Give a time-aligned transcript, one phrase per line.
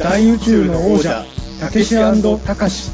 [0.00, 1.26] 大宇宙の王者
[1.60, 2.90] たけしたかし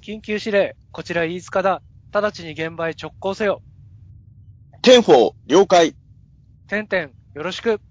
[0.00, 1.82] 緊急指令、こちら飯塚だ。
[2.14, 3.60] 直ちに現場へ直行せよ。
[4.80, 5.94] ten-four、了解。
[6.66, 7.82] てんてん、よろしく。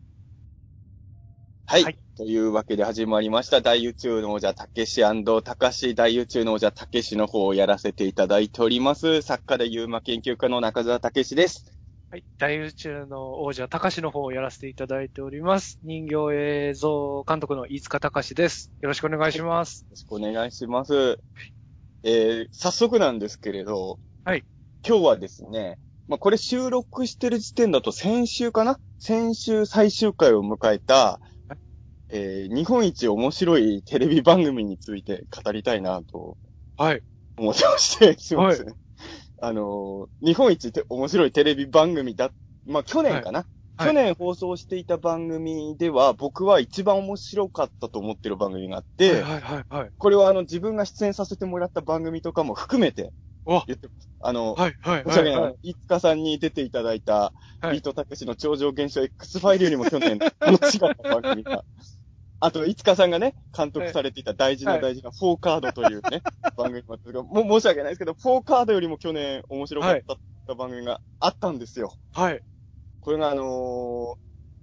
[1.68, 1.84] はい。
[1.84, 3.62] はいというわけで始まりました。
[3.62, 9.22] 大宇宙の王者、たけしたかし、大宇宙の王者、たけしの方をやらせていただいております。
[9.22, 11.81] 作家で UMA研究家の中澤たけしです。
[12.12, 12.26] はい。
[12.38, 15.80] 大宇宙の王者、高しの方をやらせていただいております。
[15.82, 18.70] 人形映像監督の飯塚隆です。
[18.82, 19.84] よろしくお願いします。
[19.84, 21.20] よろしくお願いします。
[22.04, 24.44] えー、早速なんですけれど、はい。
[24.86, 25.80] 今日はですね、
[26.10, 28.78] まあ、これ収録してる時点だと先週かな？
[29.00, 31.22] 先週最終回を迎えた、
[32.10, 36.36] えー、日本一面白いテレビ番組について語りたいなと
[36.76, 37.02] はい。
[37.38, 38.76] 思ってまして、すいません。
[39.42, 42.32] あのー日本一て面白いテレビ番組だ、
[42.66, 43.48] まあ、去年かな、はい
[43.84, 49.92] 去年放送していた番組では、僕は一番面白かったと思ってる番組があって、はいはいはい。
[49.98, 53.12] これはあの自分が出演させてもらった番組とかも含めて
[53.46, 54.10] お言ってます。
[54.20, 55.42] あの、はいはい申し訳ない。
[55.42, 55.58] はい。
[55.64, 61.64] いつかさんに出ていただいた、はいビートたけしの超常現象 X ファイルよりも去年楽しかった番組が。
[62.42, 66.22] あと、いつかさんがね、監督されていた大事な大事なフォーカードというね、
[66.58, 70.02] 番組もあったが、もう申し訳ないですけど、フォーカードよりも去年面白かっ
[70.48, 71.94] た番組があったんですよ。
[72.14, 72.42] はい。
[73.00, 74.16] これがあのー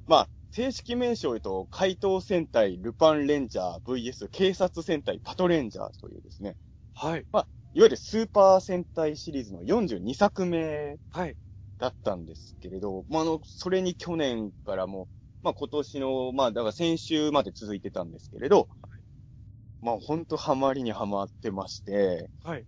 [0.09, 6.57] まあ、正式名称言うと、怪盗戦隊ルパンレンジャー VS 警察戦隊パトレンジャーというですね、
[6.95, 7.21] はい。
[7.75, 11.37] いわゆるスーパー戦隊シリーズの42作目はい。
[11.79, 15.09] だったんですけれど、まあ、あの、それに去年からも、
[15.43, 18.69] まあ、今年の、まあ、だから先週まで続いてたんですけれど、
[19.81, 22.65] まあ、ほんとハマりにハマってまして、はい。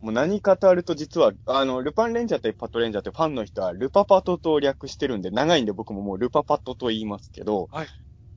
[0.00, 7.88] もう何かとあると実は、あの、ルパンレンジャーとパトレンジャーってファンの人はルパパトと略してるんで、長いんで僕ももうルパパトと言いますけど、はい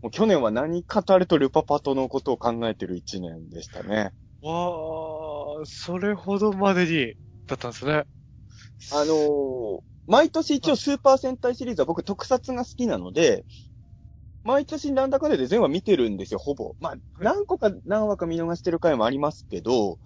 [0.01, 4.13] もう去年は何かとあるとルパパトのことを考えてる一年でしたね。
[4.41, 7.15] わー、それほどまでに、
[7.47, 8.05] だったんですね。
[8.91, 13.45] あのー毎年一応スーパー戦隊シリーズは僕特撮が好きなので、
[14.43, 16.75] 毎年なんだかんだで全話見てるんですよ、ほぼ。
[16.79, 19.99] まあ、何個か何話か見逃してる回もありますけど、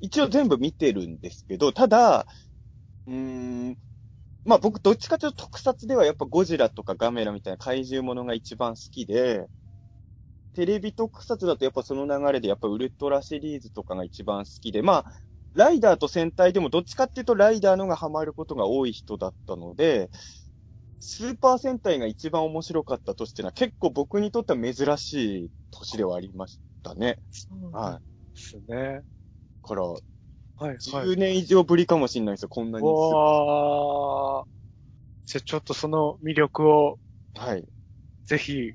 [0.00, 2.26] 一応全部見てるんですけど、ただ、
[3.06, 3.78] うーん、
[4.44, 9.48] まあ僕どっちかというと特撮ではやっぱゴジラとかガメラみたいな怪獣ものが一番好きで、
[10.54, 15.12] テレビ特撮だとやっぱその流れでやっぱウルトラシリーズとかが一番好きで、まあ、
[15.54, 20.10] ライダーと戦隊でもどっちかっていうとライダーのがハマることが多い人だったので、
[21.00, 27.18] スーパー戦隊が一番面白かった年っていうのは結構僕にとっては珍しい年ではありましたね。
[27.72, 28.34] はい。
[28.34, 29.02] ですね。
[29.62, 29.98] から、はい。
[30.60, 30.78] はい。
[30.78, 32.86] 10年以上ぶりかもしれないですよ、こんなに。
[32.86, 34.44] わー。
[35.26, 36.98] じゃあちょっとその魅力を
[37.34, 37.64] はい。
[38.26, 38.72] ぜひ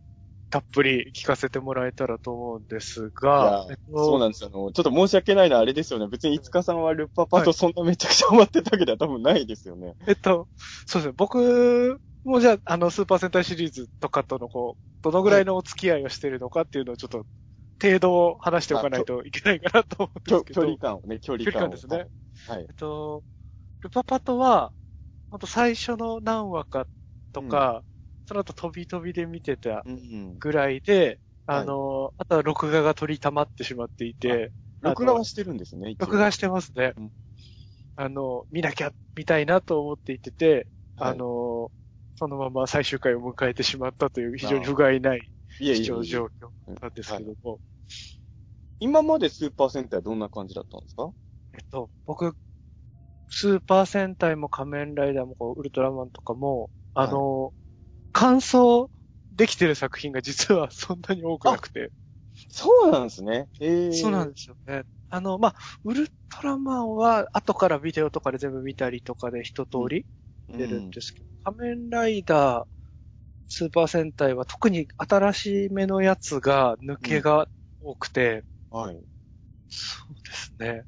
[0.53, 4.51] たっぷり聞かせてもらえたらと思うんですいが、やえっとそうなんですよ。
[4.53, 6.07] あの、ちょっと申し訳ないのはあれですよね。
[6.07, 9.95] 別にいつかさんはルッパパはいとそんなめちゃくちゃハマってたわけでは多分ないですよね。
[10.05, 10.47] えっと、
[10.85, 11.13] そうですね。
[11.17, 17.25] 僕もじゃあ、あの、スーパー戦隊シリーズとかとのこう、どのぐらいのお付き合いをしてるのかっていうのをちょっと、
[17.81, 20.61] 程度を話しておかないといけないかなと思うん距ですけど。
[20.61, 21.65] 距離感をね、距離距感を。
[21.65, 22.07] 離感ですね。
[22.47, 22.65] はい。
[22.69, 23.23] えっと、
[23.81, 24.71] ルパパトは、
[25.31, 26.85] ほんと最初の何話か
[27.33, 27.83] とか、
[28.25, 29.95] その後飛び飛びで見てたうんう
[30.35, 30.39] ん。
[30.39, 34.51] ぐらいで、あの、あとは録画が取り溜まってしまっていて、
[34.81, 36.93] 録画はしてるんですね、録画してますね。
[36.97, 37.11] うん。
[37.95, 41.11] あの、見なきゃ、見たいなと思っていてて、はい。
[41.11, 41.69] あの、
[42.15, 45.21] そのまま最終回を迎えてしまったという非常に不甲斐ない
[45.57, 46.29] 視聴状況
[46.81, 47.59] なんですけども、
[48.79, 51.09] 今までスーパー戦隊はどんな感じだったんですか？
[51.53, 52.35] えっと、僕、
[53.29, 57.53] スーパー戦隊も仮面ライダーもこうウルトラマンとかも、あの、
[58.13, 58.89] 完走
[59.31, 61.91] できてる作品が実はそんなに多くなくて。
[62.49, 63.49] そうなんですね。
[63.59, 64.83] ええそうなんですよね。
[65.09, 70.05] あの、まあ、ウルトラマンは後からビデオとかで全部見たりとかで一通り
[70.57, 72.65] 出るんですけど、仮面ライダー、
[73.49, 77.47] スーパー戦隊は特に新しめのやつが抜けが
[77.81, 79.05] 多くて、はい。
[79.67, 80.85] そうですね。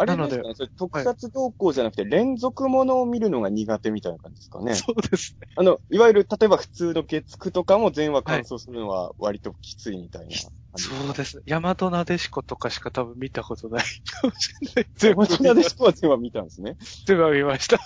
[0.00, 4.74] あれでですかねそれ特撮動向じゃなくて、連続ものを見るのが苦手みたいな感じですかね。
[4.74, 5.48] そうですね。
[5.56, 10.30] あの、いわゆる、例えば普通の月9とかも全話完走するのは割ときついみたいな感
[10.76, 11.06] じですか。
[11.06, 11.42] そうですね。
[11.46, 13.84] ヤマトナデシコとかしか多分見たことない
[14.20, 14.88] かもしれない。
[14.96, 16.76] 全部ヤマトナデシコは全話見たんですね。
[17.06, 17.80] 全部見ました。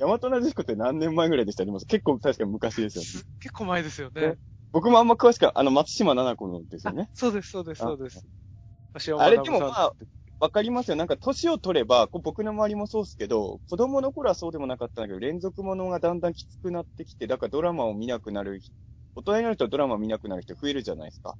[0.00, 1.64] ヤマトナデシコって何年前ぐらいでした？
[1.64, 3.24] ね結構確かに昔ですよね。
[3.40, 4.36] 結構前ですよねね。
[4.72, 7.08] 僕もあんま詳しくは、あの、松島奈々子のですよね。
[7.14, 8.26] そうです、そうです、そうです。
[9.18, 9.92] あれでもまあ、
[10.40, 10.96] わかりますよ。
[10.96, 18.60] なんか年を取れば、こう僕の周りもそうですけど、子供の頃はそうでもなかったんだけど、連続ものがだんだんきつくなってきて、だからドラマを見なくなる
[19.16, 21.36] 大人になるとドラマ見なくなる人増えるじゃないですか。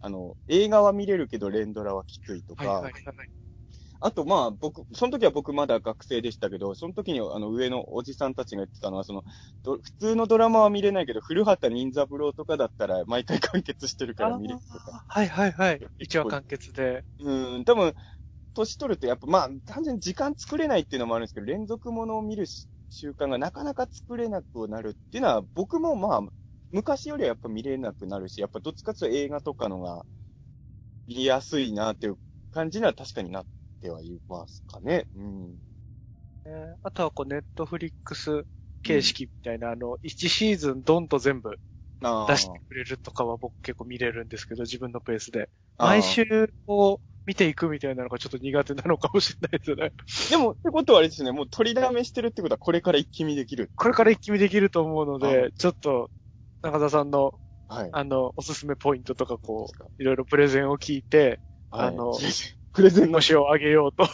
[0.00, 3.04] あの、映画は見れるけど連ドラはきついとか、はいはいはい。
[4.06, 9.24] あと、まあ、僕、その時は僕まだ学生でしたけど、その時にあの上のおじさんたちが言ってたのは、その、
[9.62, 15.06] ど普通のドラマは見れないけど、古畑任三郎とかだったら毎回完結してるから見れるとか。
[15.08, 15.80] はいはいはい。
[15.98, 17.02] 一話完結で。
[17.20, 17.94] うん、多分、
[18.52, 26.20] 年取るとやっぱ、まあ、単純に時間作れないっていうのもあるんですけど、連続ものを見るし習慣がなかなか作れなくなるっていうのは、僕もまあ、
[26.72, 30.04] 昔よりはやっぱ見れなくなるし、やっぱどっちかっていうと映画とかのが
[31.06, 32.16] 見やすいなっていう
[32.52, 33.46] 感じには確かになっ
[33.84, 35.06] てはいますかね。
[35.14, 35.58] うん。
[36.44, 38.46] えーあとはこう、ネットフリックス
[38.82, 41.58] 形式みたいな、あの、1シーズンドンと全部
[42.26, 45.50] 出してくれるとかは僕結構見れるんですけど、自分のペースで。
[45.80, 46.24] 毎週
[46.66, 49.92] こう、見ていくみたいなのがちょっと苦手なのかもしれないですよね。
[50.30, 53.70] でも、ってことはあれですね、もう取りだめしてるってことはこれから一気見できる。
[53.76, 56.10] これから一気見できると思うので、ちょっと、
[56.62, 57.90] 中田さんの、はい。
[57.92, 61.40] あの、おすすめポイントとかこう、いろいろプレゼンを聞いて、
[61.70, 62.12] はいあの
[62.74, 64.04] プレゼンののしをあげようと。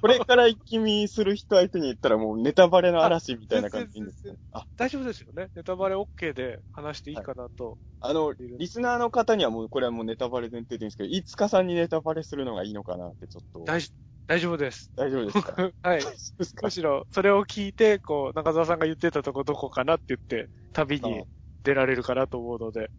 [0.00, 4.36] これから一気見する人相手に言ったらもうネタバレの嵐みたいな感じですね。
[4.52, 5.48] あ、大丈夫ですよね。
[5.56, 7.76] ネタバレ OK で話していいかなと。
[8.00, 13.64] あの、リスナーの方にはもうこれはもうネタバレ前提でいいんですけど、いつかさんにネタバレするのがいいのかなってちょっと。
[13.64, 13.80] 大
[14.28, 14.92] 大丈夫です。
[14.96, 15.70] 大丈夫ですか？
[15.82, 16.00] はい。
[16.62, 21.24] むしろ、それを聞いて、こう、中澤さんが言ってたとこどこかなって言って、旅に
[21.64, 22.90] 出られるかなと思うので。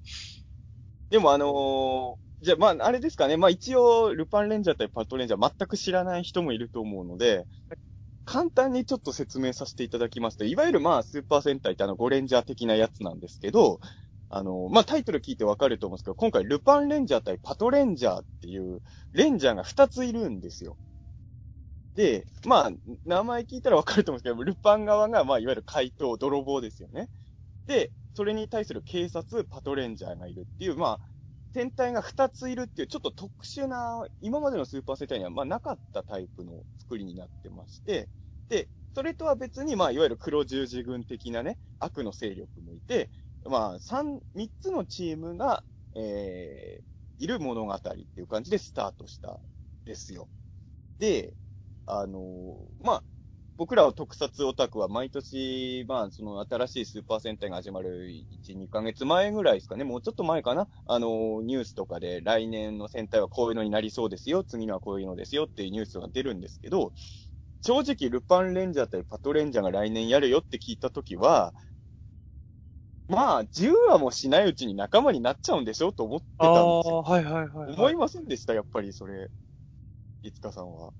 [1.09, 3.35] でもあのーじゃあまああれですかね。
[3.35, 7.45] まあ一応、ルパンレンジャー対パトレンジャー全く知らない人もいると思うので、
[8.23, 13.81] 簡単にちょっと説明させていただきますと、いわゆるまあスーパー戦隊ってあのゴレンジャー的なやつなんですけど、
[14.29, 20.77] あの、まあタイトル聞いてわかると思うんですけど、今回ルパンレンジャー対パトレンジャーっていう、レンジャーが2ついるんですよ。
[21.95, 22.71] で、まあ、
[23.05, 27.09] 名前聞いたらわかると思うんですけど、ルパン側がまあいわゆる怪盗、泥棒ですよね。
[27.65, 31.16] で、それに対する警察、パトレンジャーがいるっていう、まあ、
[31.53, 38.09] 戦隊が2ついるっていう、ちょっと特殊な、今までのスーパー戦隊には、まあ、なかったタイプの作りになってまして、
[38.49, 43.09] で、それとは別に、まあ、いわゆる黒十字軍的なね、悪の勢力もいて、
[43.45, 45.63] まあ、三、三つのチームが、
[45.95, 47.89] えー、いる物語って
[48.19, 49.39] いう感じでスタートした
[49.85, 50.29] ですよ。
[50.99, 51.33] で、
[51.85, 53.03] あのーまあ、
[53.57, 66.93] 僕らは特撮オタクは毎年、まあ、その新しいスーパー戦隊が始まる1、2ヶ月前ぐらいですかね、もうちょっと前かな、あの、ニュースとかで来年の戦隊はこういうのになりそうですよ、次のはこういうのですよっていうニュースが出るんですけど、
[67.63, 71.55] 正直、ルパンレンジャー対パトレンジャーが来年やるよって聞いたときは、
[73.07, 77.01] まあ、10話もしないうちに仲間になっちゃうんでしょと思ってたんですよ。
[77.01, 79.31] はいはいはい、思いませんでした、やっぱりそれ。
[80.21, 80.91] いつかさんは。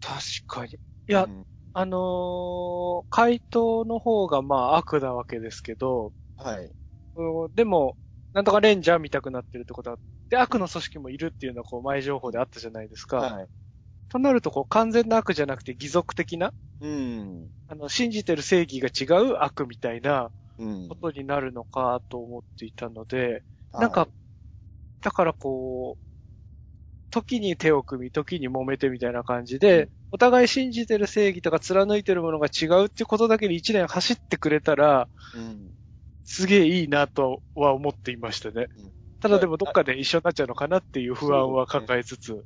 [0.00, 0.18] 確
[0.48, 0.72] かに。
[0.72, 6.74] いや、うんあのー怪盗の方がまあ悪なわけですけど、はい。
[7.14, 7.96] うんでも、
[8.32, 13.32] なんとかレンジャー見たくなってるってことは、で、悪の組織もいるっていうのはこう前情報であったじゃないですか。
[13.32, 13.50] はい。
[14.10, 17.52] となるとこう完全な悪じゃなくて義足的な、うん。
[17.68, 20.88] あの、信じてる正義が違う悪みたいなうん。
[20.88, 23.44] ことになるのかと思っていたので、
[23.78, 24.10] なんか、
[25.02, 26.02] だからこう、
[27.10, 35.70] 時に手を組み、時に揉めてみたいな感じで、お互い信じてる正義とか貫いてるものが違うっていうことだけで一年走ってくれたら、うん。
[36.24, 38.92] すげえいいなとは思っていましたねうん。
[39.20, 42.44] ただでもどっかで一緒になっちゃうのかなっていう不安は抱えつつ。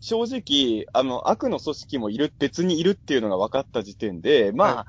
[0.00, 4.86] 正直、あの、悪の組織もいる、別にいるっていうのが分かった時点で、まあ、は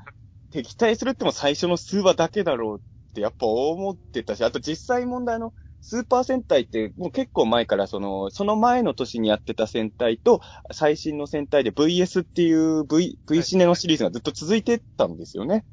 [0.52, 2.82] 敵対するっても最初の数話だけだろうっ
[3.14, 5.54] てやっぱ思ってたし、あと実際問題の
[5.88, 15.63] スーパー戦隊ってもう結構前からその、その前の年にやってた戦隊と最新の戦隊で VS っていう V、V シネのシリーズがずっと続いてたんですよね。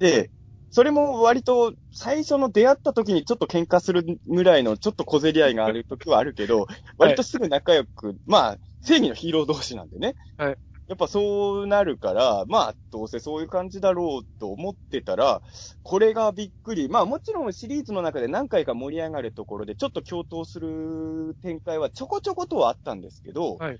[0.00, 0.32] で、
[0.70, 6.66] それも割と最初の出会った時にちょっと喧嘩するぐらいのちょっと小競り合いがある時はあるけど、
[6.98, 10.16] 割とすぐ仲良く、まあ、正義のヒーロー同士なんでね。
[10.38, 10.56] はい。
[10.88, 15.40] やっぱそうなるから、まあ、どうせそういう感じだろうと思ってたら、
[15.82, 16.88] これがびっくり。
[16.88, 23.78] まあもちろんシリーズの中で何回か盛り上がるところで、ちょっと共闘する展開はちょこちょことはあったんですけど、はい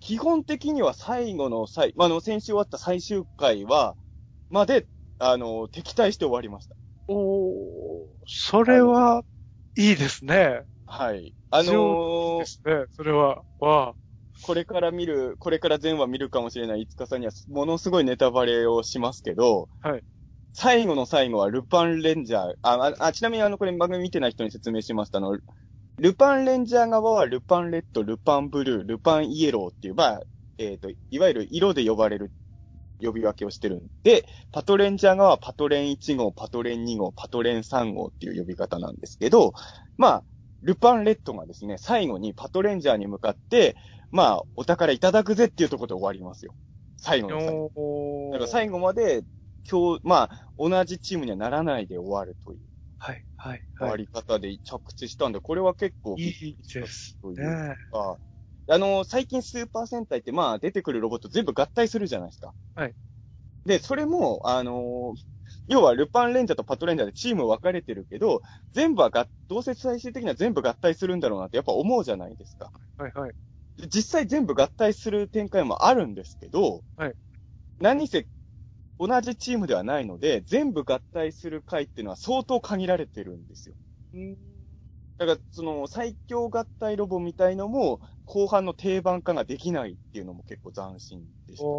[0.00, 3.94] 基本的には最後の最、まあ、あの、先週終わった最終回は、
[4.50, 4.86] まで、
[5.18, 6.76] あの、敵対して終わりました。
[7.08, 9.22] おー、それは、
[9.76, 10.60] いいですね。
[10.84, 11.34] はい。
[11.50, 13.42] あのーですね、それは。
[13.60, 13.94] わ
[14.46, 20.04] これから見る、これから全話見るかもしれないいつかさんには、ものすごいネタバレをしますけど、はい。
[20.52, 25.38] 最後の最後はルパンレンジャー、あ、ああちなみにあの、これ番組見てない人に説明しますと、あの、
[25.98, 30.20] ルパンレンジャー側はルパンレッド、ルパンブルー、ルパンイエローっていう、まあ、
[30.58, 32.30] えっ、と、いわゆる色で呼ばれる
[33.00, 39.54] 呼び分けをしてるんで、パトレンジャー側はパトレン1号、パトレン2号、パトレン3号っていう呼び方なんですけど、
[39.96, 40.24] まあ、
[40.62, 43.76] ルパンレッドがですね、最後にパトレンジャーに向かって、
[44.14, 46.54] まあ、お宝いただくぜっていうところで終わりますよ。
[46.96, 47.72] 最後の最後。
[48.30, 49.24] だから最後まで、
[49.68, 52.60] 今日、まあ、同じチームにはならないで終わるという
[52.98, 56.28] はい、はい、終わはり方で着地したんで、これは結構い。
[56.28, 57.76] いいですというね。
[57.90, 58.18] か、
[58.68, 62.54] あの、最近スーパー戦隊ってまあ出てくるロボット全部合体するじゃないですか。
[62.74, 62.94] はい。
[63.66, 65.14] で、それも、あの
[65.68, 68.42] 要はルパンレンジャーとパトレンジャーでチーム分かれてるけど、
[68.72, 72.70] 全部はが、どうせ最終的には全部合体するんだろうなってやっぱ思うじゃないですか。
[72.96, 73.34] はい、はい。
[73.76, 77.14] で実際全部合体する展開もあるんですけど、はい。
[77.80, 78.26] 何せ、
[78.98, 83.74] 同じチームではないので、全部合体する回っていうのは相当限られてるんですよ。
[84.14, 84.36] うん
[85.16, 91.70] だから、その、最強合体ロボみたいのも、後半の定番化ができないっていうのも結構斬新でした、ね。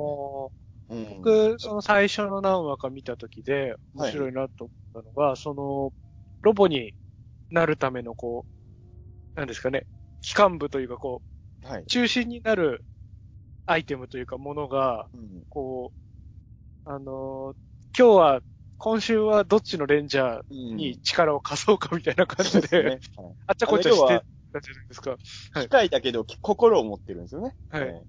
[0.88, 5.92] うん、僕、その最初の何話か見たときで、面白いなと思ったのが、その、
[6.44, 6.94] ロボに
[7.50, 8.46] なるための、こ
[9.36, 9.86] う、なんですかね、
[10.22, 11.22] 機関部というか、こ
[11.66, 11.82] はい。
[11.82, 12.86] う、中心になる
[13.66, 15.92] アイテムというか、ものが、うんこ
[16.86, 17.56] う、あのー
[17.98, 18.42] 今日は、
[18.78, 23.24] 今週はどっちのレンジャーうんに力を貸そうかみたいな感じで、そうですね。
[23.26, 25.12] はい あっちゃこっちゃしてたじゃないですか。
[25.12, 25.20] はい
[25.64, 27.56] 機械だけど、き心を持ってるんですよね。
[27.70, 28.06] はい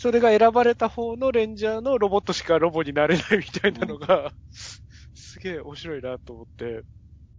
[0.00, 4.32] それが選ばれた方のレンジャーのロボットしかロボになれないみたいなのが、
[5.12, 6.84] すげえ面白いなと思って。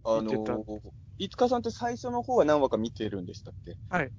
[0.04, 0.80] あ見てたのー、
[1.20, 3.78] いつかさんって最初の方は何話か見てるんでしたっけ？
[3.90, 4.12] はい。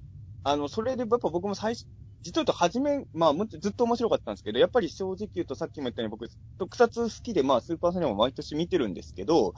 [0.43, 1.85] あの、それでやっぱ僕も最初、
[2.23, 9.53] 実は言うと初め、まあ、もずっと面白かったんですけど、やっぱり正直言うとさっきも言ったように僕、特撮好きで、まあ、スーパーサニアも毎年見てるんですけど、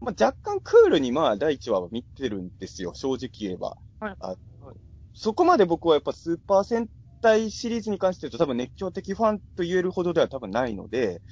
[0.00, 3.76] まあ、若干クールにまあ、第一話は見てるんですよ、正直言えば。
[4.00, 4.76] はいあはい
[5.14, 6.88] そこまで僕はやっぱスーパー戦
[7.20, 11.22] 隊シリーズに関して言うと多分熱狂的ファンと言えるほどでは多分ないので、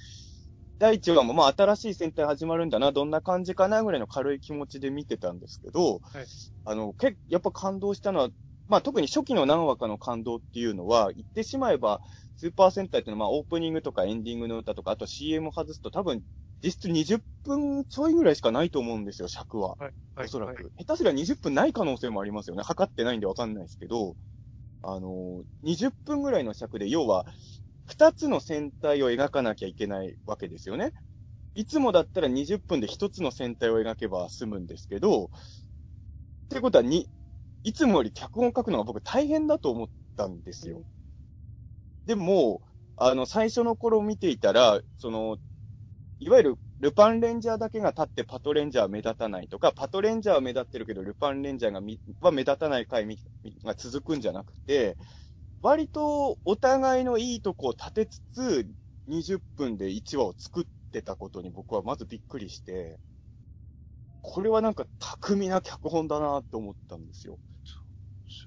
[0.79, 6.27] 第一話もまあ新しい戦隊始まるんだな、どんな感じかなぐらいの軽い気持ちで見てたんですけど、はい
[6.65, 8.29] あの、けやっぱ感動したのは、
[8.71, 12.01] まあ特に初期の何話かの感動っていうのは、言ってしまえば、
[12.37, 16.23] スーパー戦隊っていうのはまあオープニングとかエンディングの歌とか、あと CM 外すと多分
[16.63, 19.77] 実質20分ちょいぐらいしかないと思うんですよ、尺は。
[19.79, 19.93] はい。
[20.15, 20.27] はい。
[20.27, 20.63] おそらく。
[20.63, 22.63] はい下手すりゃ20分ない可能性もありますよね。
[22.63, 24.17] 測ってないんでわかんないですけど、
[24.83, 27.27] あの、20分ぐらいの尺で、要は、
[27.87, 30.93] 2つの戦隊を描かなきゃいけないわけですよね。
[31.55, 35.31] いつもだったら20分で1つの戦隊を描けば済むんですけど、っ
[36.51, 37.09] てことはに、
[37.63, 40.85] いつもより脚本書くのが僕大変だと思ったんですよ。
[42.07, 42.63] でも、
[42.97, 45.39] あの、最初の頃見ていたら、その、
[46.21, 53.07] いわゆるルパンレンジャーだけが立ってパトレンジャーは目立たないとか、パトレンジャーは目立ってるけど、ルパンレンジャーがみは目立たない回
[53.65, 54.99] が続くんじゃなくて、
[55.63, 58.69] 割とお互いのいいとこを立てつつ、
[59.09, 63.01] 20分で1話を作ってたことに僕はまずびっくりして、
[64.23, 67.39] これはなんか巧みな脚本だなって思ったんですよ。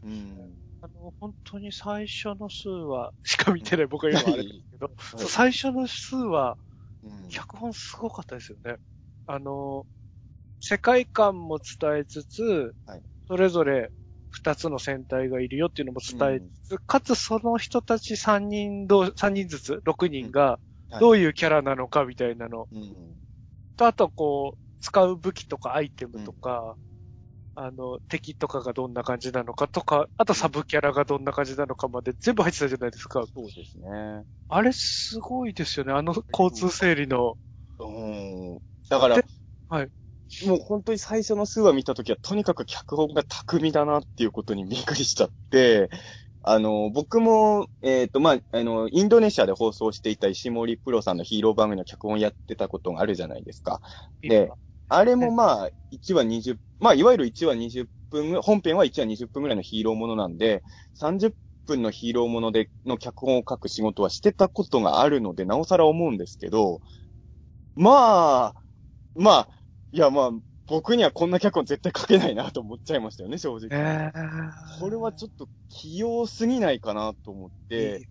[0.04, 0.58] うん。
[0.82, 6.58] あの、本当に最初の数話しか見てない僕は今あれですけど、はい最初の数話、
[7.04, 8.78] うん脚本すごかったですよね。
[9.26, 9.86] あの、
[10.60, 13.92] 世界観も伝えつつ、はいそれぞれ
[14.32, 22.68] 二つの戦隊がいるよっていうのも伝えつつ、かつその人たち三人どう、三人ずつ、六人がはいどういうキャラなのかみたいなの。
[22.72, 23.18] うん。
[23.78, 26.76] と、あとこう、使う武器とかアイテムとか、
[27.56, 33.24] あの、敵とかがどんな感じなのかとか、あとサブキャラがどんな感じなのかまで全部入ってたじゃないですか。
[33.34, 34.26] そうですね。
[34.50, 35.94] あれすごいですよね。
[35.94, 37.38] あの交通整理の。
[37.80, 38.60] うん。
[38.90, 39.26] だからで、
[39.70, 39.90] はい。
[40.46, 45.90] もう本当に最初の数話見たときは、とにかく脚本が巧みだなっていうことにびっくりしちゃって、
[46.42, 53.80] あの、僕も、えっ、と、まあ、あの、インドネシアで放送していた石森プロさんのヒーロー番組の脚本やってたことがあるじゃないですか。
[54.22, 54.52] で
[54.96, 60.64] あれもまあ、1話20、まあ、いわゆる1話20分ぐ、本編は1話20分ぐらいのヒーローものなんで、
[61.00, 61.34] 30
[61.66, 66.80] 分のヒーローもので、の脚本を書く仕事はしてたことがあるので、なおさら思うんですけど、
[67.76, 68.56] まあ、
[69.16, 69.50] まあ、
[69.92, 70.32] いやまあ、
[70.68, 73.70] 僕にはこんな脚本絶対書けないなと思っちゃいましたよね、正直。
[73.72, 74.12] え
[74.80, 78.08] これはちょっと器用すぎないかなと思って、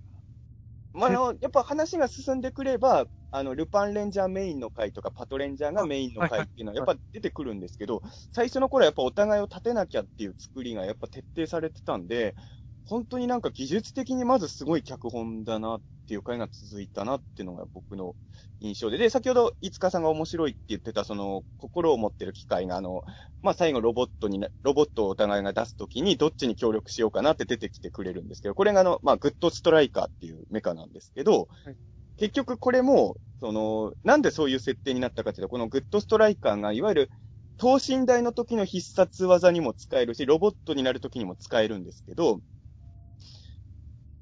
[0.92, 12.36] まあ、やっぱ話が進んでくれば、あの、ルパンレンジャーメインの回とか、パトレンジャーがメインの回っていうのはやっぱ出てくるんですけど、最初の頃はやっぱお互いを立てなきゃっていう作りがやっぱ徹底されてたんで、
[12.84, 18.16] 本当になんか技術的にまずすごい脚本だなっていう回が続いたなっていうのが僕の
[18.60, 23.02] 印象で、で、先ほど、いつかさんが面白いって言ってた、その、心を持ってる機械が、あの、
[23.40, 31.76] まあ、最後ロボットにな、ロボットをお互いが出すときに、どっちに協力しようかなって出てきてくれるんですけど、これがあの、まあ、グッドストライカーっていうメカなんですけど、はい
[32.16, 37.11] 結局これも、その、なんでそういう設定になったかっていうと、このグッドストライカーが、いわゆる、
[37.59, 42.40] 等身大の時の必殺技にも使えるし、ロボットになる時にも使えるんですけど、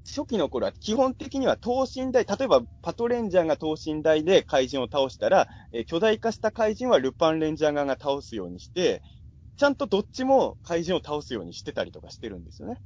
[0.06, 9.02] 初期の頃は基本的には等身大、例えばパトレンジャーが等身大で怪人を倒したら、え巨大化した怪人はルパンレンジャー側が倒すようにして、
[9.56, 12.80] ちゃんとどっちも怪人を倒すようにしてたりとかしてるんですよね。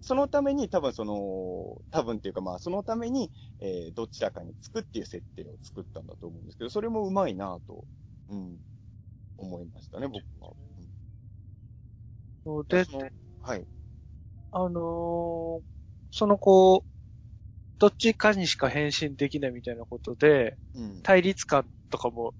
[0.00, 7.86] そのために多分その、多分っていうかまあそのために、えーどちらかにつくっていう設定を作ったんだと思うんですけど、それもうまいなぁと、
[8.28, 8.58] うん、
[9.38, 10.52] 思いましたね、僕は。
[10.78, 10.88] うん
[12.44, 12.84] そうで、
[13.42, 13.66] はい。
[14.52, 15.62] あのー
[16.12, 16.90] そのこう、
[17.78, 21.02] どっちかにしか変身できないみたいなことで、うん。
[21.02, 22.34] 対立感とかも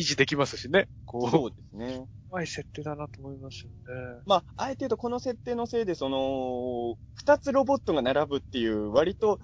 [0.00, 0.88] 維持できますしね。
[1.04, 2.06] こう、そうですね。
[2.30, 4.22] うまい設定だなと思いますよね。
[4.26, 9.40] まあ、あえて言うとこの設定のせいで、その、二つロボットが並ぶっていう、割と、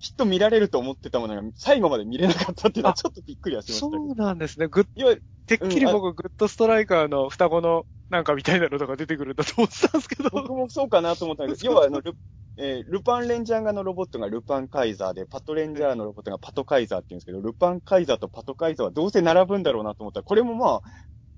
[0.00, 4.02] きっと見られると思ってたものが、最後まで見れなかったっていうのはあちょっとびっくりはしましたそ。
[4.02, 4.66] うなんですね。
[4.66, 10.28] いわゆる、てっきり僕、グッドストライカーの双子のなんかみたいなのとか出てくるんだと思ってたんですけど。
[10.30, 12.14] 僕もそうかなと思ったんですけど、要はあの、ル、
[12.56, 20.82] えールパンレンジャー側のロボットがルパンカイザーで、パトレンジャーのロボットがパトカイザーって言うんですけど、ルパンカイザーとパトカイザーはどうせ並ぶんだろうなと思ったら、これもまあ、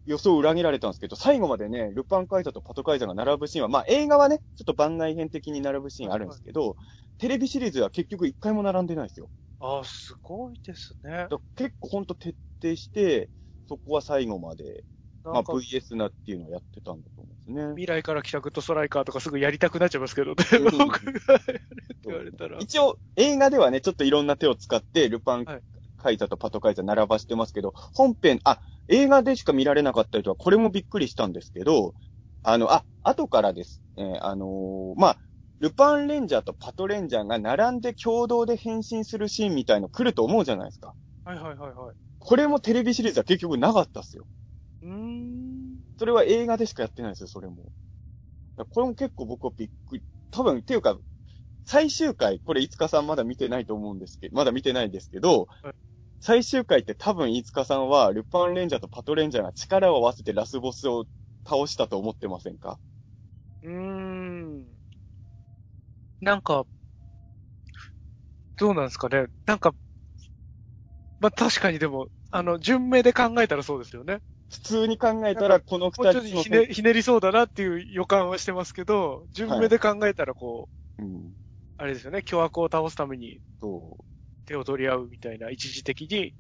[0.07, 6.77] 予想を裏切られたんですけど、最後までね、ルパンカイザーとパトカイザーが並ぶシーンは、まあ映画はね、ちょっと番外編的に並ぶシーンあるんですけど、
[7.19, 9.31] テレビシリーズは結局一回も並んでないですよ。
[9.59, 13.31] ああ、すごいですね結構ほんと徹底して、
[13.69, 14.85] そこは最後まで、
[15.33, 17.73] まあ VS なっていうのをやってたんだと思うんですね。
[17.75, 20.35] 未来から来たグッドストライカーとかすぐやりたくなっちゃいますけどね。
[20.53, 22.59] うん 僕がやれって言われたら。
[22.59, 25.63] 一応、映画ではね、ちょっといろんな手を使って、ルパンはい
[25.99, 31.95] カイザーとパトカイザー並ばしてますけど、本編、あ、映画でしか見られなかったりとは、これもびっくりしたんですけど、
[32.43, 33.83] あの、あ、後からです。
[33.97, 35.19] えーあのーまあ、
[35.59, 40.95] ルパンレンジャーとパトレンジャーが並んで共同で変身するシーンみたいの来ると思うじゃないですか。
[41.25, 41.95] はいはいはいはい。
[42.19, 44.27] これもテレビシリーズは結局なかったっすよ。
[45.99, 47.73] それは映画でしかやってないですよ、それも。
[48.71, 50.05] これも結構僕はびっくり。
[50.31, 50.99] 多分、っていうか、
[51.67, 55.75] 最終回、これ、いつかさんまだ見てないと思うんですけど、まだ見てないんですけど、はい
[56.21, 61.07] 最終回って多分、いつかさんは、ルパンレンジャーとパトレンジャーが力を合わせてラスボスを
[61.49, 62.79] 倒したと思ってませんか？
[63.63, 64.77] うーん。
[66.21, 66.67] なんか、
[68.57, 69.27] どうなんですかね。
[69.47, 69.75] なんか、
[71.21, 74.21] まあ、確かにでも、あの、順目で考えたらそうですよね。
[74.51, 81.33] 普通に考えたら、この二つのっとひねひねりそうだなっていう予感はしてますけど、順目で考えたらこう、うん、
[81.79, 83.97] あれですよね、巨悪を倒すためにそ
[84.47, 86.35] 手を取り合うみたいな、一時的に。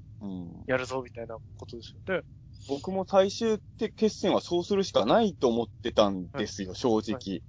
[0.67, 2.23] やるぞみたいなことですよね。
[2.69, 3.59] 僕も最終
[3.97, 7.43] 決戦はそうするしかないと思ってたんですよ、正直。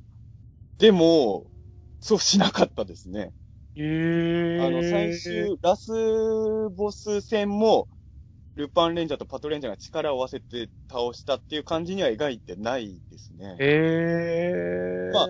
[0.77, 1.45] でも、
[1.99, 3.31] そうしなかったですね。
[3.75, 4.67] へー。
[4.67, 7.87] あの、最終、ラスボス戦も、
[8.57, 13.55] ルパンレンジャーとパトレンジャーが力を合わせて倒したっていう感じには描いてないですね。
[13.59, 15.13] へー。
[15.13, 15.27] まあ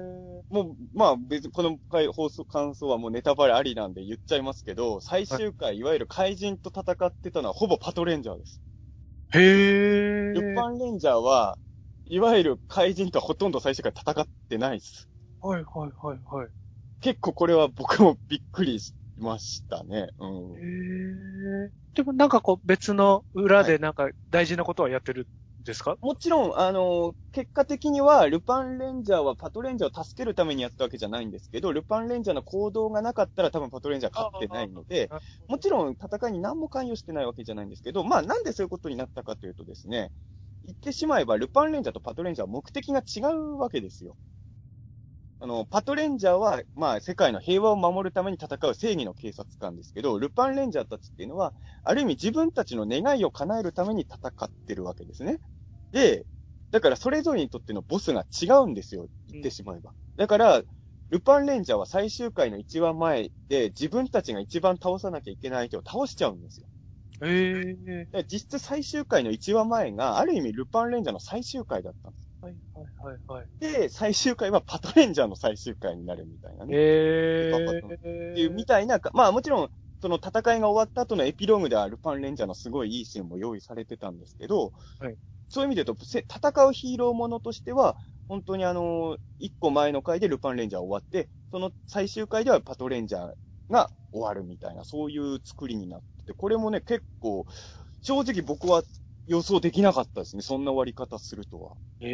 [0.50, 8.62] もう、まあ別にこの回放送感想はもうネタバレありなんで言っちゃいますけど、最終回、いわゆる怪人と戦ってたのはほぼパトレンジャーです。
[9.34, 10.34] へー。
[10.34, 11.58] ルパンレンジャーは、
[12.06, 15.10] いわゆる怪人とはほとんど最終回戦ってないです。
[15.42, 16.48] はいはいはいはい。
[17.02, 20.10] 結構これは僕もびっくりしましたね。
[20.20, 20.54] うん。
[20.56, 21.70] へー。
[21.96, 25.28] でもなんかこう別の裏でなんか大事なことはやってる
[25.62, 35.12] んですか、もちろん、あの、結果的には、ルパンレンジャーはパトレンジャーを助けるためにやったわけじゃないんですけど、ルパンレンジャーの行動がなかったら多分パトレンジャー勝ってないので、
[35.48, 40.12] もちろん戦いに何も関与してないわけじゃないんですけど、まあなんでそういうことになったかというとですね、
[40.66, 44.18] 言ってしまえばルパンレンジャーとパトレンジャーは目的が違うわけですよ。
[45.40, 55.40] あの、パトレンジャーは、まあ世界の平和を守るために戦う正義の警察官ですけど、ルパンレンジャーたちっていうのは、ある意味自分たちの願いを叶えるために戦ってるわけですね。
[55.92, 56.26] で、
[56.72, 59.10] だからそれぞれにとってのボスが違うんですよ。
[59.28, 59.94] 言ってしまえば。
[60.18, 60.64] だから、
[61.10, 66.68] ルパンレンジャーは最終回の一番前で自分たちが一番倒さなきゃいけない相手を倒しちゃうんですよ。
[67.22, 68.08] へー。
[68.12, 72.27] だから実質最終回の一話前が、ある意味ルパンレンジャーの最終回だったんです。
[73.08, 73.48] はいはい。
[73.60, 76.76] で、最終回はパトレンジャーの最終回になるみたいなね。
[76.76, 77.96] へっー。
[77.96, 79.70] っていうみたいな、まあもちろん、
[80.02, 85.18] その戦いが終わった後のエピローグではルパンレンジャーのすごいいいシーンも用意されてたんですけど、はい
[85.50, 87.96] そういう意味で言うと、せ戦うヒーローものとしては、
[88.28, 93.34] 本当にあの、一個前の回でルパンレンジャー終わって、その最終回ではパトレンジャー
[93.72, 97.46] が終わるみたいな、そういう作りになってて、これもね、結構、
[98.02, 98.84] 正直僕は
[99.28, 100.42] 予想できなかったですね。
[100.42, 101.74] そんな終わり方するとは。
[102.02, 102.10] ええ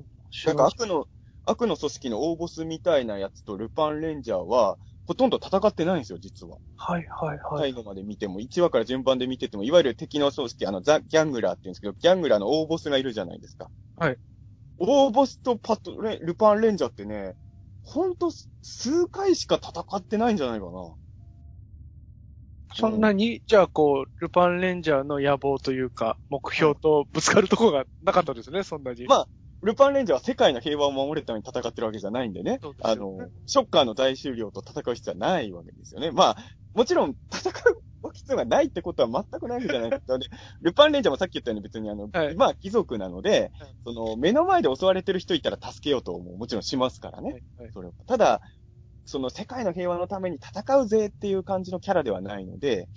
[0.00, 0.46] ー。
[0.46, 1.06] なんか悪の、
[1.46, 6.58] 悪の組織の大ボスみたいなやつとルパンレンジャーは、ほとんど戦ってないんですよ、実は。
[6.76, 7.72] はいはいはい。
[7.72, 13.70] 最後まで見ても、1話から順番で見てても、いわゆる敵の組織、あの、ザ・ギャングラーって言うんですけど、ギャングラーの大ボスがいるじゃないですか。
[13.96, 14.18] はい。
[14.78, 17.34] 大ボスとパトレ、ルパンレンジャーってね、
[17.82, 18.30] ほんと
[18.62, 20.94] 数回しか戦ってないんじゃないかな。
[22.74, 29.06] そんなに、じゃあこう、ルパンレンジャーの野望というか、目標とぶつかるところがなかったですね、そんなに。
[29.06, 29.28] まあ、
[29.62, 32.58] ルパンレンジャーは世界の平和を守るために戦ってるわけじゃないんでね。
[32.58, 36.10] でねあの、ショッカーの大終了と戦う必要はないわけですよね。
[36.10, 36.36] まあ、
[36.74, 40.18] もちろん戦う必要がないってことは全くないわけじゃないですか。
[40.18, 40.26] で、
[40.60, 47.32] ルパンレンジャーもさっき言ったように別にあの、はいまあ貴族なので、はいその、目の前で襲われてる人いたら助けようとももちろんしますからね。
[47.32, 48.42] はいはいそれはただ、
[49.04, 52.88] その世界の平和のために戦うぜっていう感じのキャラではないので、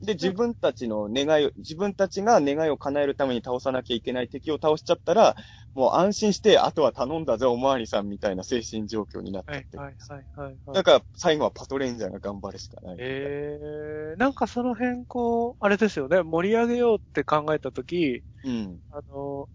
[0.00, 5.36] で、自分たちの願いを、自分たちが願いを叶えるために倒さなきゃいけない敵を倒しちゃったら、
[5.74, 9.76] もう安心して、あとは頼んだぜ、おまわりさんみたいな精神状況になっちゃって。
[9.76, 10.74] はいはいはいはいはい。
[10.74, 12.96] だから、最後はパトレンジャーが頑張るしかない。
[12.98, 18.80] ええー、なんかその辺こう、あれですよね、盛り上げようって考えたとき、うん。
[18.90, 19.50] あの、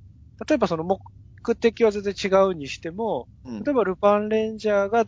[0.47, 0.99] 例えばその目
[1.55, 3.63] 的は全然違うにしても、うん。
[3.63, 5.05] 例えばルパンレンジャーが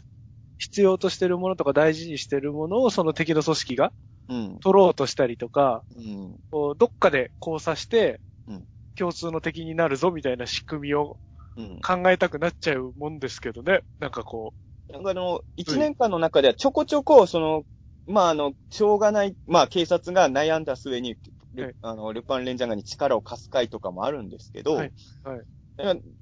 [0.58, 3.94] 必要としてるものとか大事にしてるものをその敵の組織が
[4.30, 4.60] うん。
[4.60, 6.38] 取ろうとしたりとか、うん。
[6.52, 8.64] どっかで交差してうん、
[8.96, 11.18] 共通の敵になるぞみたいな仕組みを
[11.56, 11.80] うん。
[11.82, 13.82] 考えたくなっちゃうもんですけどね。
[14.00, 14.54] なんかこ
[14.90, 17.64] なんかあの、一年間の中ではちょこちょこ、その、
[18.06, 21.18] まあ、あの、しょうがない、まあ、警察が悩んだ末に、
[21.54, 24.94] ルはいあの、ルパンレンジャーに力を貸す回とかもあるんですけど、はい
[25.24, 25.42] はい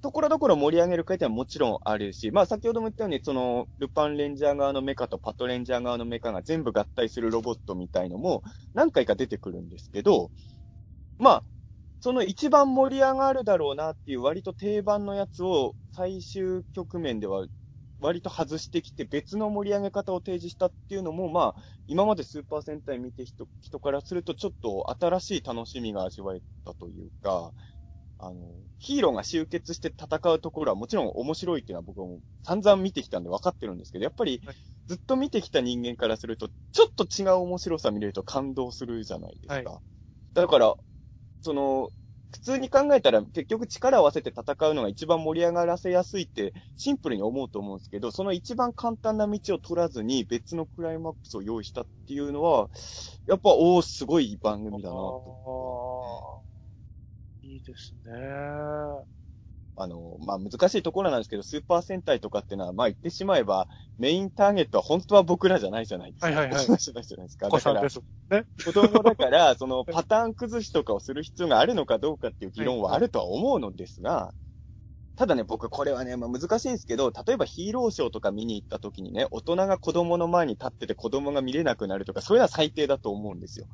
[0.02, 10.30] ところどころ盛り上げる回ってのはもちろんあるし、まあ、先ほども言ったように、その、ルパンレンジャー側のメカとパトレンジャー側のメカが全部合体するロボットみたいのも何回か出てくるんですけど、
[11.20, 11.44] まあ、
[12.02, 17.48] その一番盛り上がるだろうなっていう割と定番のやつを最終局面では
[18.00, 27.54] 割と外してきて別の盛り上げ方を提示したっていうのも、まあ、今までスーパー戦隊見て人人からするとちょっと新しい楽しみが味わえたというか、
[28.18, 34.56] あの、ヒーローが集結して戦うところはもちろん面白いっていうのは僕はもう散々見てきたんで分かってるんですけど、やっぱりはい
[34.88, 39.72] ずっと見てきた人間からすると、ちょっと違う面白さ見れると感動するじゃないですか。
[39.72, 39.82] は
[40.36, 40.76] だから、
[41.42, 41.90] その、
[42.32, 52.70] 普通に考えたら結局力を合わせて戦うのが一番盛り上がらせやすいってシンプルに思うと思うんですけど、その一番簡単な道を取らずに別のクライマックスを用意したっていうのは、
[53.28, 56.46] やっぱ、おー、すごい番う、組だなと。
[57.66, 58.12] ですね。
[59.78, 66.28] あの、まあ、難しいところなんですけど、スーパー戦隊とかってのは、まあ、言ってしまえば、メインターゲットは本当は僕らじゃないじゃないですか。
[66.28, 67.46] はいはいはい僕らじゃないじゃないですか。
[67.48, 68.02] だからさんで、す。
[68.30, 68.46] ね。
[68.64, 74.34] 子供だから、そのパターン崩しとかをする必要があるのかどうかっていう議論はあるとは思うのですが、
[75.18, 83.68] ただね、僕これはね、まあ、難しいんですけど、例えばヒーローショーとか見に行った時にね、大人が子供の前に立ってて子供が見れなくなるとか、それは最低だと思うんですよ。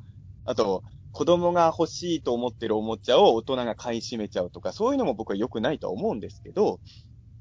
[0.45, 6.79] あと、子供が欲しいと思ってるおもちゃを大人が買い占めちゃうとか、そういうのも僕は良くないとは思うんですけど、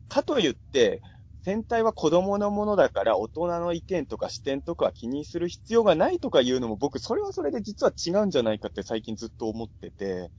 [0.09, 1.03] かといって、
[1.45, 10.31] 戦隊は子供のものだから大人の意見とか視点とかは気にする必要がないとかいうのも僕、それはそれで実は違うんじゃないかって最近ずっと思ってて、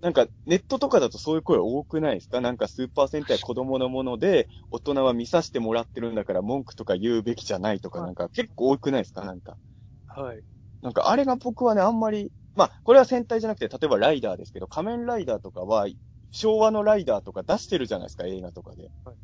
[0.00, 2.40] なんかネットとかだとそういう声多くないですか？
[2.42, 9.24] なんかスーパー戦隊は子供のもので、大人は見させてもらってるんだから文句とか言うべきじゃないとかなんか結構多くないですか？
[9.24, 9.56] なんか。
[10.06, 10.44] はい。
[10.82, 15.86] なんかあれが僕はね、あんまり、まあ、これは戦隊じゃなくて、例えばライダーですけど、仮面ライダーとかは、
[16.32, 18.90] 昭和のライダーとか出してるじゃないですか、映画とかで。
[19.04, 19.16] はい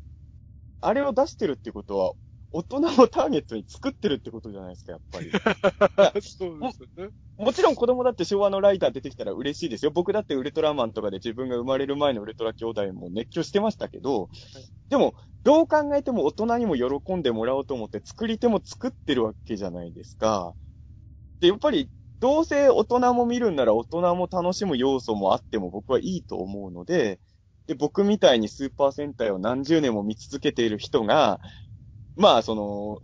[0.81, 2.13] あれを出してるってことは、
[2.51, 5.31] 大人をターゲットに作ってるってことじゃないですか、やっぱり。
[6.21, 7.09] そうですよね。
[7.37, 9.91] もちろん子供だって昭和のライダー出てきたら嬉しいですよ。
[9.91, 14.29] 僕だってウルトラマンとかで自分が生まれる前のウルトラ兄弟も熱狂してましたけど、
[14.89, 20.55] でも、どう考えても大人にも喜んでもらおうと思って作り手も作ってるわけじゃないですか。
[21.39, 27.19] で、やっぱり、どうせ大人も見るんなら大人も楽しむ要素もあっても僕はいいと思うので、
[27.67, 31.39] で、僕みたいにスーパー戦隊を何十年も見続けている人が、
[32.15, 32.99] まあ、その、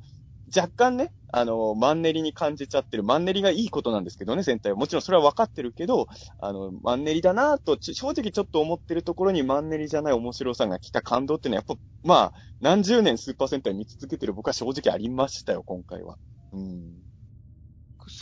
[0.56, 3.04] 若干ね、あの、マンネリに感じちゃってる。
[3.04, 4.78] マンネリがいいことなんですけどね、戦隊は。
[4.78, 6.08] もちろんそれは分かってるけど、
[6.40, 16.18] あの、マンネリだなと、正直ちょっと思ってるところにマンネリじゃない面白さが来た感動っていうのは、やっぱ、まあ、何十年スーパー戦隊見続けてる僕は正直ありましたよ、今回は。
[16.52, 17.03] うん。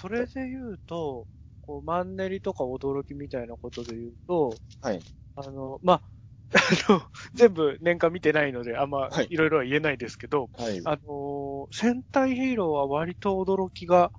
[0.01, 1.27] それで言うと、
[1.61, 4.99] こう、マンネリとか驚きみたいなことで言うと、はい。
[5.35, 6.03] あの、まあ、
[6.89, 7.01] あの、
[7.35, 10.81] 全部年間見てないので、あんまはいいろいろは言えないですけど、はい。
[10.83, 14.11] あの戦隊ヒーローは割と驚きが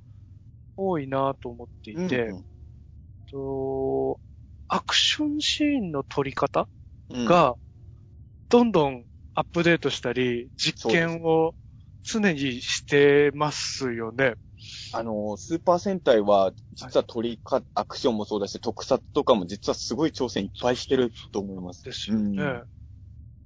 [0.77, 2.47] 多いなと思っていて、うん
[3.31, 4.21] と
[4.69, 6.69] アクションシーンの撮り方
[7.11, 7.57] うん、が、
[8.49, 11.55] どんどんアップデートしたり、実験を
[12.05, 14.35] 常にしてますよね。
[14.95, 21.83] あの、スーパー戦隊は、実は取りか、アクションもそうだし、特撮とかも実はすごい挑戦いっぱいしてると思います。
[21.83, 22.23] ですよね。
[22.39, 22.65] うん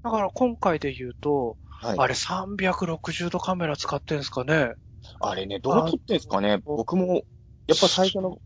[0.04, 1.98] だから今回で言うと、はい。
[1.98, 4.74] あれ360度カメラ使ってんすかね？
[5.20, 6.54] あれね、どう撮ってんすかね？
[6.54, 7.22] あ僕も、
[7.66, 8.38] やっぱ最初の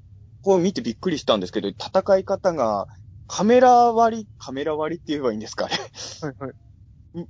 [0.43, 2.89] 方見てびっくりしたんですけど、戦い方が、
[3.27, 5.79] カメラ割り、カメラ割りって言えばいいんですかね？
[6.21, 6.55] はいはい。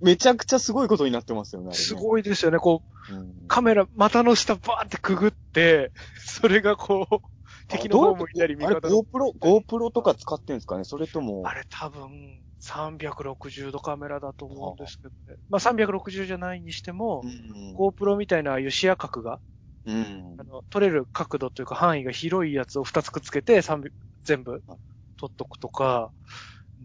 [0.01, 1.69] めちゃくちゃすごいことになってますよね。
[1.69, 2.59] ねすごいですよね。
[2.59, 7.17] こう、うんカメラ、股の下バーってくぐって、 それがこう、
[7.67, 8.99] 敵の方向いたり、味あれ、方の。
[8.99, 15.39] GoPro、GoPro とか使ってんすかねそれともあ、れ多分、360度カメラだと思うんですけどね。
[15.49, 17.77] まあ360じゃないにしてもう、ん。
[17.77, 19.41] GoPro みたいなああいう視野角が、
[19.85, 20.45] うんあ。
[20.45, 23.83] の、撮れる角度というか範囲が広いやつを2つくっつけて、3
[24.23, 24.63] 全部
[25.17, 26.13] 撮っとくとか、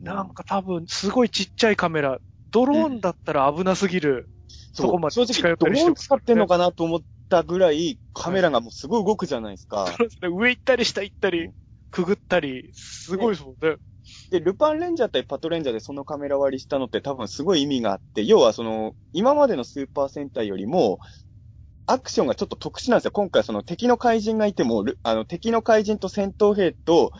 [0.01, 2.19] なんか多分、すごいちっちゃいカメラ、
[2.55, 4.29] ドローンだったら危なすぎる。
[4.71, 9.87] そこまで正直、ドローン使ってんのかなと思ったぐらい、カメラがもうすごい動くじゃないですか。
[9.91, 11.49] そうですね上行ったり下行ったり、
[11.91, 13.75] くぐったり、すごいですもんね。
[14.31, 20.99] で、ルパンレンジャー対パトレンジャーでそのカメラ割りしたのって多分すごい意味があって、要はその、今までのスーパー戦隊よりも、
[21.87, 23.11] アクションがちょっと特殊なんですよ。
[23.11, 27.11] 今回その敵の怪人がいても、ルあの敵の怪人と戦闘兵と、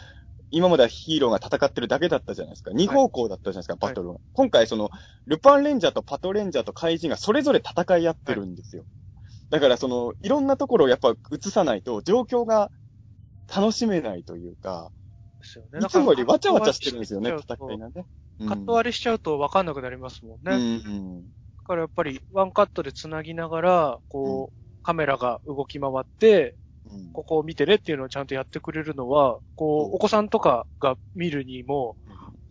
[0.55, 2.71] 今まではヒーローが戦ってるだけだったじゃないですか。
[2.71, 4.19] 二方向だったじゃないですか、バトルは。
[4.31, 4.89] 今回その、
[5.25, 8.85] ルパンレンジャーとパトレンジャーと怪人がそれぞれ戦い合ってるんですよ。
[9.49, 12.71] だからその、いろんなところをやっぱ映さないと、状況が
[13.53, 14.91] 楽しめないというか、
[15.73, 15.79] ね。
[15.85, 18.05] いつもよりわちゃわちゃしてるんですよね、戦いがね。
[18.39, 20.55] うんカット割りしちゃうと分かんなくなりますもんね。
[20.55, 26.64] うんだからやっぱりワンカットで繋ぎながら、こう、カメラが動き回って、うん
[27.13, 31.95] ここを見てねっていうのをちゃんとやってくれるのは、こうお子さんとかが見るにも、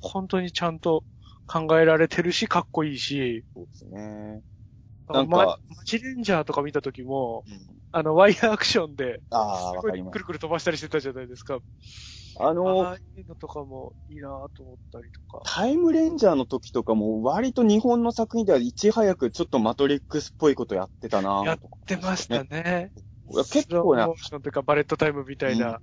[0.00, 1.04] 本当にちゃんと
[1.46, 4.42] 考えられてるし、かっこいいし、そうですね。
[5.08, 10.08] なんかママジレンジャーとか見た時も、うんあの、ワイヤーアクションで、ああ、わかります。
[10.08, 11.60] いくるくる飛ばしたりしてたじゃないですか。
[12.40, 15.42] あの、ああいうのとかもいいなと思ったりとか。
[15.44, 22.90] タイムレンジャーの時とかも割と日本の作品ではいち早くちょっとマトリックスっぽいことやってたなやっとか出ましたね。
[23.28, 25.80] 結構なモーションとかバレットタイムみたいな。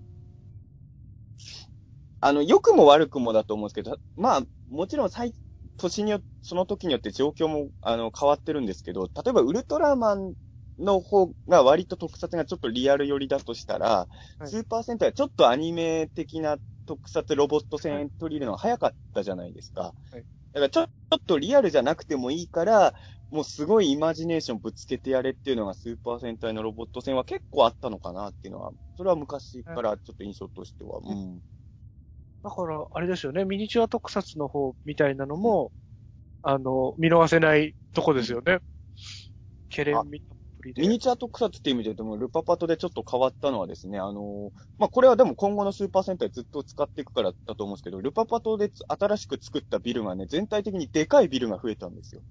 [2.20, 5.34] あの、良くも悪くもだと思うんですけど、まあ、もちろん最、
[5.78, 10.34] 年によその時によって状況も、あの、変わってるんですけど、例えばウルトラマン
[10.78, 14.08] の方が割と特撮がちょっとリアル寄りだとしたら、
[14.40, 19.94] はいスーパー戦隊はちょっとアニメ的な特撮ロボット戦取り入れるのが早かったじゃないですか。
[20.12, 20.24] はい
[20.54, 22.94] だからちょっとリアルじゃなくてもいいから、
[23.32, 31.00] もうすごいイマジネーションぶつけてやれっていうのがスーパー戦隊のロボット戦は結構あったのかなっていうのは、それは昔からちょっと印象としては。
[31.00, 31.42] うん。
[32.44, 35.72] だから、あれですよね、ミニチュア特撮の方みたいなのも、
[36.44, 38.60] あの、見逃せないとこですよね。
[39.70, 40.82] ケレンミたっぷりで。
[40.82, 52.24] ミニチュア特撮っていう意味で言うとも、ルパパトでちょっと変わったのはですね、あのーまあ、これはでも今後のスーパー戦隊ずっと使っていくからだと思うんですけど、ルパパトでつ新しく作ったビルがね、全体的にでかいビルが増えたんですよ。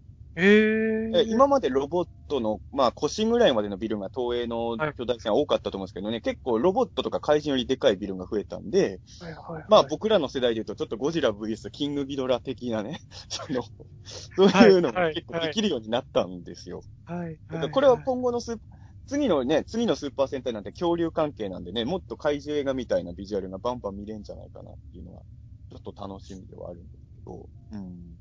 [0.42, 13.62] え今までロボットの、まあ、腰ぐらいまでのビルが東映のはい巨大戦多かったと思うんですけどね、結構ロボットとか怪人よりでかいビルが増えたんで、はいはいはいまあ僕らの世代で言うとちょっとゴジラ VS キングギドラ的なね、 その、
[14.04, 16.82] そういうのが結構できるようになったんですよ。
[17.04, 17.60] はいだはい。
[17.60, 18.58] からこれは今後のスー
[19.06, 25.22] 次のね、次のスーパー戦隊なんて恐竜関係なんでね、もっと怪獣映画みたいなビジュアルがバンバン見れるんじゃないかなっていうのは、
[25.70, 27.48] ちょっと楽しみではあるんですけど。
[27.72, 28.19] うん。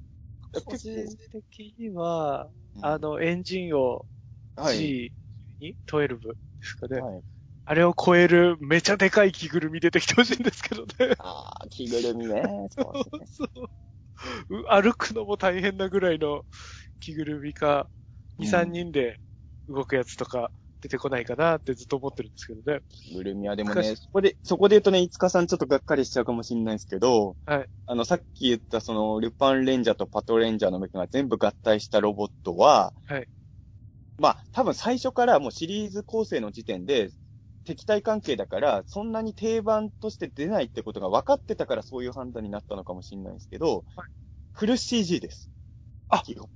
[0.53, 4.07] 個人的には、うんあ、の、エンジンを
[4.55, 4.95] はい。
[5.59, 7.03] G12 ですかね。
[7.03, 7.23] はい。
[7.65, 11.17] あれを超えるめちゃでかい着ぐるみ出てきてほしいんですけどね。
[11.17, 12.67] ああ、着ぐるみね。
[12.71, 13.21] そう。
[13.25, 13.49] そう
[14.49, 16.43] う歩くのも大変なぐらいの
[16.99, 17.89] 着ぐるみか、
[18.37, 19.19] 2、3人で
[19.67, 22.81] 動くやつとか出てこないかなってずっと思ってるんですけどね。
[22.89, 27.69] 着ぐるみはでもね、そこで、そこで言うとね、いつかさんちょっとがっかりしちゃうかもしれないですけど、はい。
[27.85, 33.27] あの、さっき言ったその、ルパンレンジャーとパトレンジャーのメカが全部合体したロボットは、はい。
[34.17, 37.09] まあ、多分最初からもうシリーズ構成の時点で、
[37.65, 44.07] 敵対関係だから、そんなに定番として出ないってことが分かってたからそういう判断になったのかもしれないですけど、はい
[44.59, 45.49] フル CG です。
[46.09, 46.49] あ基本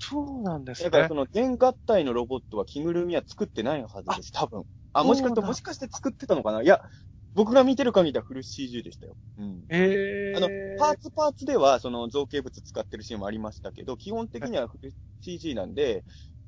[0.00, 1.14] そうなんですねだからそ。
[1.14, 4.64] の全合体のロボットは着ぐるみは作ってないはずです、多分。
[4.92, 6.62] あ、もしかして、もしかして作ってたのかな？
[6.62, 6.80] いや、
[7.34, 9.16] 僕が見てる限りではフル CG でしたよ。
[9.38, 9.64] うん。
[9.68, 16.04] えー、あの、パーツパーツでは、その造形物使ってるシーンもありましたけど、基本的にはフル CG なんで、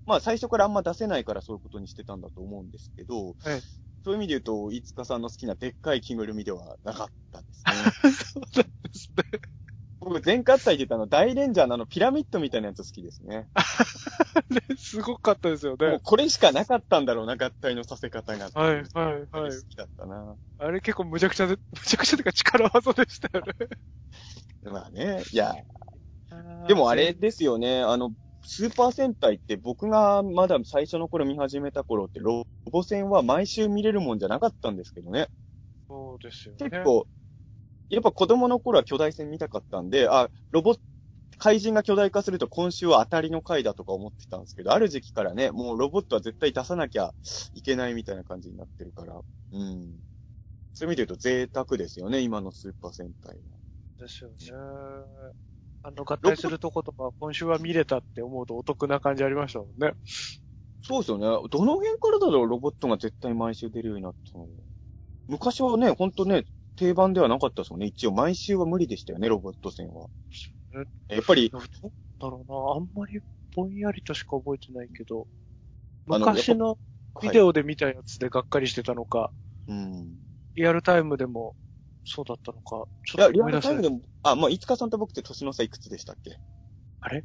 [0.06, 3.62] まあ最初からあんま出せないからそういうことにしてたんだと思うんですけど、はい
[4.04, 7.74] そういう意味で言うと、飯塚さんの好きなでっかい着ぐるみではなかったですね。
[8.10, 9.40] そうなんですね。
[10.04, 13.48] 僕、全合体で言ったあの、大レンジャーのあの、ピラミッドみたいなやつ好きですね。
[13.54, 16.00] あれ、すごかったですよもうね。
[16.02, 18.50] これしかなかったんだろうな、合体のさせ方が。
[18.54, 18.84] はい、はい、
[19.32, 19.62] あはいれ好。
[19.68, 20.36] きだったな。
[20.58, 23.52] あれ結構むちゃくちゃで、 むちゃくちゃというか力技でしたよね。
[24.62, 25.54] まあね、いや、
[26.66, 28.12] でもあれですよね、あの、
[28.44, 35.28] スーパー戦隊って僕がまだ最初の頃見始めた頃ってロボ戦は毎週見れるもんじゃなかったんですけどね。
[35.88, 36.60] そうですよね。
[36.70, 37.06] 結構、
[37.92, 40.74] やっぱ子供の頃は巨大戦見たかったんで、あ、ロボ、
[41.36, 47.12] 怪人が巨大化すると今週は当たりの回だとか思ってたんですけど、ある時期からね、もうロボットは絶対出さなきゃ
[47.52, 49.20] いけないみたいな感じになってるから、
[49.52, 50.00] うん。
[50.72, 53.42] そういう意味で言うと贅沢ですよね、今のスーパー戦隊は。
[53.98, 54.36] ですよね。
[55.82, 59.92] あの、合体するとことか、今週は見れたって思うとお得な感じありましたもんね。
[60.80, 61.26] そうですよね。
[61.26, 64.46] どの辺からだろう、ロボットが絶対毎週出るようになったの。
[65.28, 66.44] 昔はね、ほんとね、
[66.82, 67.86] 定番ではなかったですもんね。
[67.86, 70.08] 一応毎週は無理でしたよね、ロボット戦は。
[71.08, 71.62] やっぱり、どう
[72.20, 72.56] だろうな。
[72.76, 73.20] あんまり
[73.54, 75.28] ぼんやりとしか覚えてないけど、
[76.06, 76.78] 昔の
[77.20, 79.32] ビデオで見たやつでがっかりしてたのか、
[79.66, 80.18] うん。
[80.54, 81.54] リアルタイムでも
[82.04, 83.82] そうだったのか、ちいや、ょっとリア思い出せない。
[83.82, 86.38] ルタイムでも、あ、まあ、いつかさんと僕って年の差いくつでしたっけ？
[87.00, 87.24] あれ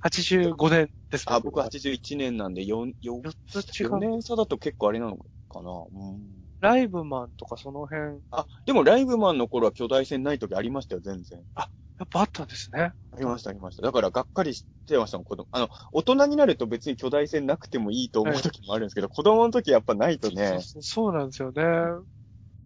[0.00, 1.36] ?85 年ですね。
[1.36, 4.00] あ、僕81年なんで4、4、4つ違4う。
[4.00, 5.16] 年差だと結構あれなの
[5.48, 5.70] かな。
[5.92, 6.39] うん。
[6.60, 11.42] ライブマンとかその辺、あ、でもライブマンの頃は巨大戦ない時ありましたよ、全然。
[11.56, 12.92] やっぱあったんですね。
[13.12, 13.82] ありました、ありました。
[13.82, 15.48] だから、がっかりしてましたもん、子供。
[15.50, 20.60] あの、大人になると別に巨大戦なくてもいいと思う時もあるんですけど、 子供の時やっぱないとねそう。
[20.62, 21.62] そうそうなんですよね。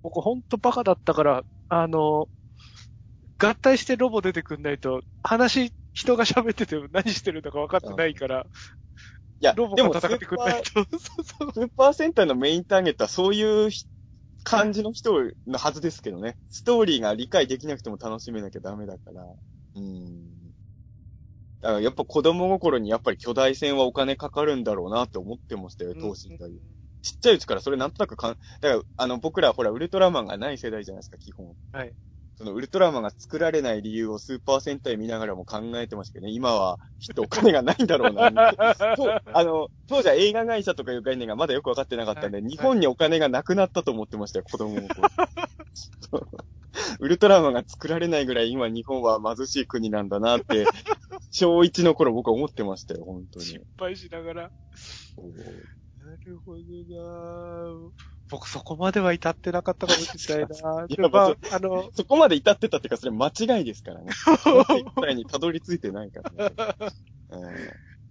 [0.03, 2.29] 僕ほんとバカだったから、あの、
[3.39, 8.47] 合体してロボ出てくんないと、話、人が喋ってても何してるのか分かってないから、
[9.41, 10.71] いや、ロボでもが戦ってくんないと。
[10.73, 11.53] そうそう。
[11.53, 13.85] スーパー戦隊のメインターゲットはそういうひ
[14.45, 15.13] 感じの人
[15.47, 16.37] のはずですけどね。
[16.51, 19.25] ストーリーが理解できなくても楽しめなきゃダメだから。
[19.77, 20.53] うん。
[21.61, 26.61] だからやっぱ子供心にやっぱり巨大戦はお金かかるんだろうなって思ってましたよ、当時という。
[27.03, 31.55] ちっちゃいうちからそれなんとなくかん、だから、あの、僕らほら、ウルトラマンがない世代じゃないですか、基本。
[31.73, 31.95] はい。
[32.37, 38.31] そのウルトラマンが作られない理由をスーパー戦隊見ながらも考えてましたけどね、今はきっとお金がないんだろうな、
[38.97, 45.09] と、あの、当時は映画会社とかいう概念がまだよくわかってなかったんで、はい日本にお金がなくなったと思ってましたよ、子供の頃。
[47.01, 50.67] ウルトラマンが作られないぐらい今日本は貧しい国なんだなって、
[51.31, 53.65] 小1の頃僕は思ってましたよ、本当に失。
[53.79, 54.43] 敗しながら。
[54.43, 54.51] な
[56.25, 64.11] るほどな僕そこまでは至ってなかったかもしれないな いやでまあ、あの、そこまで至ってたっていうか、それ間違いですからね。
[64.81, 66.55] 一体にたどり着いてないからね。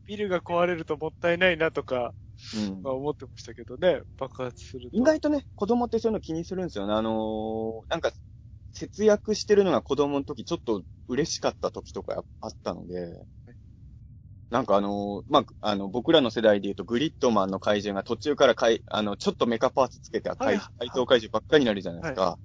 [0.06, 2.14] ビルが壊れるともったいないなとか、
[2.56, 4.98] うんまあ、思ってましたけどね、爆発すると。
[4.98, 6.94] 意外とね、子供ってそういうの気にするんですよね。
[6.94, 8.12] あのーなんか、
[8.72, 13.26] 節約してるのが子供の時ちょっと嬉しかった時とかあったので、
[14.54, 22.38] なんかあのーまあ、あの、僕らの世代で言うとグリッドマンの怪獣が途中からかい、あの、ちょっとメカパーツつけて怪はい怪盗怪獣ばっかりになるじゃないですか。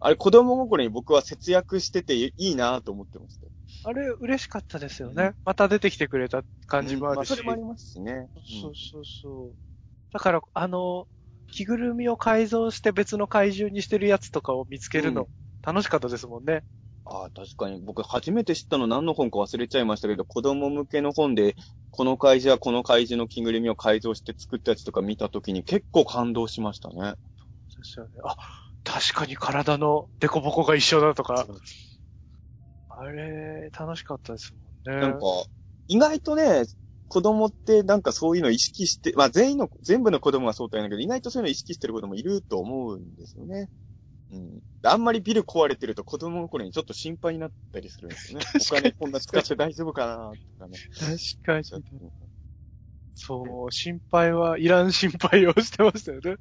[0.00, 3.46] あれ子供心に僕は節約してていいなと思ってました。
[3.84, 5.32] あれ、嬉しかったですよね。
[5.44, 7.30] また出てきてくれた感じもあるし。
[7.30, 8.30] うんまあ、それもありますしね。
[8.34, 9.56] そうそうそう。
[10.12, 11.08] だから、あの、
[11.52, 15.28] 着ぐるみを改造して別の怪獣にしてるやつとかを見つけるの、
[15.62, 16.64] 楽しかったですもんね。
[17.12, 17.80] ああ、確かに。
[17.80, 21.56] 僕初めて知ったの何の本か忘れちゃいましたけど、子供向けの本で、
[21.90, 27.14] この怪獣はこの怪獣の着ぐるみを改造して作ったやつとか見たときに結構感動しましたね。
[27.76, 28.10] ですよね。
[28.22, 28.36] あ、
[28.84, 31.48] 確かに体のデコボコが一緒だとか。
[32.90, 34.54] あれ、楽しかったです
[34.86, 35.00] もんね。
[35.00, 35.26] なんか、
[35.88, 36.64] 意外とね、
[37.08, 43.68] 子供ってなんかそういうの意識して、まあ全員の、全部の子供がそうとは言うんだけど、意外とそういうの意識してる子供いると思うんですよね。
[44.32, 44.60] うん。
[44.82, 48.44] あんまりビル壊れてると子供の頃にちょっと心配になったりするんですよね。
[48.60, 50.78] お金こんな使って大丈夫かなとかね。
[50.98, 51.64] 確かに。
[53.22, 56.36] そう、心配は、いらん心配をしてましたよね。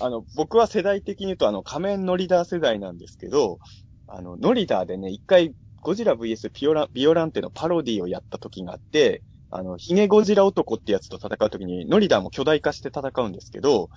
[0.00, 3.60] あの、僕は世代的に言うと、あの、仮面ノリダー世代なんですけど、
[4.08, 13.90] あの、ノリダーでね、一回、ゴジラ VS ピオラ、ビオランテのパロディをやった時があって、あの、ヒゲゴジラ男ってやつと戦う時に、ノリダーも巨大化して戦うんですけど、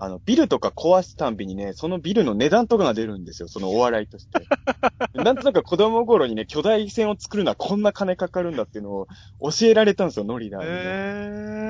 [0.00, 4.38] あの、ビルとか壊すたんびにね、そのビルの値段とかが出るんですよ、そのお笑いとして。
[5.12, 9.08] なんとなく子供頃にね、巨大船を作るのはこんな金かかるんだっていうのを
[9.40, 10.78] 教えられたんですよ、ノリダーにね、え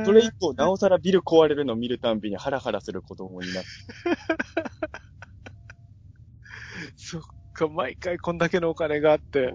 [0.03, 0.05] ー。
[0.05, 3.69] それ以降、なおさらビル壊れるのを見るたんびにハラハラする子供になって
[6.97, 7.23] そっ
[7.55, 9.55] か、毎回こんだけのお金があって。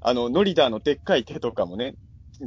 [0.00, 1.94] あの、ノリダーのでっかい手とかもね、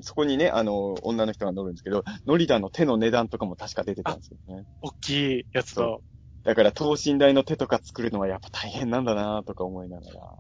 [0.02, 4.66] そこにね、あの、女の人が乗るんですけど、ノリダの手の値段とかも確か出てたんですよね。
[4.82, 6.02] 大きいやつと。
[6.44, 10.36] だから、等身大の手とか作るのはやっぱ大変なんだなとか思いながら、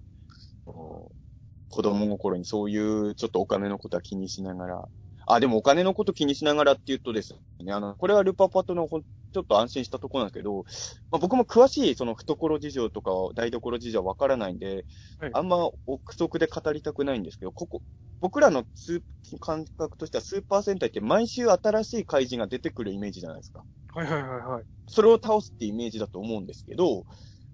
[1.71, 4.89] 子供心にそういうちょっとお金のことは気にしながら、
[5.27, 10.65] あ、でもお金のこと気にしながらって言うとですね、あの、これはルパパトのほんちょっと安心したところなんですけど、
[11.11, 14.85] まあ、僕も詳しいその懐事情とか台所事情はわからないんで、
[15.19, 17.81] はいあんま憶測で語りたくないんですけど、ここ、
[18.19, 19.01] 僕らのスー
[19.39, 23.63] 感覚としてはスーパー戦隊って毎週新しい怪人が出てくるイメージじゃないですか。
[23.93, 24.65] はいはいはいはい。
[24.87, 27.05] それを倒すってイメージだと思うんですけど、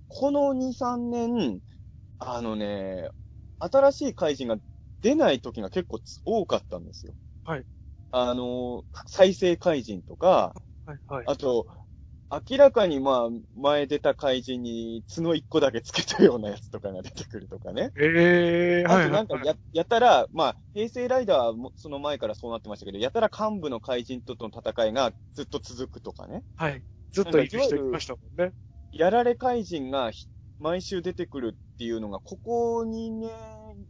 [0.08, 1.60] この2、3年、
[2.20, 3.10] あのね、
[3.60, 4.58] 新しい怪人が
[5.02, 7.14] 出ない時が結構つ多かったんですよ。
[7.44, 7.66] はい。
[8.12, 10.56] あの、再生怪人とか、
[10.88, 11.26] はいはい。
[11.28, 11.68] あと、
[12.50, 17.92] 明らかにまあ、前出た怪人に角一個だけつけたようなやつとかが出てくるとかね。
[17.98, 26.44] ええー、あとなんかや、やたら、まあ、平成ライダーはもその前からそうなってましたけど、やたら幹部の怪人との戦いがずっと続くとかね。
[26.56, 26.82] はい。
[27.14, 28.54] ずっといる人いましたもんね。
[28.92, 30.28] やられ怪人がひ
[30.60, 33.30] 毎週出てくるっていうのが、ここ2年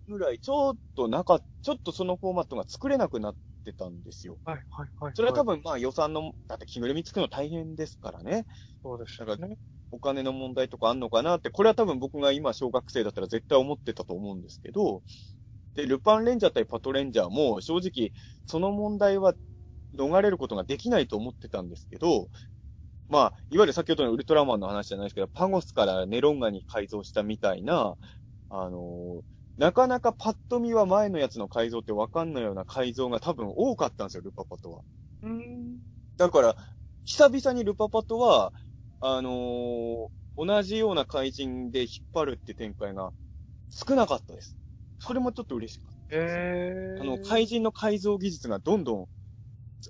[0.07, 3.35] ぐらい、ちょっとなかちょっとそのフォーマットが作れなくなっ
[3.67, 4.37] てたんですよ。
[4.45, 5.13] はいはいはい。
[5.15, 8.45] それは多分まあ予算の、だって着ぐるみ作るの大変ですからね。
[8.83, 9.57] そうですよだかね。
[9.91, 15.03] お金の問題とかあんのかなって、これは多分僕が今小学生だったら絶対思ってたと思うんですけど、
[15.75, 18.11] で、ルパンレンジャー対パトレンジャーも正直
[18.45, 19.33] その問題は
[19.95, 22.29] 逃れることができないと思ってたんですけど、
[23.09, 27.95] まあ、いわゆる先ほどのウルトラマンの話じゃないですけど、パゴスからネロンガに改造したみたいな、
[28.49, 29.23] あの
[29.57, 34.83] なかなかパッと見は前のやつの改造ってわかんないような改造が多分多かったんですよ、ルパパトは。
[35.21, 35.79] うーん。
[36.17, 36.55] だから、
[37.05, 38.53] 久々にルパパトは、
[38.99, 40.07] あのー
[40.39, 43.11] 同じような怪人で引っ張るって展開が
[43.69, 44.57] 少なかったです。
[44.99, 46.97] それもちょっと嬉しかっええー。
[46.97, 47.03] た。
[47.03, 49.07] あの、怪人の改造技術がどんどん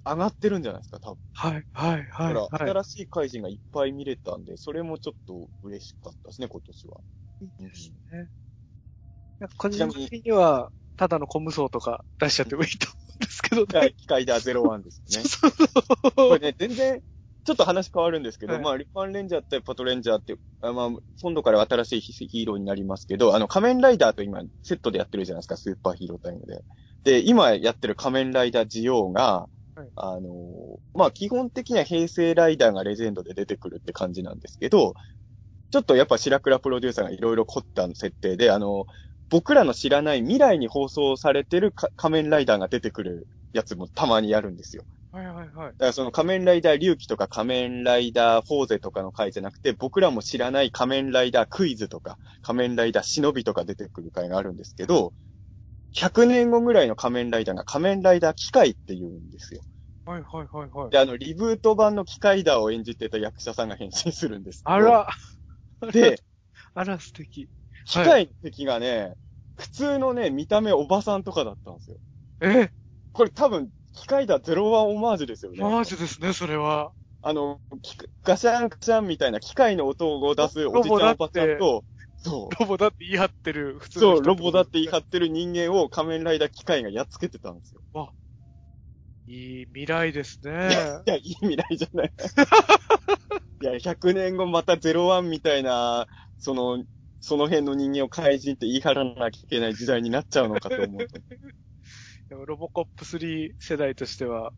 [0.05, 1.21] 上がってるんじゃないですか、多分。
[1.33, 2.79] はいはいはい、だから、はい。
[2.81, 7.01] 新しい怪人がいっぱい見れたんで、それもちょっと嬉しかったですね、今年は。
[7.39, 8.17] いいですね。
[8.19, 8.31] なんか
[9.57, 13.93] 個人的には、ただのコム層とか出しちゃってもいいと思うんですけどね。
[13.95, 15.23] 機械だ01ですね。
[15.29, 15.63] そうそ
[16.09, 17.03] うこれね、全然、
[17.45, 20.89] ちょっと話変わるんですけど、はいまあ、リパンレンジャーってパトレンジャーって、あまあ、
[21.21, 26.63] 今度から新しいヒーローになりますけど、あの、仮面ライダーと今、セットでやってるじゃないですか、スーパーヒーロータイムで。
[27.03, 34.95] で、今やってる仮面ライダージオウが、はいあの、まあ、基本的には平成ライダーがレジェンドで出てくるって感じなんですけど、
[35.71, 38.87] ちょっとやっぱ白倉プロデューサーがいろいろ凝った設定で、あの、
[39.29, 44.83] 僕らの知らない未来に放送されてるか仮面ライダーが出てくるやつもたまにやるんですよ。
[45.11, 45.75] はいはいはい。
[45.77, 55.13] だからその仮面ライダー龍騎とか仮面ライダーフォーゼとかの回じゃなくて、僕らも知らない仮面ライダークイズとか、仮面ライダー忍びとか出てくる回があるんですけど、
[55.91, 59.61] 100年後ぐらいの仮面ライダーが仮面ライダー機械って言うんですよ。
[60.05, 60.91] はいはいはいはい。
[60.91, 64.61] で、あの、リブート版の機械ダーを演じてた役者さんが変身するんです。
[64.63, 65.07] あら
[65.91, 66.17] で、
[66.73, 67.49] あら素敵。
[67.87, 69.13] 機械の敵がね、
[69.57, 71.97] 普通のね、見た目おばさんとかだったんですよ。
[72.41, 72.69] え？
[73.13, 75.63] これ多分、機械ダー01オマージュですよね。
[75.63, 76.91] マジですね、それは。
[77.21, 81.85] あの、きガシャンガシャンみたいな機械の音を出すおじちゃんおばちゃんと、
[82.17, 87.81] そロボだって言い張ってる普う、通の人そう、ロボだって言い張ってる人間を仮面ライダー機械がやっつけてたんですよ。
[89.29, 90.69] いい未来ですね。
[91.05, 92.13] いや、いい未来じゃない。
[93.61, 96.07] いや、100年後また01みたいな、
[96.37, 96.83] その、
[97.27, 101.07] その辺の人間を怪人って言い張らなきゃいけない時代になっちゃうのかと思う。
[102.47, 104.53] ロボコップ3世代としては、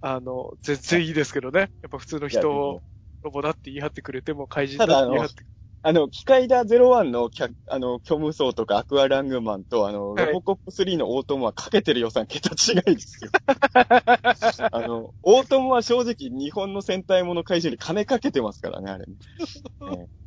[0.00, 1.60] あの、全然いいですけどね。
[1.60, 2.82] やっぱ普通の人を
[3.22, 5.46] ロボだって言い張ってくれても怪人だって言い張ってく
[5.82, 10.26] あの、機械ダー01のキャ、あの、虚無層とかアクアラングマンと、あの、はい。
[10.28, 13.30] ロボコップ3のオートモはかけてる予算桁違いですよ。
[14.72, 19.16] あの、オートモは正直日本の戦隊もの怪獣に金かけてますからね、あれ、ね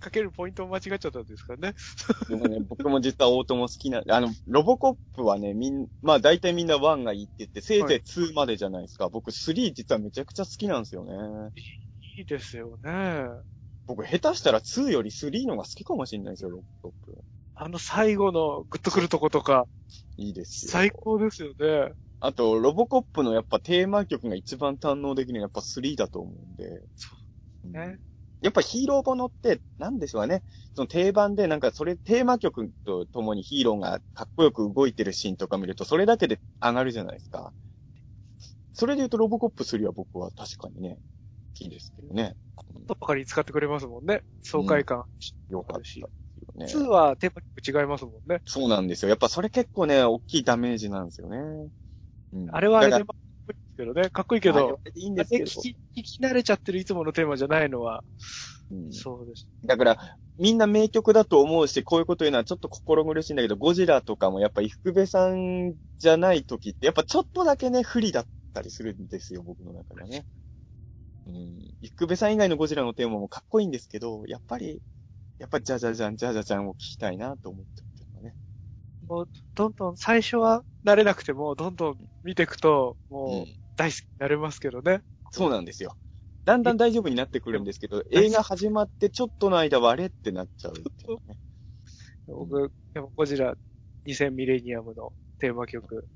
[0.00, 1.74] かけるポイントを間違っちゃったんですからね。
[2.28, 9.08] でもね、僕も実はオートモ好きな、あの、ロボコップはね、みん、まあ大体みんな1がいいって言って、せいぜい2までじゃないですか。
[9.08, 11.12] 僕3実はめちゃくちゃ好きなんですよね。
[12.16, 13.24] いいですよね。
[13.86, 17.18] 僕下手したら2より3のが好きかもしれないですよ、ロボコップ。
[17.54, 19.66] あの最後のグッとくるとことか、
[20.16, 20.72] いいですよ。
[20.72, 21.92] 最高ですよね。
[22.20, 26.82] あと、ロボコップのやっぱテーマ曲が一番堪能できるのはやっぱ3だと思うんで。
[27.64, 28.09] うねうん
[28.40, 30.42] やっぱヒーローものって、なんでしょうね。
[30.74, 37.52] その定番でなんかそれ、テーマ曲とともにヒーローがかっこよく動いてるシーンとか見ると、それだけで上がるじゃないですか。
[38.72, 42.34] それで言うとロボコップ3は僕は確かにね、好きですけどね。
[42.86, 44.22] ばかり使ってくれますもんね。
[44.42, 45.04] 爽快感。
[45.50, 46.66] よかったね。
[46.66, 48.40] 2はテーマ曲違いますもんね。
[48.46, 49.10] そうなんですよ。
[49.10, 51.38] やっぱそれ結構ね、大きいダメージなんですよね。
[52.32, 53.04] うんあれはあれで
[53.80, 54.10] けどね。
[54.10, 55.44] かっこいいけど、いいんですけど。
[55.44, 58.02] 聞き、聞き慣れちゃってるいつものテーマじゃないのは、
[58.70, 59.48] うんそうです。
[59.64, 59.98] だから、
[60.38, 70.24] みんな名曲だと思うし、こういうこと言うのはちょっと心苦しいんだけど、ゴジラとかもやっぱ伊福部さんじゃない時って、やっぱちょっとだけね、不利だったりするんですよ、僕の中ではね。
[71.26, 71.58] うん。
[71.80, 74.82] 伊福部さん以外のゴジラのテーマもかっこいいんですけど、やっぱり、
[75.38, 78.36] やっぱりじゃじゃじゃん、じゃじゃじゃんを聞きたいなと思ってるのはね。
[79.06, 83.56] もう、どんどん最初は慣れなくても、どんどん見ていくと、うもう、ん。
[83.80, 85.00] 大好きになれますけどね。
[85.30, 85.96] そうなんですよ。
[86.44, 91.38] だんだん大丈夫になってくるんですけど、映画始まってちょっとの間はあれってなっちゃうっていうのね。
[92.26, 93.54] 僕、でもゴジラ
[94.04, 96.06] 2000ミレニアムのテーマ曲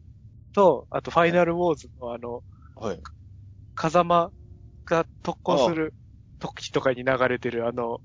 [0.52, 2.42] と、あとファイナルウォーズのあの、
[2.76, 3.00] はい。
[3.74, 4.30] 風間
[4.84, 5.94] が特攻する
[6.40, 8.00] 時とかに流れてるあの、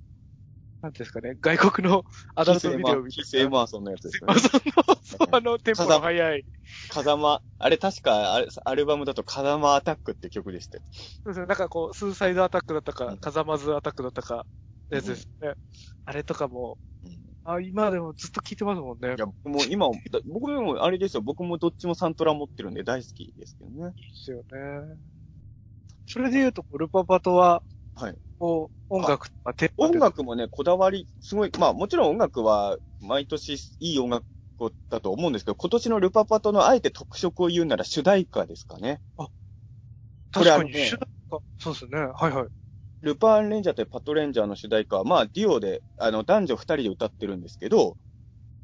[0.82, 2.06] なんですかね、外国の
[2.36, 3.50] アダルトビデオみたいな。
[3.50, 4.36] マーソンのやつですよね。
[4.36, 4.64] あその、
[5.04, 6.46] そうあの、テンポが速い。
[6.90, 10.84] 風間、あれ確かアルアルバムだと風間アタックって曲でしたよ。
[10.94, 14.46] そうですね、なんかこう、スーサイドアタックだったかうん、風間ズアタックだったか、
[14.90, 15.54] やつですね。
[16.06, 16.78] あれとかも、
[17.44, 19.20] あ、今でもずっと聞いてますもんねい。
[19.20, 23.94] や、僕も今、だ 僕もあれですよ、僕もどっちもサントラ持ってるんで大好きですけどね。
[23.98, 25.00] いいですよね。
[26.06, 27.64] それで言うと、ルパパとは、
[28.00, 28.18] はい。
[28.40, 34.26] こう、音楽とかテーマで音楽もね、こだわり、すごい、まあもちろん音楽は毎年いい音楽
[34.90, 39.02] だと思うんですけど、今年のルパパトのあえて特色を言うなら主題歌ですかね。
[39.16, 39.32] こ
[40.32, 42.00] 確かにね主題歌そうですね。
[42.00, 42.48] はいはい。
[43.02, 47.98] ルパーンレンジャーとパトレンジャーの主題歌は、まあ、デュオで、あの、男女二人で歌ってるんですけど、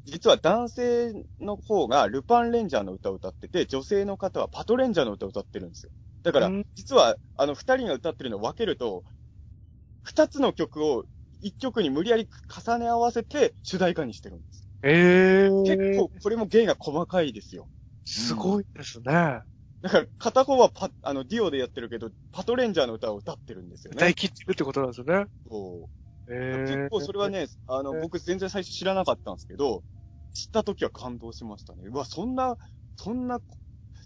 [0.06, 5.92] 実は男性の方がルパンレンジャーの歌を歌ってて、女性の方はパトレンジャーの歌を歌ってるんですよ。
[6.24, 9.04] だからうん、実は、あの、二人が歌ってるのを分けると、
[10.06, 11.04] 二つの曲を
[11.40, 14.68] 一曲に無理やり重ね合わせて主題歌にしてるんです。
[14.82, 15.64] ええー。
[15.64, 17.68] 結構、これも芸が細かいですよ。
[18.04, 19.42] すごいですね。
[19.82, 23.96] だから、片方はパ、あの、デュオでやってるけど、パトレンジャーの歌を歌ってるんですよね。
[23.96, 25.26] 歌い切ってるってことなんですよね。
[25.50, 25.88] そ
[26.28, 26.32] う。
[26.32, 26.66] ええー。
[26.66, 29.82] 結構それはね、あの、えー僕全然最初知らなかったんですけど、
[30.32, 31.82] 知った時は感動しましたね。
[31.86, 32.56] うわ、そんな、
[32.96, 33.40] そんな、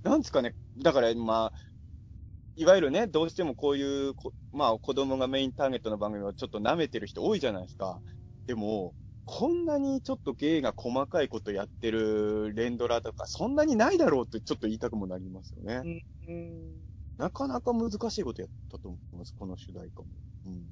[0.03, 0.55] なんですかね。
[0.79, 1.53] だから、まあ、
[2.61, 7.99] いわゆるね、どうしてもこういうこ、まあ、子供がメインターゲットの番組をちょっと舐めてる人多いじゃないですか。
[8.47, 8.93] でも、
[9.25, 16.03] こんなにちょっと芸が細かいことやってる連ドラとか、そんなにないだろうってちょっと言いたくもなりますよね。
[16.29, 16.81] うん
[17.17, 20.09] なかなか難しいことやったと思います、この主題歌も。
[20.47, 20.67] うん。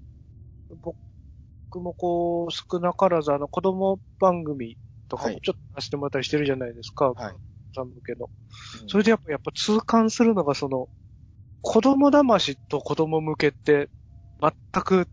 [0.82, 4.76] 僕もこう、少なからずあの子供番組
[5.08, 7.12] とかはいもちょっと出してもらったりしてるじゃないですか。
[7.12, 7.34] はい。
[7.74, 8.28] さん向けの。
[8.82, 10.88] うんそれでやっぱ、やっぱ痛感するのがその、
[11.62, 13.90] 子供騙しと子供向けって
[14.40, 14.52] 全
[14.82, 15.08] く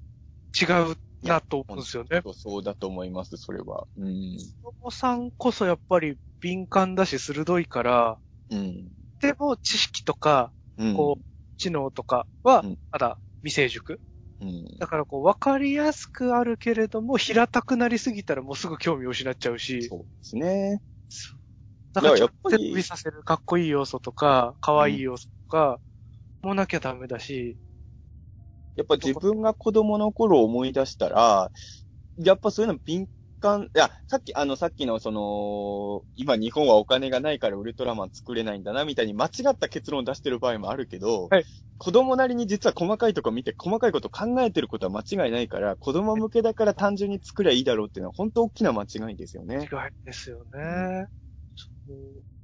[0.60, 2.22] 違うなと思うんですよね。
[2.34, 3.88] そうだと思います、それは。
[3.98, 4.38] うん。
[4.62, 8.20] 子供さんこそやっぱり敏感だし鋭いから、
[8.50, 8.90] うん。
[9.22, 10.96] でも知識とか、うん。
[10.96, 11.24] こう、
[11.58, 14.00] 知能とかはうん、まだ未成熟。
[14.42, 14.66] うん。
[14.80, 20.82] だからこう、わかりやすくあるけれども、平たくなりすぎたらもうすぐ興味を失っちゃうし、そうですね。
[21.94, 25.80] だからちょっといややっぱりさせるかっこいい要素とか、可愛い要素とか、
[26.46, 27.58] もなきゃダメだし、
[28.76, 31.52] やっぱ自分が子供の頃を思い出したら、
[32.18, 33.08] やっぱそういうの敏
[33.40, 41.46] 感、いや、さっき、あの、さっきのその、今日本はお金がないからウルトラマン作れないんだな、みたいに間違った結論を出してる場合もあるけど、はい
[41.78, 49.70] 子供なりに実は細かいとこ見て、細かいこと考えてることは間違いないから、子供向けだから単純に作りゃいいだろうっていうのは本当大きな間違いですよね。
[49.70, 51.08] 違いですよね。
[51.54, 52.35] そう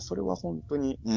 [0.00, 1.14] それは本当に、うー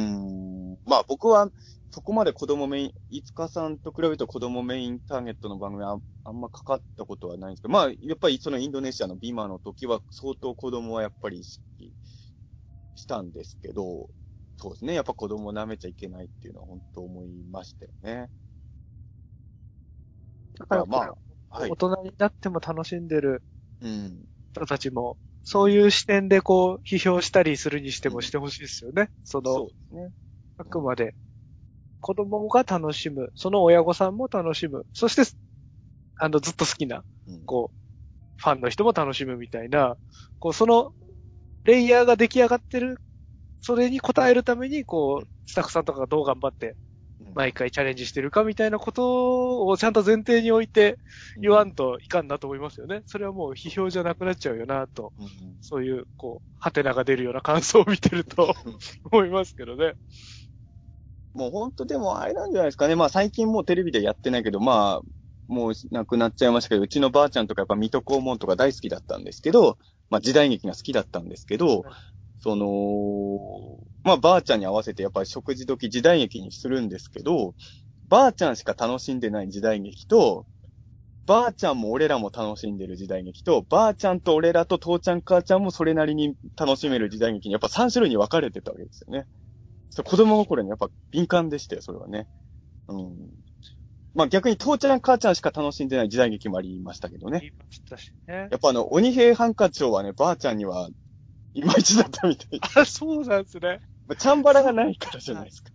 [0.76, 0.78] ん。
[0.86, 1.50] まあ僕は、
[1.92, 11.94] そこまで子供メイン、いつかさんと比べると子供メインターゲットの番組はああんまかかったことはないんですけど、まあやっぱりそのインドネシアのビマの時は相当子供はやっぱり意識
[12.96, 14.10] したんですけど、
[14.58, 14.94] そうですね。
[14.94, 18.30] やっぱ子供を舐めちゃいけないっていうのは本当思いましたよね。
[20.60, 21.16] だからまあ、
[21.50, 21.76] はい大。
[21.76, 23.44] 人になっても楽しんでる
[23.82, 24.26] うん。
[24.54, 25.18] 人たちも、
[25.50, 29.10] そういう視点でこう、批評したりするにしてもしてほしいですよね。
[29.24, 30.12] その、そね。
[30.58, 31.16] あくまで、
[32.02, 35.24] 子供が楽しむ、その親御さんも楽しむ、そして、
[36.18, 37.46] あの、ずっと好きな、うん。
[37.46, 37.78] こう、
[38.36, 39.98] ファンの人も楽しむみたいな、
[40.40, 40.92] こう、その、
[41.64, 42.98] レイヤーが出来上がってる、
[43.62, 46.76] それに応えるために、こう、スタッフさんとかがどう頑張って、うん
[47.34, 50.98] 毎回チャレンジしてるかみたいなことをちゃんと前提に置いて
[51.42, 53.04] 言わんといかんなと思いますよね。
[53.06, 55.28] それはもう批評じゃなくなっちゃうよなと、うん
[55.62, 58.56] そういう、こう、ハテナが出るような感想を見てると
[59.12, 59.94] 思いますけどね。
[61.34, 62.96] もう本当でもあれなんじゃないですかね。
[62.96, 65.08] まあ最近もうテレビでやってないけど、まあ、
[65.48, 69.78] もう亡くなっちゃいましたけど、うちのばあちゃんとかやっぱ水戸黄門とか大好きだったんですけど、
[70.10, 71.84] まあ時代劇が好きだったんですけど、
[72.40, 77.56] その、まあ、ばあちゃんに合わせてやっぱり食事時時代劇にするんですけど、
[78.10, 80.46] ばあちゃんしか楽しんでない時代劇と、
[81.26, 89.26] ばあちゃんも俺らも楽しんでる時代劇と、ばあちゃんと俺らと父ちゃん母ちゃんもそれなりに楽しめる時代劇にやっぱ3種類に分かれてたわけですよね。
[90.04, 92.28] 子供心にやっぱ敏感でしたよ、それはね。
[92.88, 93.16] うん。
[94.14, 97.40] まあ逆に父ちゃん母ちゃんしか楽しんでない時代劇もありましたけどね。
[97.40, 98.48] 言いましたしね。
[98.52, 100.90] やっぱあの、鬼平犯科帳はね、ばあちゃんには、
[101.58, 102.62] いまいちだったみたい。
[102.76, 103.82] あ、そうなんですね。
[104.06, 105.72] まあチャンバラがないからじゃないですか。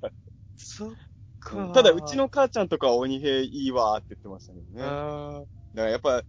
[0.56, 0.94] そっ
[1.40, 1.68] か。
[1.72, 4.80] ただ、うちの母ちゃんとかは鬼平いいわーって言ってましたけどね。
[4.80, 5.04] だか
[5.42, 6.24] あらやっぱ、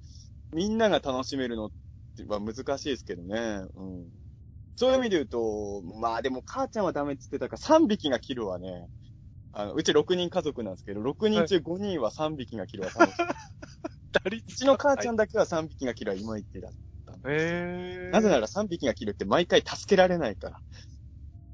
[0.52, 1.72] みんなが楽しめるのっ
[2.18, 3.68] ては難しいですけどね。
[3.76, 4.10] うん。
[4.76, 8.90] そういう意味で言うと、まあでも母ちゃんはダメって言ってたから、3匹が切るはね、
[9.54, 13.24] あの、うち6人家族なんですけど、6人中5人は3匹が切るは楽しい。
[14.48, 15.14] うちの母ちゃん。
[15.14, 16.78] んだけは3匹が切るはいまいちだった
[17.32, 17.60] んですよ。
[17.60, 20.60] へーなぜなら3匹が切るって毎回助けられないから。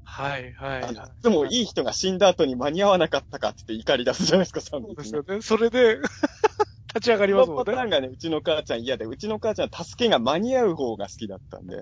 [0.04, 1.16] はいはいはい。
[1.22, 5.40] つもいい人が死んだ後に間に合わなかったかって言って怒り出すじゃないですか、3そう匹ですよね。
[5.42, 5.98] それで、
[6.94, 7.64] 立ち上がりますもんね。
[7.64, 11.76] パターンがね、うちの母ちゃん嫌で、うちの母ちゃんは助けが間に合う方が好きだったんで、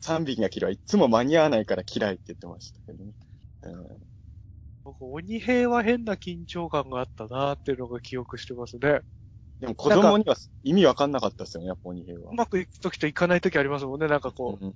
[0.00, 3.12] 3匹が嫌いはいつも間に合わないから嫌いって言ってましたけどね。
[3.62, 4.08] うん
[4.82, 9.02] 僕、鬼平は変な緊張感があったなっていうのが記憶してますね。
[9.60, 12.34] でも子供には意味わかんなかったですよね、やっぱ鬼平はう。
[12.34, 14.08] まくいくときといかないときありますもんね。
[14.08, 14.74] なんかこう、うん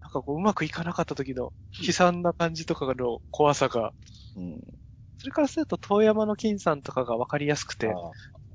[0.00, 1.52] なんかこう、うまくいかなかった時の
[1.84, 3.92] 悲惨な感じとかの怖さが。
[4.36, 4.60] うん。
[5.18, 7.92] それからすると、遠山の金さんとかがわかりやすくて、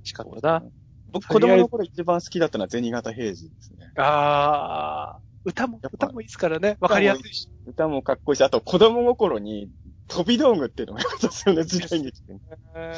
[0.03, 0.63] しかったな。
[1.11, 3.91] 僕、子供の頃一番好きだったのは銭形平次ですね。
[3.97, 6.77] あー、歌も歌もいいですからね。
[6.79, 7.49] わかりやすいし。
[7.65, 9.69] 歌もかっこいいし、あと子供心に
[10.07, 12.35] 飛び道具っていうのが良かったですよね、時代劇って。
[12.75, 12.93] え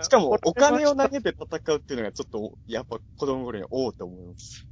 [0.00, 4.66] ーしかも、お金を投げて戦うっていうのがちょっと、やっぱ子供頃におおって思います。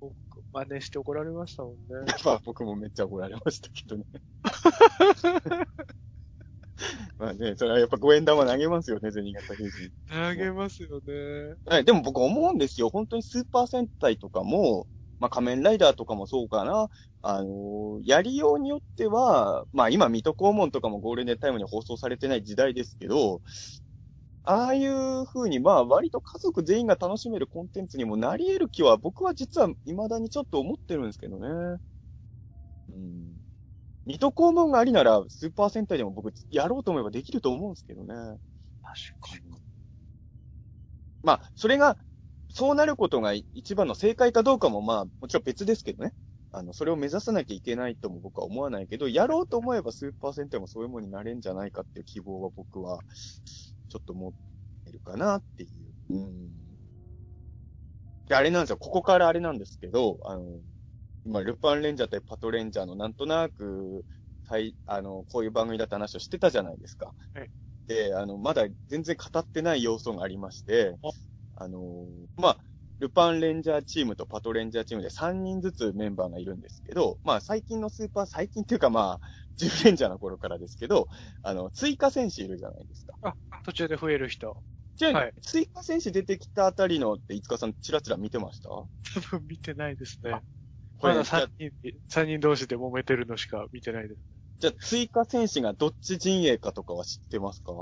[0.00, 0.14] 僕
[0.52, 1.78] 真似して怒られましたもんね。
[2.06, 4.04] やっぱ僕もめっちゃ怒られましたけどね。
[7.18, 9.90] まあね、それはやっぱ五円玉投げますよね、銭形平次。
[10.08, 11.56] 投げますよね。
[11.66, 12.88] はい、でも僕思うんですよ。
[12.90, 14.86] 本当にスーパー戦隊とかも、
[15.18, 16.88] まあ仮面ライダーとかもそうかな。
[17.22, 23.42] あのーやりようによっては、まあ今、水戸黄門とかもゴールデンタイムに放送されてない時代ですけど、
[24.42, 31.78] ああいう風に、まあ割と家族全員が楽しめるコンテンツにもなり得る気は、僕は実は未だにちょっと思ってるんですけどね。
[32.88, 33.38] うん。
[34.06, 38.14] 水戸黄門がありなら、スーパー戦隊でも僕、やろうと思えばできると思うんですけどね。
[38.82, 39.60] 確かに。
[41.22, 41.98] まあ、それが、
[42.48, 46.12] そうなることが一番の正解かどうかも、まあ、もちろん別ですけどね。
[46.50, 53.00] あの、それを目指さなきゃいけないとも僕は思わないけど、やろうと思えばスーパー戦隊もそういうものになれんじゃないかっていう希望は僕は、
[53.88, 54.32] ちょっと持っ
[54.84, 56.14] てるかなっていう。
[56.14, 56.50] うん。
[58.28, 58.78] で、あれなんですよ。
[58.78, 60.60] ここからあれなんですけど、あの、
[61.24, 64.04] 今、ルパンレンジャー対パトレンジャーのなんとなく、
[64.46, 67.14] はい、あの、こういう番組だって話をしてたじゃないですか。
[67.34, 67.50] はい
[67.86, 70.94] で、あの、まだ全然語ってない要素がありまして、
[71.60, 72.06] あの、
[72.36, 72.58] まあ、
[73.00, 81.08] ルパンレンジャーチームとパトレンジャーチームで3人ずつメンバーがいるんですけど、まあ最近のスーパー、最近っていうかまあ、10レンジャーの頃からですけど、
[81.42, 83.14] あの、追加戦士いるじゃないですか。
[83.22, 84.62] あ、途中で増える人。
[84.96, 88.68] じゃあ、はい追加戦士出てきたあたりのって、いつかさんチラチラ見てました？
[89.14, 90.42] 多分見てないですね。
[90.98, 91.72] これまだ3人、
[92.08, 94.20] 三人同士で揉めてるのしか見てないです。
[94.60, 97.72] じゃあ、追加戦士がどっち陣営かとかは知ってますか？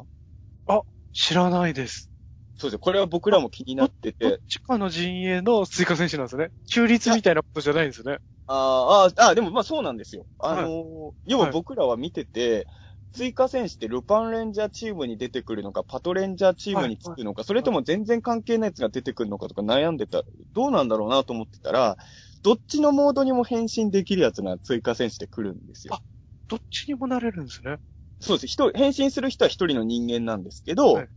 [1.13, 2.13] 知らないです。
[2.59, 2.79] そうですよ。
[2.79, 6.51] これは僕らも気になってどってちかの陣営の追加選手なんですね。
[6.67, 8.19] 中立みたいなことじゃないんですね。
[8.47, 10.27] あーあー、あでもまあそうなんですよ。
[10.39, 12.67] あのーはい要は僕らは見てて、
[13.13, 21.97] 追加戦士ってルパンレンジャーチームに出てくるのか、パトレンジャーチームにつくのか、それとも全然関係ないやつが出てくるのかとか悩んでた、どうなんだろうなと思ってたら、
[22.43, 26.01] どっちのモードにも変身できるやつが追加戦士で来るんですよあ。
[26.49, 27.79] どっちにもなれるんですね。
[28.21, 28.47] そうです。
[28.47, 31.09] 人、変身する人は一人の人間なんですけど、はい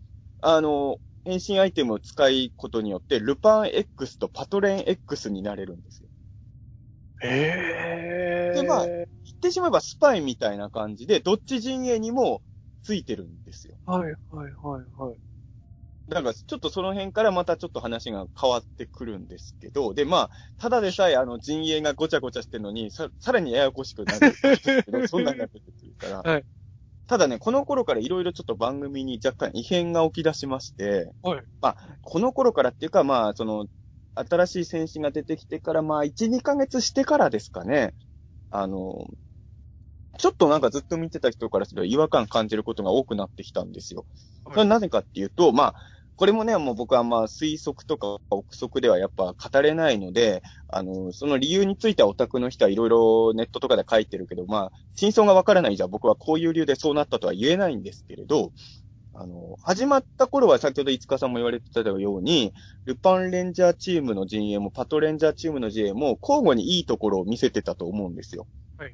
[0.41, 6.09] あの、変身アイテムを使いことによって、ルパン X とパトレン X になれるんですよ。
[7.21, 9.05] へでまあ言っ
[9.41, 12.41] てしまえばスパイみたいな感じで、どっち陣営にも
[12.81, 13.75] ついてるんですよ。
[13.85, 14.15] はいはい
[14.63, 15.17] はいはい。
[16.09, 24.33] だから、ちょっとその辺からまたちょっと話が変わってくるんですけど、で、まあ、ただでさえあの陣営がごちゃごちゃしてるのに、さ、さらにややこしくなる
[25.07, 26.31] そんなのが出てくるから。
[26.31, 26.45] はい
[27.09, 31.43] ただね、この頃からいろいろちょっと番組に若干異変が起き出しまして、はい。
[31.59, 33.65] まあ、この頃からっていうか、まあ、その、
[34.13, 37.95] 新しい選手が出てきてから、まあ、1、2ヶ月してからですかね。
[38.51, 39.07] あの、
[40.19, 44.05] ちょっとなんかずっと見てた人からすれば違和感感じることが多くなってきたんですよ。
[44.43, 45.75] それはなぜかっていうと、まあ、
[46.19, 58.51] これもね、もう僕はまあ推測とか憶測ではやっぱ語れないので、あの、その理由についてはオタクの人はいろいろネットとかで書いてるけど、まあ、真相がわからないじゃ僕はこういう理由でそうなったとは言えないんですけれど、
[59.13, 62.53] あの、始まった頃は先ほど五日さんも言われてたように、
[62.83, 68.45] ルパンレンジャーチームの陣営もパトレンジャーチームの陣営も交互にいいところを見せてたと思うんですよ。
[68.77, 68.93] はい。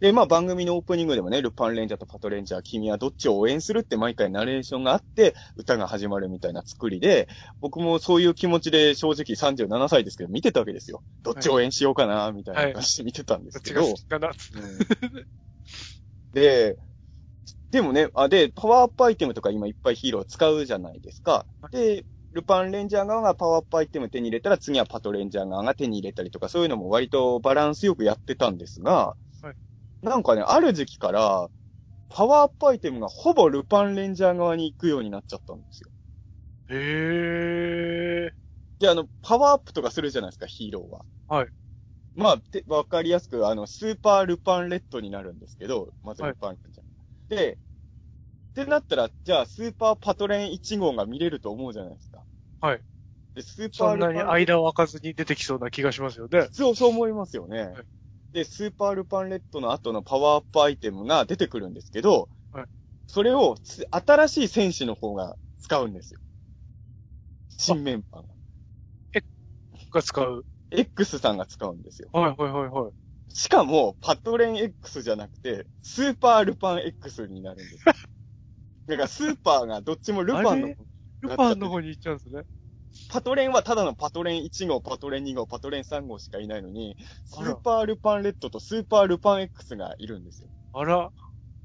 [0.00, 7.28] で、まあ番組のオープニングでもね、ルパンレンジャーとパトレンジャー、君はどっちを応援するって毎回ナレーションがあって、歌が始まるみたいな作りで、
[7.60, 11.02] 僕もそういう気持ちで正直37歳ですけど見てたわけですよ。
[11.22, 13.80] どっちを応援しようかな、みたいな感じで見てたんですけど。
[13.80, 14.28] どっちが好きかな。
[14.28, 15.26] うん
[16.32, 16.76] で、
[17.70, 21.46] でもね、あ、で、パワーアップアイテムとか今いっぱいヒーロー使うじゃないですか。
[21.70, 29.25] で、ルパンレンジャー側がパワーアップアイテム手に入れたら次はパトレンジャー側が手に入れたりとかそういうのも割とバランスよくやってたんですが、はい
[30.00, 31.50] なんかね、ある時期から、
[32.08, 35.90] パワーアップアイテムがほぼルパンレンジャー側に行くようになっちゃったんですよ。
[36.68, 36.74] へ
[38.26, 38.34] え。
[38.78, 41.04] で、あの、パワーアップとかするじゃないですか、ヒーローは。
[41.28, 41.48] はい。
[42.14, 46.86] まあ、てわかりやすく、あの、スーパールパンレッドになるんですけど、まずルパンレンジャー。
[47.36, 47.58] で、っ
[48.54, 52.24] てなったら、じゃあ、スーパーパトレン1号が見れると思うじゃないですか。
[52.60, 52.82] はい。
[53.34, 56.48] で、スーパそんなにールパン間を空かずに出てきそうな気がしますよね。
[56.52, 57.78] そう、そう思いますよね。
[57.80, 57.84] い
[58.36, 62.66] で、スーパールパンレッドの後のパワーアップアイテムが出てくるんですけど、はい
[63.08, 66.20] それをつ新しい戦士の方が使うんですよ。
[67.56, 69.20] 新メンバーが。
[69.92, 72.10] が使う？X さんが使うんですよ。
[72.12, 72.92] はいはいはいはい。
[73.28, 77.94] しかも、パトレン X じゃなくて、スーパールパン X になるんですよ。
[78.88, 80.76] だからスーパーがどっちもルパンのあれ？
[81.22, 82.42] ルパンの方に行っちゃうんですね。
[83.10, 90.48] パトレンはただのパトレン1号、パトレン2号、パトレン3号しかいないのに、スーパールパンレッドとスーパールパン X がいるんですよ。
[90.72, 91.10] あら。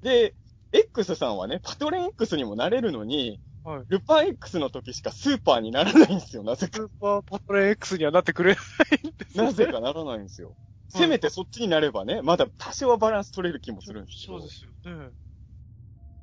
[0.02, 0.36] で、
[0.72, 3.84] X さんはね、パトレン X にもなれるのに、はい。
[3.90, 6.78] ルパン X の時しかスーパーにならないんですよ、なぜか。
[6.78, 8.62] スーパーパトレン X にはなってくれな
[9.04, 10.50] いんですよねなぜかならないんですよ。
[10.50, 10.58] はい
[10.94, 14.40] せめてそっちになればね、まだ多少はバランス取れる気もするんですけど。
[14.40, 15.10] そうですよね。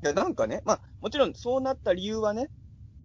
[0.03, 2.51] いや、なんかね、まあ、もちろんそうなった理由はね、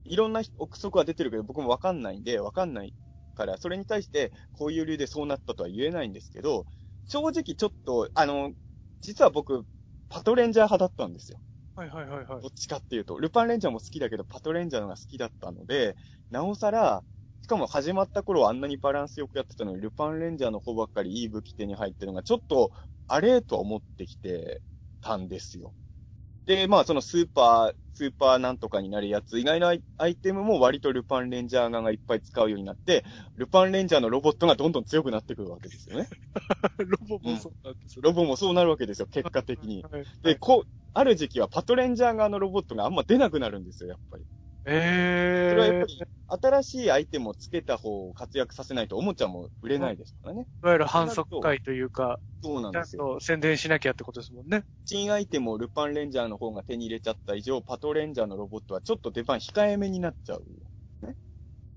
[0.04, 2.94] いろんな憶測は出てるけど、僕もわかんないんで、わかんない
[3.36, 6.66] から、それに対して、こういう理由でそうなったとは言えないんですけど、
[7.08, 8.54] 正直ちょっと、あの、
[9.02, 9.66] 実は僕、
[10.10, 11.40] パトレンジャー派だったんですよ。
[11.76, 12.48] はいはいはいはいど。
[12.48, 15.96] っちかっていうと、ルパンレンジャーも好きだけど、パトレンジャーのが好きだったので、
[16.30, 17.04] なおさら、
[17.42, 22.72] しかも始まった頃はあんなにバランスよくやってたのに、ルパンレンジャーの方ばっかりいい武器手に入ってるのが、ちょっと、
[23.08, 24.62] あれとは思ってきて
[25.02, 25.74] たんですよ。
[26.46, 29.68] で、まあ、そのスーパー、スーパーなんとかになるやつ以外の
[29.98, 36.10] アイテムも割とルパンレンジャー側がいっぱい使うようになって、ルパンレンジャーのロボットがどんどん強くなってくるわけですよね。
[36.80, 38.02] ロボもそうなんですよ。
[38.04, 39.86] ロボもそうなるわけですよ、結果的に。
[39.92, 40.08] はい。
[40.24, 44.26] で、こう、ある時期はパトレンジャー側のロボットがあんま出なくなるんですよ、やっぱり。
[44.66, 44.72] え
[45.48, 50.48] それはやっえぱり、新しいアイテムをつけた方を活躍させないとおもちゃも売れないですからね。
[50.64, 53.06] いわゆる反則会というか、そうなんですよ。
[53.08, 54.66] と宣伝しなきゃってことですもんね。
[54.86, 60.46] 新アイテムをルパンレンジャーの方が手に入れちゃった以上、パトレンジャーのロボットはちょっと出番控えめになっちゃう。
[61.02, 61.16] ね。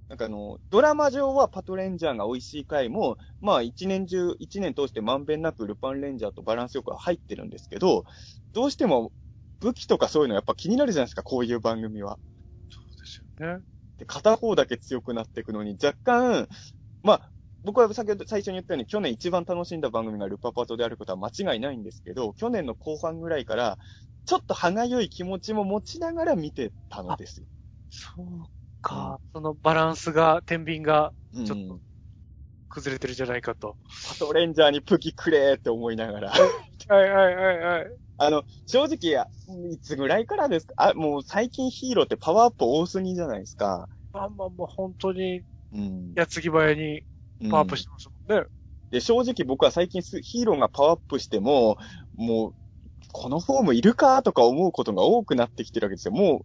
[0.08, 8.04] なんかあの、ドラマ上はパトレンジャーが美味しい回も、まあ一年中、一年通してまんべんなくルパンレンジャーとバランスよく入ってるんですけど、
[8.52, 9.12] どうしても
[9.60, 12.18] 武器とかそういうのやっぱ気になるじゃないですか、こういう番組は。
[13.40, 13.60] ね。
[13.98, 16.48] で、片方だけ強くなっていくのに、若干、
[17.02, 17.30] まあ、
[17.64, 23.78] 僕は先ほど最初に言ったように、去年一番楽しんだ番組がルパパトであることは間違いないんですけど、去年の後半ぐらいから、
[24.26, 27.46] ちょっと歯がゆい気持ちも持ちながら見てたのですよ。
[27.90, 28.44] そう
[28.82, 29.20] か。
[29.32, 31.80] そのバランスが、天秤がうんちょっと
[32.68, 33.76] 崩れてるじゃないかと。
[34.08, 36.30] パトレンジャーに武器くれーって思いながら。
[36.88, 38.05] はいはいはいはい。
[38.18, 39.26] あの、正直、
[39.72, 40.74] いつぐらいからですか？
[40.78, 43.88] あ、もう最近ヒーローってパワーアップ多すぎじゃないですか。
[44.12, 45.42] まあまあまあ本当に、
[45.72, 46.14] うん。
[46.14, 47.02] 矢継ぎ早に
[47.50, 48.46] パワーアップしてますもんね。
[48.90, 51.76] で、正直僕は最近スヒーローがパワーアップしても、
[52.14, 52.54] もう、
[53.12, 56.14] このフォームいるかとか思うことが多くなってきてるわけですよ。
[56.14, 56.44] も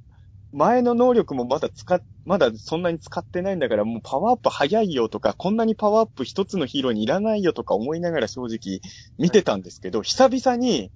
[0.54, 8.82] う、前の能力もまだ使っ、まだそんなに使ってないんだから、もうパワーアップ早いよとか、こんなにパワーアップ一つのヒーローにいらないよとか思いながら正直
[9.18, 10.92] 見てたんですけど、久々に、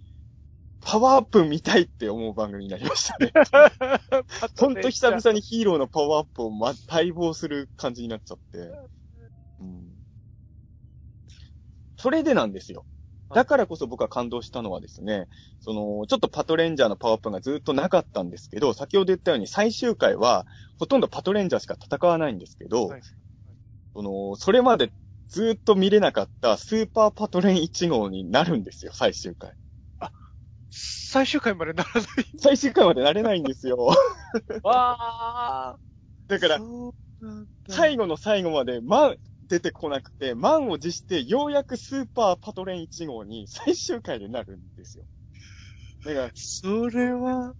[0.85, 3.31] パワーアップ見たいって思う番組になりましたね。
[4.57, 8.59] ほんと久々にヒーローのパワーアップを、ま、待望する感じになっちゃって。
[9.59, 9.91] うん
[11.97, 12.85] それでなんですよ。
[13.33, 15.27] だからこそ僕は感動したのはですね、
[15.59, 20.45] その、ちょっとパトレンジャーのパワーアップがずっとなかったんですけど、先ほど言ったように最終回は、
[20.77, 23.01] ほとんどパトレンジャーしか戦わないんですけど、はい
[23.95, 24.91] その、それまで
[25.29, 29.55] ずっと見れなかったスーパーパトレン1号になるんですよ、最終回。
[30.77, 32.03] 最終回までならない。
[32.37, 33.77] 最終回までなれないんですよ。
[34.63, 35.79] わあ。
[36.27, 36.59] だから、
[37.69, 39.17] 最後の最後まで、満
[39.47, 45.05] 出てこなくて、満を持して、ようやくスーパーパトレン1号に 最終回でなるんですよ。
[46.03, 47.55] だから、それは、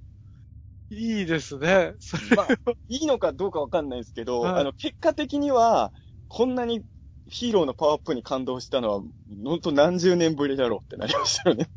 [0.90, 1.94] いいですね。
[2.00, 2.48] それまあ、
[2.90, 5.94] いいのかどうかわかんないですけど、はいあの、結果的には、
[6.28, 6.84] こんなに
[7.28, 9.02] ヒーローのパワーアップに感動したのは、
[9.44, 11.70] ほんと何十年ぶりだろうってなりましたよね。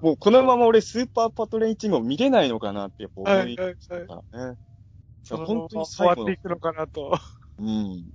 [0.00, 3.76] もうこのまま俺スーパーパトレン1号見れないのかなってやっぱ思ーはいいはいはい。
[4.06, 4.58] たからね。
[5.22, 7.12] その本当に終最後のわっていくのかなと。
[7.58, 8.10] うん。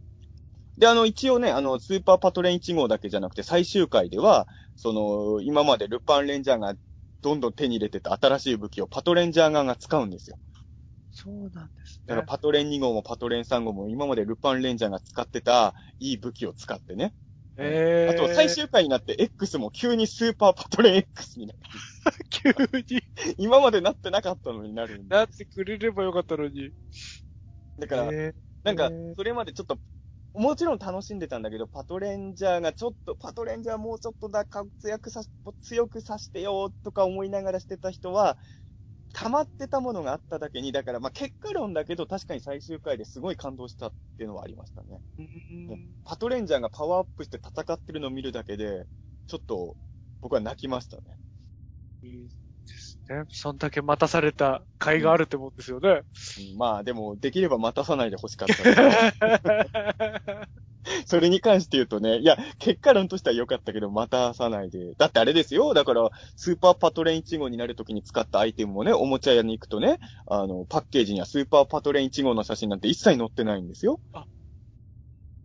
[0.78, 6.76] で、あの、一応ね、あの、スーパーパトレイン1号だけじゃなくて、最終回では、その、今までルパンレンジャーが
[7.22, 10.38] どんどん手に入れてた新しい武器をパトレンジャー側が使うんですよ。
[11.28, 12.26] そうなんですだからね。
[12.26, 17.14] パトレン2号もパトレン3号も今までルパンレンジャーが使ってたいい武器を使ってね。
[17.58, 21.60] えー、あと最終回になって X も急にスーパーパトレン X になる。
[22.30, 22.52] 急
[22.96, 23.02] に
[23.38, 25.16] 今までなってなかったのになるんで。
[25.16, 26.72] なってくれればよかったのに。
[27.80, 29.80] だから、えーなんかそれまでちょっと、
[30.34, 35.30] もちろん楽しんでたんだけど、パトレンジャーがちょっと、パトレンジャーもうちょっとだ、活躍さし、
[35.62, 38.38] 強くさしてよとか思いながらしてた人は、
[39.20, 45.02] 溜まってたものがあっただけに、だからまあ結果論だけど確かに最終回ですごい感動したっていうのはありましたね。
[45.18, 48.86] うんもうパトレンジャーがパワーアップして戦ってるのを見るだけで、
[49.28, 49.76] ちょっと
[50.22, 51.04] 僕は泣きましたね。
[52.04, 52.30] いい
[52.68, 53.24] ですね。
[53.30, 55.90] そんだけ待たされた甲斐があるってもんですよね。
[55.90, 60.48] うんまあでも、できれば待たさないで欲しかった。
[61.08, 64.94] それに関して言うとね、いや、結果論としては良かったけど、待たさないで。
[64.96, 65.74] だってあれですよ。
[65.74, 74.02] だから、スーパーパトレン1号になるときに使ったアイテムもね、おもちゃ屋に行くとね、あの、パッケージにはスーパーパトレン1号の写真なんて一切載ってないんですよ。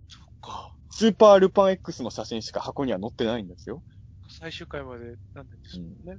[0.08, 0.74] そっか。
[0.90, 3.84] スーパールパン X の写真しか箱には載ってないんですよ。
[4.28, 6.18] 最終回までなんでしょうね。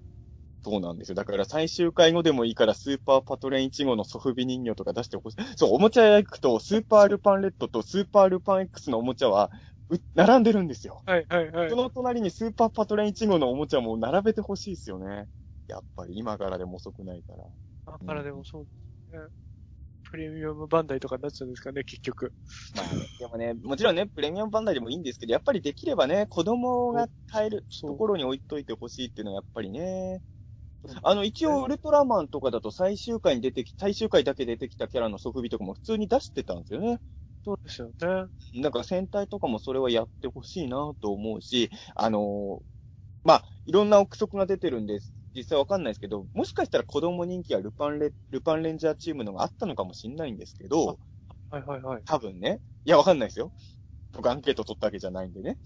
[0.63, 1.15] そうなんですよ。
[1.15, 5.37] だから最終回後でもいいからスーパーパトレン1号のソフビ人形とか出してほしい。
[5.57, 9.51] そう、おもちゃ屋行くとスーパールパンレッドとスーパールパン X のおもちゃは、
[9.89, 11.01] う並んでるんですよ。
[11.05, 11.75] はいはいはいそ。
[11.75, 15.27] の隣にスーパーパトレン1号のおもちゃも並べてほしいですよね。
[15.67, 17.43] やっぱり今からでも遅くないから。
[17.93, 18.69] だからでもそうで
[19.11, 19.27] すね。
[20.09, 22.33] プレミアムバンダイとかになっちゃうんですかね、結局。
[22.75, 22.85] まあ、
[23.19, 30.21] でもね、もちろんね、プレミアムバンダイでもいいんですけど、やっぱりできればね、子供が買えるところに置いといてほしいっていうのはやっぱりね。
[31.01, 36.99] あの、一応、ウルトラマンとかだと最終回に出てき、最終回だけ出てきたキャラのソフビとかも普通に出してたんですよね。
[37.43, 38.29] そうですよね。
[38.53, 42.63] なんか戦隊とかもそれはやってほしいなと思うし、あのー
[43.23, 45.13] まあ、いろんな憶測が出てるんです。
[45.35, 50.99] 実際わかんないですけど、もしかしたら子供人気はルパンレ、ルパンレンジャーチームのがあったのかもしれないんですけど、
[51.49, 52.03] はいはいはい。
[52.05, 52.61] 多分ね。
[52.85, 53.53] いや、わかんないですよ。
[54.13, 55.57] 僕アンケート取ったわけじゃないんでね。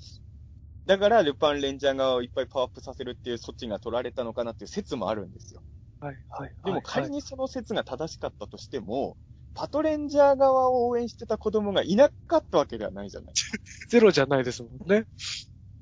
[0.87, 5.61] だから、ルパンレンジャー側をいっぱいパワーアップさせるっていう措置が取られたのかなっていう説もあるんですよ。
[5.99, 6.51] はいはい。
[6.63, 9.17] でもはい仮にその説が正しかったとしても、
[9.53, 13.33] パトレンジャー側を応援してた子供がいなかったわけではないじゃない。
[13.89, 15.07] ゼロじゃないですもんね。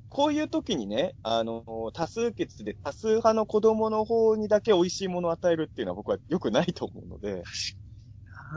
[0.08, 7.44] こういう時にね、あの、多数決で多数派の子供の方にだけ美味しいものを与えるっていうのは僕は良くないと思うので、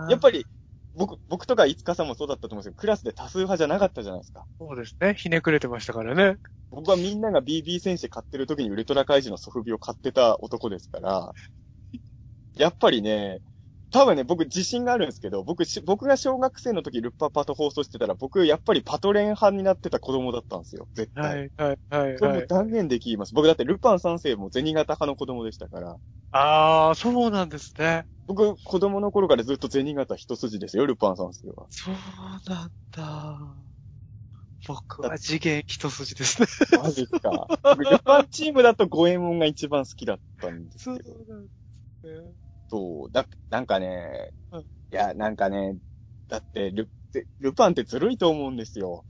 [0.09, 0.45] やっぱり、
[0.99, 4.45] 僕、僕とか五日さんもそうだったと思うんですけど、クラスで多数派じゃなかったじゃないですか。
[4.59, 5.13] そうですね。
[5.13, 6.37] ひねくれてましたからね。
[6.71, 11.33] 僕はみんなが BB 戦士買ってる時にウルトラ怪獣のソフビを買ってた男ですから、
[12.55, 13.41] やっぱりね、
[13.91, 21.37] 多分ね、僕自信があるんですけど、僕し、僕が小学生の時ルッパパと放送してたら、僕やっぱりパトレン派になってた子供だったんですよ、絶対。
[21.37, 22.47] はいはいはいそれもはい。
[22.47, 23.33] 断言できます。
[23.33, 25.97] 僕だってルパン三世も銭形派の子供でしたから、
[26.31, 28.05] ああ、そうなんですね。
[28.27, 31.65] 僕子供の頃からずっと銭形一筋ですよ、ルパン三世は。
[31.69, 31.95] そう
[32.47, 33.55] なんだ。
[34.67, 36.47] 僕は次元一筋ですね。
[36.83, 37.47] マジか。
[37.63, 40.95] 僕ルパンチームだと五右衛門が一番好きだったんですそう。
[41.27, 41.49] なんで
[42.01, 42.33] すね。
[42.69, 45.77] そう、だ、なんかね、うんいや、なんかね、
[46.29, 49.05] だってル、ぜルパンってずるいと思うんですよ。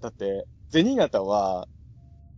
[0.00, 1.68] だって、銭形は、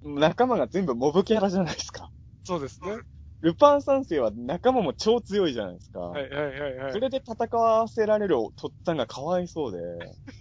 [0.02, 2.10] 仲間が全部モブキャラじゃないですか。
[2.44, 2.98] そうですね。
[3.40, 6.00] ルパン三世は仲間も超強いじゃないですか。
[6.00, 6.92] はいはいはいはい。
[6.92, 9.78] それで戦わせられるとっつぁんがかわいそうで。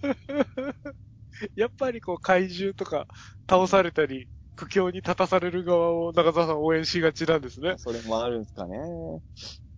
[1.55, 3.07] やっぱりこう怪獣とか
[3.49, 7.75] 倒されたり、苦境に立たされる側を中澤さん応援しがちなんですね。
[7.77, 8.77] それもあるんですかね。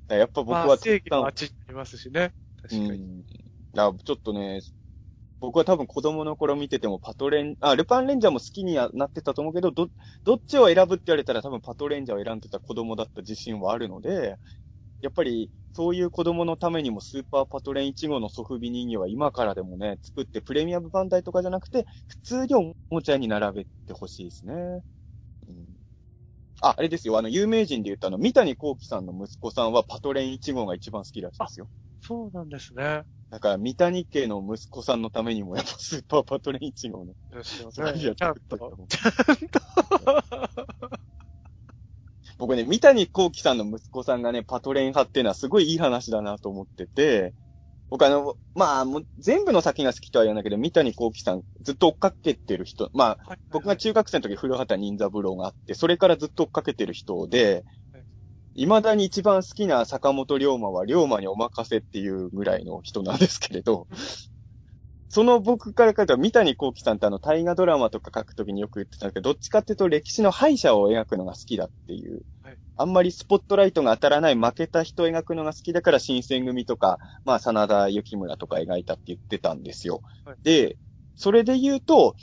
[0.08, 2.34] やっぱ僕まあは正義のあとっっちにいますしね。
[2.62, 3.24] 確かに。
[4.04, 4.62] ちょっとね、
[5.40, 9.90] 僕は多分子供の頃見ててもパトレン、あ、ルパンレンジャーも好きにはなってたと思うけど、ど、
[10.24, 14.38] どっちを選ぶって言われたら多分パトレンジャーを選んでた子供だった自信はあるので、
[15.02, 24.54] やっぱりそういう子供のためにもスーパーパトレイン1号のソフビ人形は今からでもね、作ってプレミアムバンダイとかじゃなくて、普通におもちゃに並べてほしいですね。
[25.48, 25.66] うん
[26.62, 27.18] あ、あれですよ。
[27.18, 31.70] あの、有名人で言ったあの、三谷幸喜さんの息子さんはパトレイン1号が一番好きらしいですよ。
[32.02, 33.04] そうなんですね。
[33.30, 37.74] だから、三谷家の息子さんのためにも、やっぱスーパーパトレイン1号ね、ですよね。
[38.16, 40.24] ちゃん作っといた方とが。
[42.40, 47.34] 僕ね、三谷幸喜さんの息子さんがね、パトレイン派っていうのはすごいいい話だなと思ってて、
[47.90, 58.04] 僕あの、まあ、もう全部の作品が好きとは言わないけど、三谷幸喜さんずっと追っかけてる人、まあ、僕が中学生の時古畑任三郎があって、それからずっと追っかけてる人ではい、
[58.56, 63.88] 未だに一番好きな坂本龍馬は龍馬にお任せっていうぐらいの人なんですけれど、
[65.10, 72.24] その僕から書いた三谷幸喜さんってあの大河ドラマとか書くときによく言ってたけど、どっちかっていうと歴史の敗者を描くのが好きだっていう。
[72.44, 80.02] はいあんまりスポットライトが当たらない負けた人を描くのが好きだから新選組とか、まあ真田幸村とか描いたって言ってたんですよ。
[80.24, 80.78] はいで、
[81.16, 82.16] それで言うと、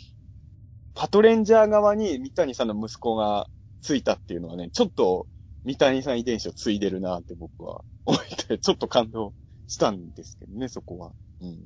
[0.94, 3.48] パトレンジャー側に三谷さんの息子が
[3.82, 5.26] ついたっていうのはね、ちょっと
[5.66, 9.34] 三谷さん遺伝子を継いでるなって僕は思って、ちょっと感動
[9.68, 11.12] したんですけどね、そこは。
[11.42, 11.58] うん。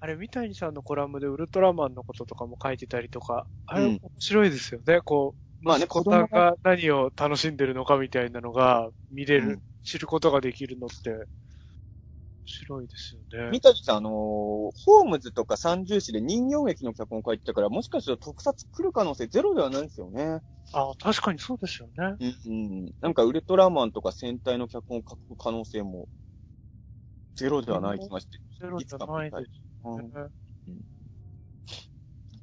[0.00, 5.00] あれ、三谷さんのコラムでウルトラマンのこととかも書いてたりとか、あれうん面白いですよね。
[5.02, 13.50] こう、まあね息子さんが何を楽しんでるのかみたいなのが見れる、うん知ることができるのって、面白いですよね。
[13.50, 20.40] 三谷さん、あのーホームズとか三重視で人形劇の脚本を書いてたから、もしかすると特撮来る可能性ゼロではないですよね。
[20.72, 22.16] あ確かにそうですよね。
[22.20, 22.52] うん、う
[22.86, 22.92] ん。
[23.00, 26.08] なんかウルトラマンとか戦隊の脚本を書く可能性も
[27.36, 28.38] ゼロではない気がして。
[28.60, 30.12] ゼロじゃないですうん。
[30.12, 30.30] だね。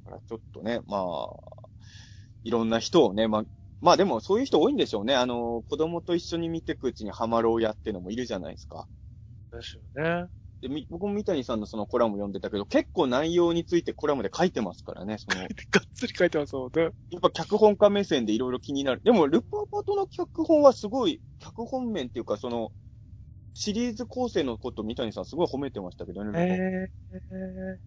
[0.04, 1.68] からちょっとね、まあ、
[2.44, 3.44] いろんな人をね、まあ、
[3.80, 5.14] まあでもそういう人多いんでしょうね。
[5.14, 8.88] あのー子供と一緒に見ていくうちにハマろうやっていうのもいるじゃないですか。
[9.52, 10.28] ですよね。
[10.62, 15.18] で、み僕も三谷さんのそのコラム読んでたけど、結構内容についてコラムで書いてますからね。
[15.18, 15.36] その、
[15.70, 16.90] がっつり書いてますもんね。
[17.10, 19.02] やっぱ脚本家目線でいろいろ気になる。
[19.04, 22.72] でも、ルパーパトの脚本はすごい、脚本面っていうか、その、
[23.58, 26.88] シリーズ構成のこと三谷さんすごい褒めてましたけどね。
[27.10, 27.80] ええ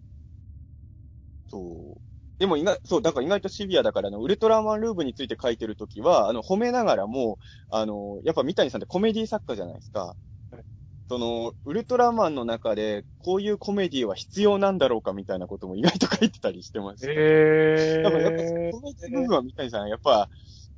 [1.48, 2.00] そう。
[2.40, 10.16] でも意外、そう、だから意外とシビアだから、あの、ウルトラマンルーブについて書いてるときは、あの、褒めながらも、あの、やっぱ三谷さんってコメディ作家じゃないですか。
[10.50, 10.62] はい
[11.08, 17.04] その、ウルトラマンの中で、こういうコメディは必要なんだろうかみたいなことも意外と書いてたりしてます。
[17.10, 20.30] ええだからやっぱ、コメディ部分は三谷さん、やっぱ、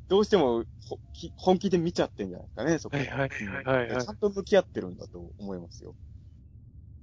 [0.09, 0.65] どうしても
[1.37, 2.97] 本気で見ちゃってんじゃないですかね、そこ。
[2.97, 5.95] はいはいはいはいはいちゃんと向き合ってるんだと思いますよ。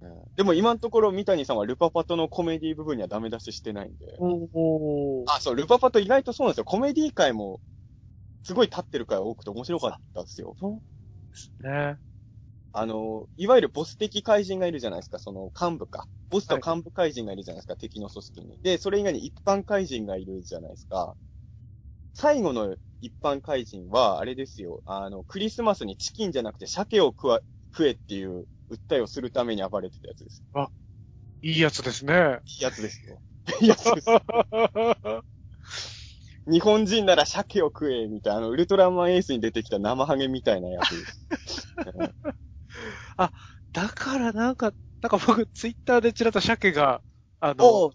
[0.01, 4.15] うんでも今のところ三谷さんはルパパトのコメディ部分にはダメ出ししてないんで。
[4.19, 5.25] おー。
[5.27, 6.63] あ、そう、ルパパト意外とそうなんですよ。
[6.63, 7.59] コメディ界も、
[8.43, 10.55] すごい立ってる回多くて面白かったですよ。
[10.61, 11.97] ですね。
[12.71, 16.07] あの、いわゆるボス的怪人がいるじゃないですか、その幹部か。
[16.29, 18.61] ボスと幹部怪人がいるじゃないですか、敵の組織に。
[18.61, 21.15] で、それ以外に一般怪人がいるじゃないですか。
[22.13, 27.41] 最後の一般怪人は、あれですよ、あの、クリスマスにチキンじゃなくて鮭を食わ、
[27.71, 30.43] 食えっていう訴えをするために暴れてたやつです。
[31.41, 32.39] いいやつですね。
[32.45, 33.21] いいやつですよ。
[33.61, 34.07] いいやつです。
[36.47, 41.27] 日本人なら鮭を食え、みたいな、あの、ウルトラマンエースに出てきた生ハゲみたいなやつです。
[41.97, 42.13] うん
[43.71, 47.01] だからなんか、なんか僕ツイッターでちらっと鮭が、
[47.39, 47.93] あのお、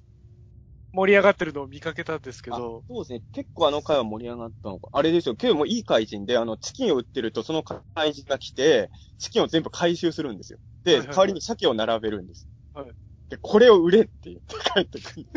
[0.94, 3.22] 盛り上がってるのを見かけたんですけど、そうですね。
[3.32, 4.88] 結構あの回は盛り上がったのか。
[4.92, 5.36] あれですよ。
[5.36, 10.58] 結構もういい怪人で、あの、チキンを売ってると、その怪人が来て、チキンを全部回収するんですよ。
[10.84, 12.48] で、はいはいはい代わりに鮭を並べるんです。
[12.72, 12.94] はいで、
[13.40, 14.42] これを売れって言って
[14.74, 15.26] 帰ってくるん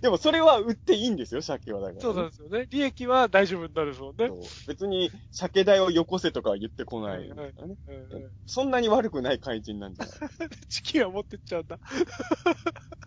[0.00, 2.00] でもそれは売っていいんですよ、鮭はだから、ね。
[2.00, 2.66] そうなんですよね。
[2.70, 4.28] 利益は大丈夫になるですもんね。
[4.28, 7.76] そう別に、鮭代をよこせとかは言ってこないですからね。
[7.88, 10.16] うんうんそんなに悪くない怪人なんじゃない
[10.68, 11.78] チキンは持ってっちゃうんだ。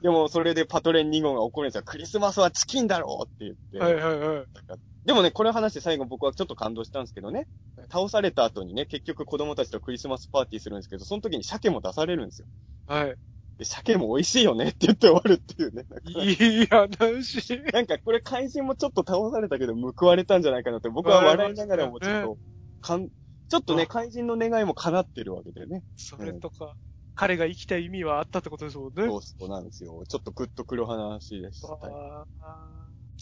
[0.02, 1.84] でも、それでパトレン2号が怒るんですよ。
[1.84, 3.80] クリスマスはチキンだろうって言って。
[3.80, 4.48] はいはいはい。
[5.06, 7.48] でもね、これを話して最後僕はちょっと感動したんですけどね。
[7.92, 12.48] 倒された後にね、結局子供たちとクリスマスパーティーするんですけど、その時に鮭も出されるんですよ。
[12.88, 13.16] はい。
[13.58, 15.86] で、鮭も美味しいよねって言って終わるっていうね。
[15.90, 17.62] なんかいい話。
[17.74, 22.38] なんかこれ怪人もちょっと倒されたけど報われたんじゃないかなって僕は笑いながらもちょっと、
[22.82, 23.10] かん、
[23.50, 25.84] ちょっとね、あ怪人の願いも叶ってるわけでね。
[25.96, 26.76] それとか、
[27.16, 29.06] 彼が生きた意味はあったってことですもんね。
[29.06, 30.04] そうそうなんですよ。
[30.08, 31.68] ちょっとグッとくる話でした。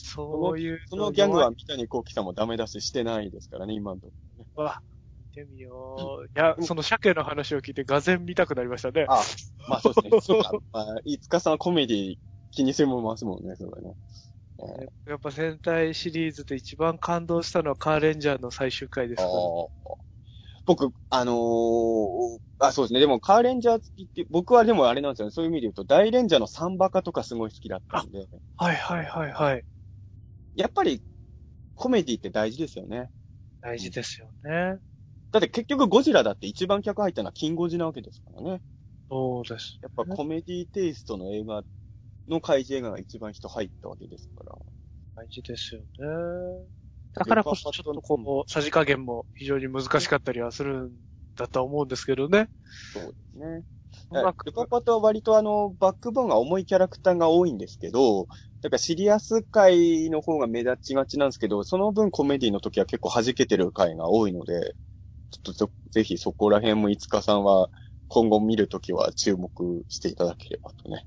[0.03, 4.49] そういうそのギャグは三谷幸喜さんもダメ出ししてないですからね、今のところね。
[4.55, 4.81] わ、
[5.35, 6.25] 見てみよう。
[6.25, 9.05] いや、その鮭の話を聞いて、がぜ見たくなりましたね。
[9.07, 9.21] あ、
[9.67, 10.21] まあそうですね。
[10.21, 10.51] そうか。
[10.73, 12.15] まあ、いつかさんはコメディ
[12.51, 13.95] 気にせもますもんね、それはね。
[14.59, 19.69] えーやっぱ戦隊シリーズで一番感動したのはカーレンジャーの最終回ですあから、ー
[20.65, 22.99] 僕、あのー、あ、そうですね。
[22.99, 25.31] でも、カーレンジャー好きって、僕はでもあれなんですよね。
[25.31, 28.27] そういう意味で言うと、大レンジャーのサンバカとかすごい好きだったんで、
[28.57, 29.65] はいはいはいはい。
[30.55, 31.01] やっぱり、
[31.75, 33.09] コメディって大事ですよね。
[33.61, 34.79] 大事ですよね。
[35.31, 38.61] だって結局ゴジラだって一番客入ったのはキンゴジなわけですからね。
[39.09, 39.79] そうです。
[39.81, 41.63] やっぱコメディテイストの映画
[42.27, 44.55] の怪獣映画が一番人入ったわけですから。
[45.15, 46.67] 大事ですよね。
[47.13, 50.91] だからこそちょっとこう、さじ加減も非常に難しかったりはするん
[51.35, 52.49] だとは思うんですけどね。
[52.93, 53.63] そうですね。
[54.45, 58.27] ルパパとは割とあの、バックボーンが重いキャラクターが多いんですけど、
[58.61, 64.75] だからシリアス回の方が目立ちがちなんですけど、その分コメディの時は結構弾けてる回が多いので、
[65.31, 67.69] ちょっとぜぜひそこら辺もいつかさんは
[68.07, 71.05] 今後見るときは注目していただければとね。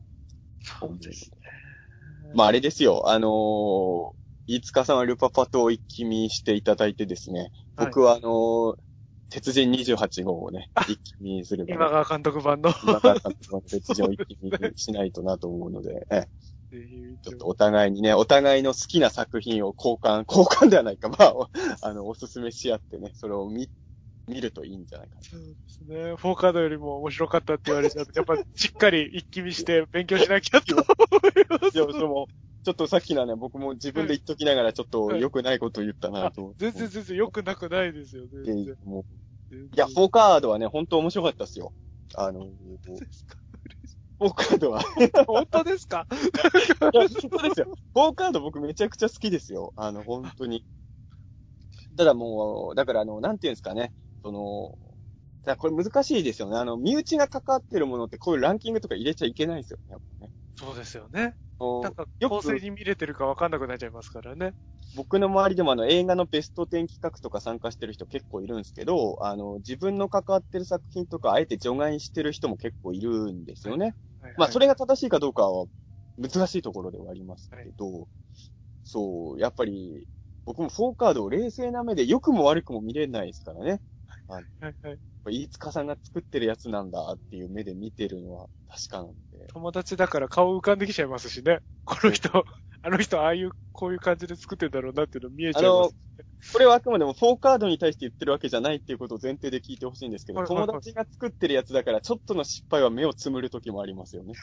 [0.61, 1.31] そうです
[2.23, 2.31] ね。
[2.33, 4.13] まああれですよ、あのー、
[4.47, 8.77] いつかさんはルパパとを一気見していただいてですね、僕はあのー
[9.31, 12.73] 鉄人28号をね、一気見する今川監督版の。
[12.83, 13.21] 今から
[13.67, 16.27] 鉄人を一気見しないとなと思うので、え
[17.23, 21.49] ちょっとお互いにね、お互いの好きな作品を交換、 交換ではないか、まあ、
[21.83, 23.71] あの、おすすめし合ってね、それを見、
[24.27, 25.23] 見るといいんじゃないかな。
[25.23, 26.17] そうですね。
[26.17, 30.87] フォーカードよりも面白かったって言われちゃうと、やっぱしっかり一気見して勉強しなきゃと思い
[31.49, 31.77] ます。
[31.77, 32.27] いや、でも、
[32.65, 36.55] ちょっとさっきのはね、僕も自分で言っときながら、ちょっと良くないことを言ったなと。
[36.59, 38.77] 全然全然良くなくないですよ、全然。
[38.85, 39.15] もう
[39.77, 41.73] いや、フォーカードはね、本当面白かったっすよ。
[42.15, 42.41] あの、
[42.85, 43.37] そうですか？
[44.19, 44.83] フォーカードは。
[45.27, 46.07] 本当ですか？
[46.11, 47.67] いや、そうですよ。
[47.93, 49.73] フォーカード僕めちゃくちゃ好きですよ。
[49.77, 50.65] あの、本当に。
[51.97, 53.93] ただもう、だからあの、なんていうんですかね。
[54.23, 54.79] その、
[55.45, 56.57] だこれ難しいですよね。
[56.57, 59.93] あの、身内が関わってるものってこういうランキングとか入れちゃいけないですよね。
[59.93, 60.31] やっぱね。
[60.57, 61.35] そうですよね。
[61.59, 64.55] こうなんか、よ構成くに見れてるか分かんなくなっちゃいますからね。
[64.95, 73.95] 僕の周りでもあの映画のベスト10企画とか参加してる人結構いるんですけど、あの、自分の関わってる作品とかあえて除外してる人も結構いるんですよね。
[74.37, 75.67] まあ、それ、れが正しいかどうかは
[76.17, 78.09] 難しいところではありますけど、
[78.85, 80.07] そう、やっぱり、
[80.47, 83.81] 僕もフォーカードを冷静な目で良くも悪くも見れないですからね。
[84.29, 84.99] はいはい。
[85.27, 89.47] 飯塚さんが作ってるやつなんだっていう目で見てるのは確かなんで。
[89.53, 91.61] 友達だから顔浮かんできちゃいますしね。
[91.85, 92.45] この人、
[92.83, 95.97] あの人、ああいう、こういう感じで作ってんだろうなっていうの見えちゃいます。
[96.53, 104.35] これはあくまでもフォーカードに対して言ってるわけじゃないっていうことを前提で聞いてほしいんですけど、はいはいはい友達が作ってるやつだからちょっとの失敗は目をつむる時もありますよね。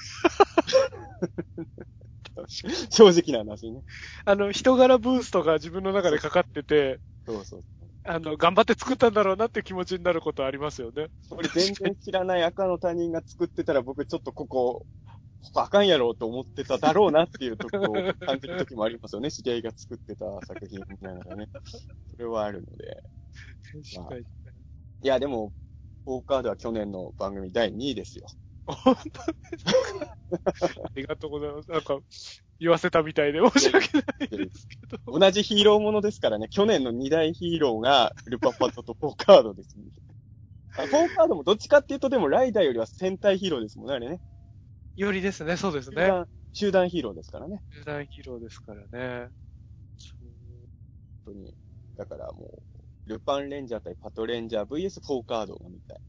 [2.90, 3.84] 正直な話ね。
[4.26, 7.64] あの、人柄ブーストが自分の中でかかってて、そうそう。
[8.04, 11.08] あの、頑張って作ったんだろうなって気持ちになることありますよね。
[11.30, 14.86] これ全然知らない赤の他人が作ってたら僕ちょっとここ、
[15.44, 19.32] ここあかんやろうと思ってただろうなっていうところを感じる時もありますよね。
[19.32, 21.48] 知り合いが作ってた作品みたいなのがね。
[22.12, 23.04] それはあるので。
[23.96, 24.22] 確かに。
[24.22, 25.54] いや、でも、
[26.06, 28.26] フォーカードは去年の番組第2位ですよ。
[28.66, 30.12] 本当ですか？
[30.86, 31.72] ありがとうございます。
[31.72, 32.00] なんか、
[32.62, 35.20] 言わせたみたいで申し訳ないですけど。
[35.20, 36.48] 同じヒーローものですからね。
[36.48, 39.86] 去年の2大ヒーローがルパパトとフォーカードです、ね。
[40.78, 44.22] あフォーカードもどっちかっていうとでもライダーよりは戦隊ヒーローですもんね、あれね。
[44.96, 46.12] よりですね、そうですね。
[46.54, 47.64] 集団ヒーローですからね。
[47.74, 49.30] 集団ヒーローですからね。
[51.26, 51.56] 本当に。
[51.98, 52.62] だからも
[53.08, 56.00] う、ルパンレンジャー対パトレンジャー VS フォーカードが見たい。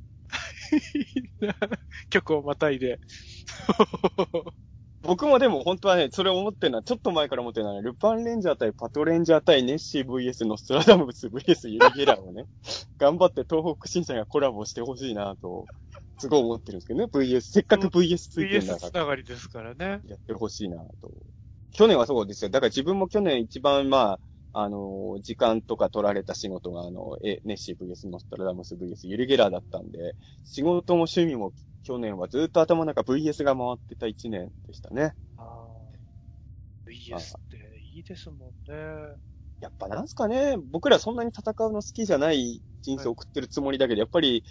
[2.10, 3.00] 曲をまたいで。
[5.02, 12.46] 僕もでも本当はね、それ思ってるのは、ちょっと前から思ってるのはね、ルパンレンジャー対パトレンジャー対ネッシー VS ノストラダムス VS ユリゲラーをね、
[12.98, 15.66] 頑張って東北新社がコラボしてほしいなと、
[16.18, 20.02] すごい思ってるんですけどね、VS、せっかく VS ついてるん VS だから、つながりですからね。
[20.06, 21.10] やってほしいなと。
[21.72, 22.50] 去年はそうですよ。
[22.50, 24.20] だから自分も去年一番ま
[24.52, 31.52] あ、あの、時間とか取られた仕事が、あの、え、ネッシー VS ノストラダムス VS ユリゲラーだったんで、仕事も趣味も
[31.82, 35.14] 去年はずっと頭の中 VS が回ってた一年でしたね。
[36.86, 39.16] VS っていいですもんね。
[39.60, 44.44] やっぱなんすかね、僕らそんなに戦うの好きじゃない人生を送ってるつもりだけど、やっぱり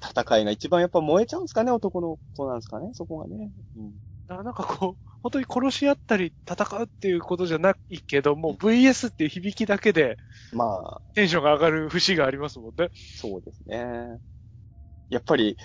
[0.00, 3.50] 戦いが一番やっぱ燃えちゃうんですかね、男の子なんですかね、そこがね。
[3.76, 3.92] うん、
[4.28, 10.16] ななんかこう、本当に殺し合ったり戦うっていうことじゃないけども、VS っていう響きだけで
[10.52, 12.90] まあ、テンションが上がる節がありますもんね。
[12.94, 14.20] そうですね。
[15.10, 15.56] やっぱり、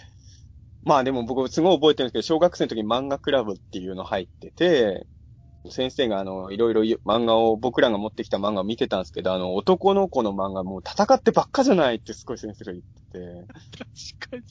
[0.86, 5.08] まあでも僕すごい覚えてるんですけど、小学生の時に漫画クラブっていうの入ってて、
[5.70, 13.48] 先生があの、いろいろ漫画を、僕らが持ってきた漫画を見てたんですけど、あの、男の子の漫画もう戦ってばっかじゃないってすごい先生が言ってて、
[14.20, 14.44] 確かに。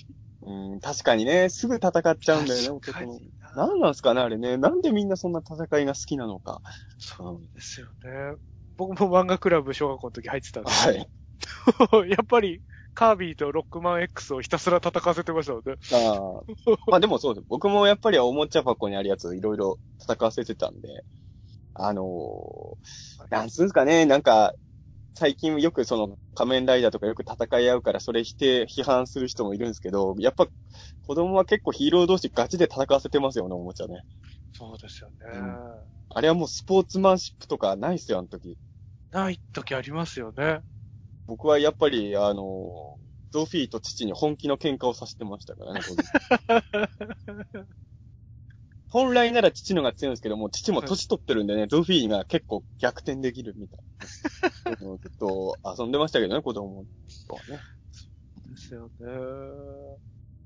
[0.72, 2.82] うん、確かにね、すぐ戦っちゃうんだよね、男の。
[2.82, 4.56] 確かになんなんすかね、あれね。
[4.56, 6.62] なんでみんなそんな戦いが好きなのか。
[6.98, 8.36] そうですよね。
[8.76, 11.08] 僕も漫画クラブ小学校の時入ってたんで、はい。
[12.08, 12.62] やっぱり
[12.94, 15.72] カービィとロックマン X をひたすら戦わせてましたので。
[15.92, 16.90] ああ。
[16.90, 17.46] まあでもそうです。
[17.48, 21.04] 僕もやっぱりおもちゃ箱にあるやつをいろいろ戦わせてたんで、
[21.74, 24.52] あのー、なんつうんですかね、なんか、
[25.14, 30.46] 最近よくその仮面ライダーとかよく戦い合うからそれ否定、批判する人もいるんですけど、やっぱ
[31.06, 34.02] 子供は結構ヒーロー同士ガチで戦わせてますよね、おもちゃね。
[34.54, 35.16] そうですよね。
[36.14, 38.56] あれはもうスポーツマンシップとかないっすよ、あの時。
[39.10, 40.60] ない時ありますよね。
[41.26, 42.98] 僕はやっぱり、あの、
[43.30, 45.80] ゾフィーと父に本気の喧嘩をさせてましたからね、
[48.88, 53.80] 本来なら父のが強いんですけども、父も年取ってるんでね、ゾフィーが結構逆転できるみたい
[54.66, 54.76] な。
[54.98, 56.84] ずっと遊んでましたけどね、子供
[57.26, 57.58] とはね。
[58.50, 59.06] ですよね。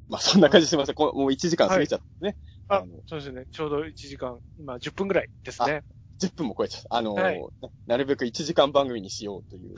[0.09, 0.94] まあそんな感じしてます。
[0.94, 2.36] こもう1時間過ぎちゃってね。
[2.69, 3.47] ああの、そうですね。
[3.51, 5.82] ちょうど1時間、今10分ぐらいですね。
[6.18, 6.97] 10分も超えちゃった。
[6.97, 7.40] あの、はい
[7.86, 9.76] なるべく1時間番組にしようというね。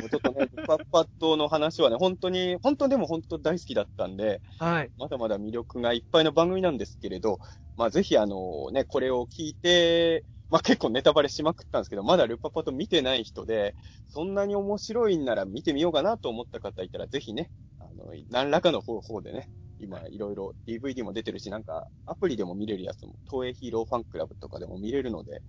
[0.00, 4.90] もうちょっとね、 パッパットの話はね、本当に、本当でも本当大好きだったんで、はい。
[4.96, 7.38] まだまだ魅力がいっぱいの番組なんですけれど、
[7.76, 13.74] まあぜひあのね、これを聞いて、まあ結構ネタバレしまくったんですけど、まだルパパと見てない人で、
[14.08, 19.48] そんなに面白いんなら見てみようかなと思った方いたら、ぜひね、あの、何らかの方法でね、
[19.78, 25.42] 今いろいろ DVD も出てるし、なんかアプリでも見れるやつも、東映ヒーローファンクラブとかでも見れるので、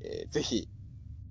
[0.00, 0.68] えーぜひ、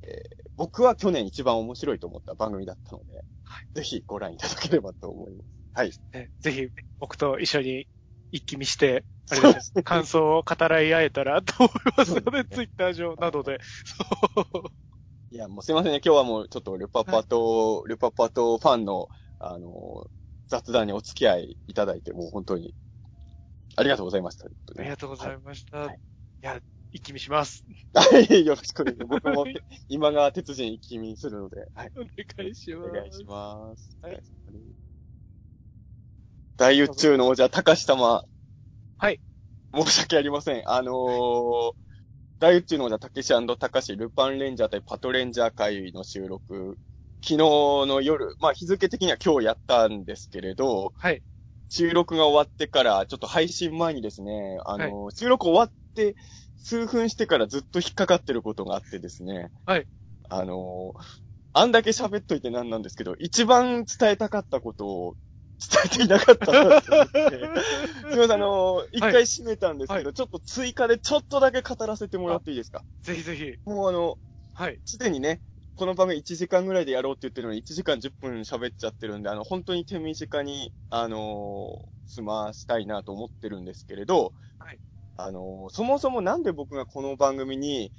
[0.03, 3.25] えー僕は去年一番面白いと思った番組だったので、
[3.73, 5.47] ぜひご覧いただければと思います。
[5.73, 5.91] はい。
[6.13, 6.69] ねぜひ、
[6.99, 7.87] 僕と一緒に
[8.31, 13.59] 一気見して、あれですね、感想を語らい合えたらと思いますので、ツイッター上などで。
[15.31, 16.01] いや、もうすいませんね。
[16.03, 19.09] 今日はもうちょっとルパパと、ルパパとファンの、
[19.39, 20.07] あの、
[20.47, 22.73] 雑談にお付き合いいただいて、もう本当に、
[23.75, 24.45] ありがとうございました。
[24.45, 25.77] ありがとうございました。
[25.77, 26.59] はいい、や、
[26.91, 27.65] 一気見します。
[27.93, 29.21] はい、よろしくお願いします。
[29.23, 29.45] 僕も
[29.89, 31.91] 今川鉄人一気見するので、はい。
[31.95, 32.89] お願いします。
[32.89, 33.97] お願いします。
[34.01, 34.23] はい
[36.57, 38.23] 大宇宙の王者、高志様。
[38.97, 39.19] はい。
[39.75, 40.63] 申し訳ありません。
[40.71, 41.73] あのー、
[42.39, 46.77] 大宇宙の王者、たけし高志、ルパンレンジャー対パトレンジャー会の収録、
[47.27, 51.23] 昨日の夜、まあ日付的には今日やったんですけれど、はい。
[51.69, 56.15] 収録が終わってから、ちょっと配信前にですね、あの、収録終わって、
[56.57, 59.49] 数分してからずっと引っかかってることがあってですね。
[59.65, 59.87] はい。
[60.29, 60.93] あの、
[61.53, 65.15] あんだけ喋っといてなんなんですけど、一番伝えたかったことを
[65.59, 67.09] 伝えていなかったなと思って。
[67.11, 72.83] すみません、あの、一回閉めたんですけど、はちょっと追加でちょっとだけ語らせてもらっていいですか？
[73.01, 73.55] ぜひぜひ。
[73.65, 74.19] もうあの、
[74.53, 74.79] はい。
[74.85, 75.41] すでにね、
[75.75, 84.79] この番組1時間ぐらいでやろうって言ってるのに1時間10分喋っちゃってるんで、あの、本当に手短に、あのー済ましたいなと思ってるんですけれど、はい。
[85.17, 87.93] あのーそもそもなんで僕がこの番組に、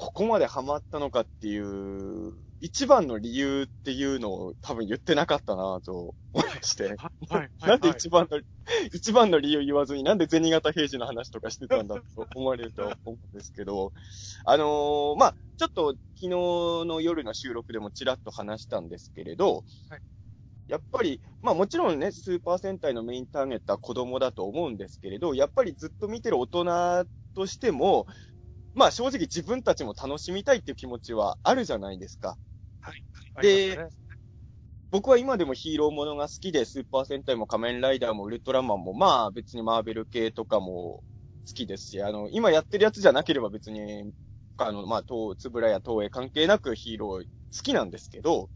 [0.00, 2.32] ここまでハマったのかっていう、
[2.62, 6.96] 一番の理由っていうのを多分言ってなかったなと思いまして。
[7.60, 8.40] なんで一番の、
[8.94, 13.92] 一番の理由言わずに、なんで銭形平次の話とかしてたんだと思われると 思うんですけど、
[14.46, 20.00] あのーまあ、ちょっと昨日の夜の収録でもちらっと話したんですけれど、はい
[20.66, 28.06] やっぱり、まあもちろんね、スーパー戦隊のメインターゲットは子供だと思うんですけれど、やっぱりずっと見てる大人としても、
[28.74, 32.36] まあ正直自分たちも楽しみたいっていう気持ちはあるじゃないですか。
[32.82, 33.02] はい。
[33.42, 33.88] でね
[34.90, 41.04] 僕は今でもヒーローものが好きで、スーパー戦隊も仮面ライダーもウルトラマンも、まあ別にマーベル系とかも
[41.46, 44.12] 好きですし、あの、今やってるやつじゃなければ別に、
[44.56, 48.50] あの、まあ、東、つぶらや東映関係なくヒーロー好きなんですけど、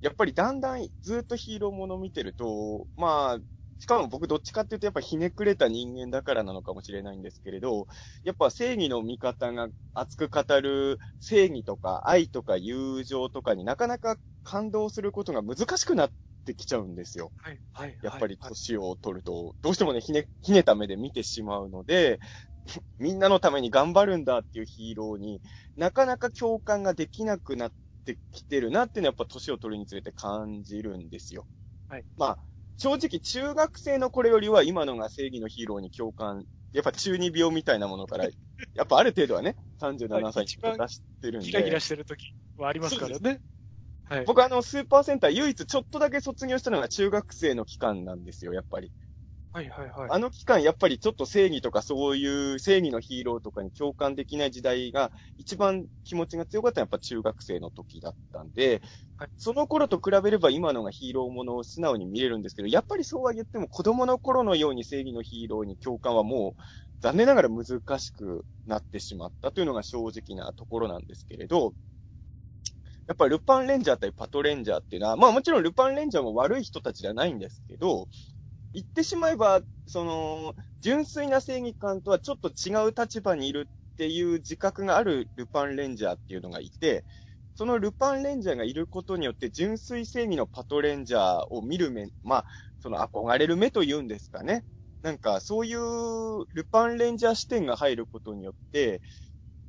[0.00, 3.38] やっぱりだんだんずっとヒーローもの見てると、まあ、
[3.78, 7.86] しかも僕どっちかっていうとやっぱひねくれた人間だからなのかもしれないんですけれど、
[8.22, 16.12] やっぱ正義の味方が熱く語る正義とか愛とか友情とかになかなか感動することが難しくなっ
[16.44, 17.32] てきちゃうんですよ。
[17.36, 17.62] はい。
[17.72, 17.98] はい。
[18.02, 22.20] やっぱりはい年を取ると、どうしてもね、ひね、ひねた目で見てしまうので、
[22.98, 25.40] みんなのために頑張るんだっていうヒーローに
[25.76, 27.72] なかなか共感ができなくなっ
[28.04, 31.46] てきてるなっていうのはやっぱ年を取るにつれて感じるんですよ。
[31.88, 32.06] はい。
[32.16, 32.38] まあ、
[32.78, 38.24] 正直中学生の頃よりは今のが正義のヒーローに共感、やっぱ中二病みたいなものから、
[38.74, 41.46] やっぱある程度はね、37歳に出してるんで。
[41.46, 43.40] ギラギラしてる時はありますからね。
[44.04, 44.24] はい。
[44.24, 48.92] 僕あの、スーパーセンター唯一ちょっとだけ卒業したのが中学生の期間なんですよ、やっぱり。
[49.56, 50.10] はいはいはい。
[50.10, 58.82] あの期間、やっぱりちょっと正義とかそういう正義のヒーローとかに共感できない時代が、一番気持ちが強かったのはやっぱ中学生の時だったんで、
[59.16, 66.62] はいその頃と比べれば今のがヒーローものを素直に見れるんですけど、やっぱりそうは言っても子供の頃のように正義のヒーローに共感はもう
[67.00, 71.72] 残念ながら難しくなってしまったというのが正直なところなんですけれど、
[73.06, 78.08] やっぱりルパンレンジャー対パトレンジャーっていうのは、まあもちろんルパンレンジャーも悪い人たちじゃないんですけど、
[78.72, 87.04] 言ってしまえば、その、純粋な正義感とはちょっと違う立場にいるっていう自覚があるルパンレンジャーっていうのがいて、
[87.54, 92.46] そのルパンレンジャーがいることによって、純粋正義のパトレンジャーを見る目、まあ、
[92.80, 94.64] その憧れる目というんですかね。
[95.02, 99.00] なんか、そういうルパンレンジャー視点が入ることによって、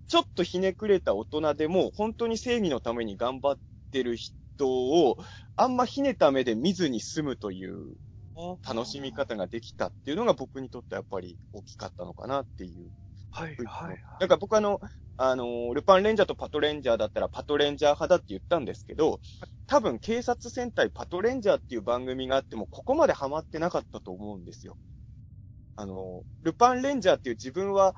[0.08, 3.60] ちょっとひねくれた大人でも、本当に正義のために頑張っ
[3.92, 5.18] てる人を、
[5.56, 7.96] あんまひねた目で見ずに済むという
[8.68, 12.92] 楽しみ方ができたっていうのが僕にとってやっぱり大きかったのかなっていう。
[13.32, 14.04] はい、はい、はい。
[14.20, 14.80] なんか僕あの、
[15.18, 19.20] あの、ルパンレンジャーとパトレンジャーだったらパトレンジャー派だって言ったんですけど、
[19.66, 24.78] 多分警察戦隊パトレンジャーっていう番組があってもここまでハマってなかったと思うんですよ。
[25.76, 27.96] あの、ルパンレンジャーっていう自分は、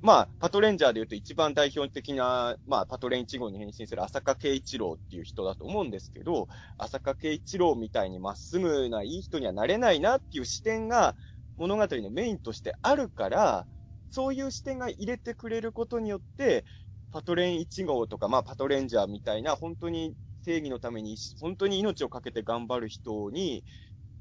[0.00, 11.16] まあ、パトレンジャーで言うと一番代表的な、まあ、パトレン1号に変身する浅香圭一郎っていう人だと思うんですけど、浅香圭一郎みたいにまっすぐないい人にはなれないなっていう視点が
[11.56, 13.66] 物語のメインとしてあるから、
[14.10, 16.64] そういう視点が入れてくれることによって、
[17.10, 23.64] パトレン1号とか、まあ、パトレンジャーみたいな、本当に正義のために、本当に命をかけて頑張る人に、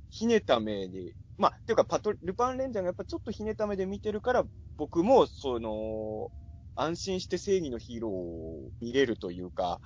[0.10, 4.46] ひねた目で、まあ、っていうか、パト、ルパンレンジャーがやっぱちょっとひねた目で見てるから、
[4.78, 6.30] 僕も、その、
[6.76, 9.82] 安心して正義のヒーローを見れるというか、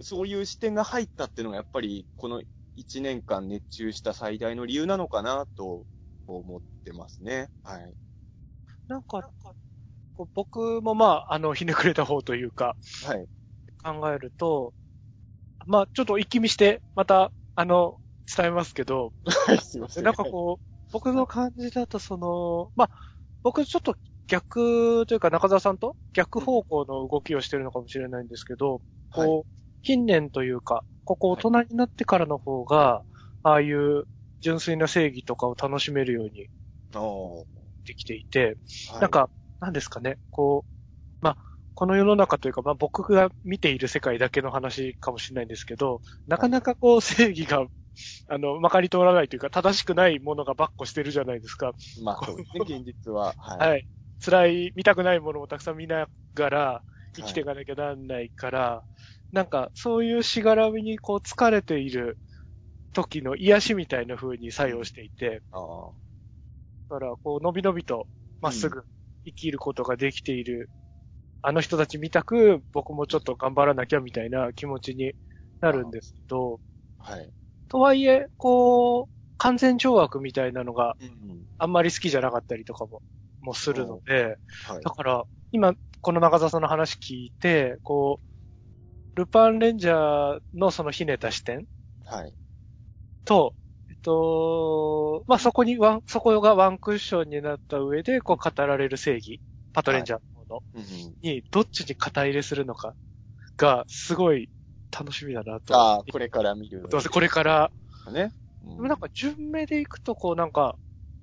[0.00, 2.42] そういう視点が入ったっていうのがやっぱり、この
[2.76, 5.86] 1年間熱中した最大の理由なのかなと
[6.26, 7.48] 思ってますね。
[7.62, 7.94] はい。
[8.88, 9.22] なんか、
[10.34, 13.28] 僕もまあ、あの、ひねくれた方というか、はい。
[13.82, 14.74] 考えると、
[15.66, 17.98] まあ、ちょっと一気見して、また、あの、
[18.34, 19.12] 伝えますけど。
[20.02, 22.90] なんかこう、僕の感じだとその、まあ、
[23.42, 23.96] 僕ちょっと
[24.26, 28.80] 逆というか中澤さんと逆方向の動きをしてるのかもしれないんですけど、
[29.10, 33.02] はいこう、近年というか、ここ大人になってからの方が、
[33.42, 34.04] ああいう
[34.40, 36.48] 純粋な正義とかを楽しめるように
[37.84, 38.56] できていて、
[38.90, 39.30] はいなんか、
[39.60, 41.38] なんですかね、こう、まあ、
[41.74, 47.66] この世の中というか、まあ僕が見ている世界だけの話かもしれないんですけど、なかなかこう正義が、
[48.28, 51.74] あの、まかり通らないというか、正しくないものがばっこしてるじゃないですか。
[51.96, 53.34] まあそうですね、現実は。
[53.38, 53.68] はい。
[53.68, 53.86] はい。
[54.24, 56.84] 辛い、見たくないものをたくさん見ながら、
[57.16, 58.84] 生きていかなきゃなんないから、
[59.32, 62.18] なんか、そういうしがらみにこう疲れている
[62.92, 66.06] 時の癒しみたいな風に作用していて、ああ
[66.88, 68.08] だから、こう、のびのびと、
[68.40, 68.84] まっすぐ
[69.24, 70.70] 生きることができている、
[71.42, 75.14] あの人たち見たく、僕もちょっと頑張らなきゃみたいな気持ちに
[75.60, 76.60] なるんですけど、
[76.98, 77.32] はい。
[77.68, 79.06] とはいえ、こう、
[79.38, 81.46] 完全懲悪みたいなのがうん。
[81.58, 83.02] あんまり好きじゃなかったりとかも、
[83.40, 84.90] もするので、はいだ。
[84.90, 88.20] から、今、この中澤さんの話聞いて、こ
[89.16, 91.66] う、ルパンレンジャーのそのひねた視点
[92.04, 92.36] はい。
[93.24, 93.54] と、
[93.90, 99.40] えっと、まあ、そこにワン、そこがワンクッションになった上で、こう語られる正義、
[99.72, 100.62] パトレンジャーのもの
[101.22, 102.96] に、どっちに肩入れするのか
[103.58, 104.50] が、すごい
[104.92, 105.74] 楽しみだなと。
[105.74, 106.88] ああ、これから見る。
[106.90, 107.72] どうせこれから、
[108.12, 108.32] ね。
[108.76, 110.78] でもなんか順目でいくと、こうなんか、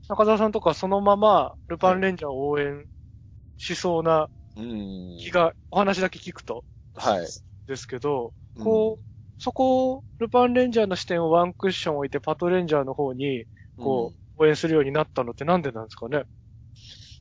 [0.10, 2.88] 中澤さんとかそのまま、ルパンレンジャーを応援
[3.58, 5.18] しそうなうん。
[5.18, 6.66] 気が、お話だけ聞くと、
[6.96, 7.34] はい。
[7.68, 9.04] ですけど、こう、
[9.40, 13.46] そこを、ルパンレンジャーの視点をワンクッション置いて、パトレンジャーの方に、
[13.80, 16.26] こう、応援するようになったのってなんでなんですかね？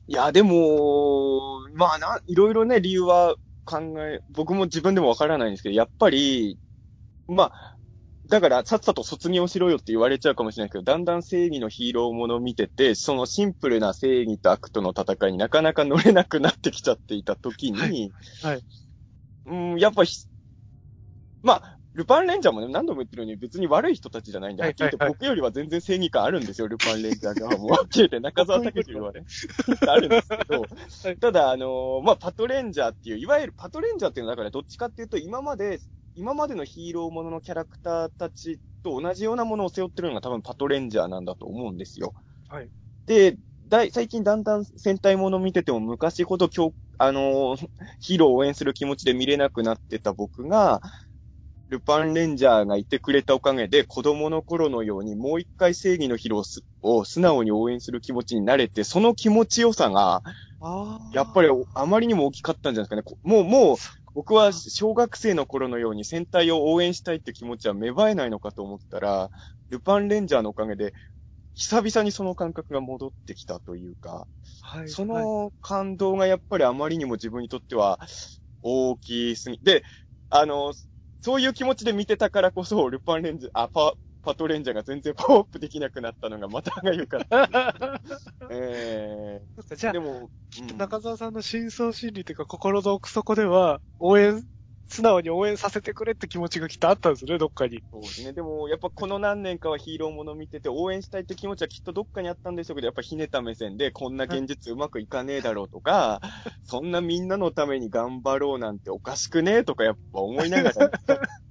[0.07, 6.59] いや、でも、まあな、いろいろね、理由は考え、僕も自分でもわからないんですけど、やっぱり、
[7.27, 7.77] まあ、
[8.29, 18.11] だから、さっさと卒業しろよって言われちゃうかもしれないけど、だんだん正義のヒーローものを見てて、そのシンプルな正義と悪との戦いになかなか乗れなくなってきちゃっていた時に、はい。
[18.43, 18.63] はい。
[19.45, 20.27] うん、やっぱひ、
[21.41, 27.67] まあ、ルパンレンジャーもね、何度も言ってるように別に悪い人たちじゃないんで、ははいっきり言って僕よりは全然正義感あるんですよ、 ルパンレンジャー側も。
[27.67, 29.25] はっきり言って中澤武史はね、
[29.87, 35.79] あるんですけど、はいただ、あのーまあ、パトレンジャーっていう、いわゆるパトレンジャーっていうのはだからどっちかっていうと、今まで、
[36.15, 42.13] 今までのヒーローもののキャラクターたちと同じようなものを背負ってるのが多分パトレンジャーなんだと思うんですよ。
[42.49, 42.69] はい。
[43.05, 43.37] で、
[43.67, 50.81] だい最近だんだん戦隊もの見てても昔ほど今日、あのー ヒーローを応援する気持ちで見れなくなってた僕が、
[51.73, 60.23] ルパンレンジャーがいてくれたおかげで、子供の頃のようにもう一回正義のヒーローを素直に応援する気持ちになれて、その気持ちよさが、
[60.59, 63.03] あやっぱりあまりにも大きかったんじゃないですかね。
[63.03, 63.77] こもう、もう、
[64.15, 69.31] 僕は小学生の頃のように戦隊を応援したいって気持ちは芽生えないのかと思ったら、
[69.69, 70.93] ルパンレンジャーのおかげで、
[71.55, 74.27] 久々にその感覚が戻ってきたというか、
[74.61, 74.95] はい。
[74.95, 77.99] そはい、の感動がやっぱりあまりにも自分にとっては
[78.61, 79.59] 大きすぎ。
[79.61, 79.83] で、
[80.29, 80.73] あの、
[81.23, 83.93] そういう気持ちで見てたからこそ、ルパンレンジャー、あ、パ、
[84.23, 87.49] パトレンジャーが全然パワーアップできなくなったのがまたが言うから。
[88.51, 90.29] えー、そっかじゃあで、も、
[90.59, 94.43] うん中澤さんの深層心理というか心の奥底では、応援
[94.87, 97.83] 素直に応援させてくれって気持ちがきっとあったんですね、どっかに。
[97.91, 98.33] そうですね。
[98.33, 106.21] でも、やっぱこの何年かはヒーローもの見てて、応援したいって気持ちはきっとどっかにあったんでしょうけど、やっぱひねた目線で、こんな現実うまくいかねえだろうとか、
[106.63, 110.89] そんなみんなのために頑張ろうなんておかしくねえとかやっぱ思いながらやっ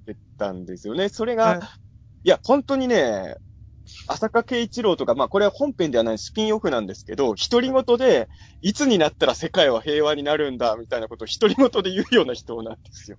[0.05, 1.09] てたんですよね。
[1.09, 1.59] それが、はい
[2.25, 3.35] い、や、本当にね、
[4.07, 8.29] 浅香圭一郎とか、まあこれは本編ではないスピンオフなんですけど、独り言で、
[8.61, 13.17] いつになったら世界は平和になるんだ、みたいなことを独り言で言うような人なんですよ。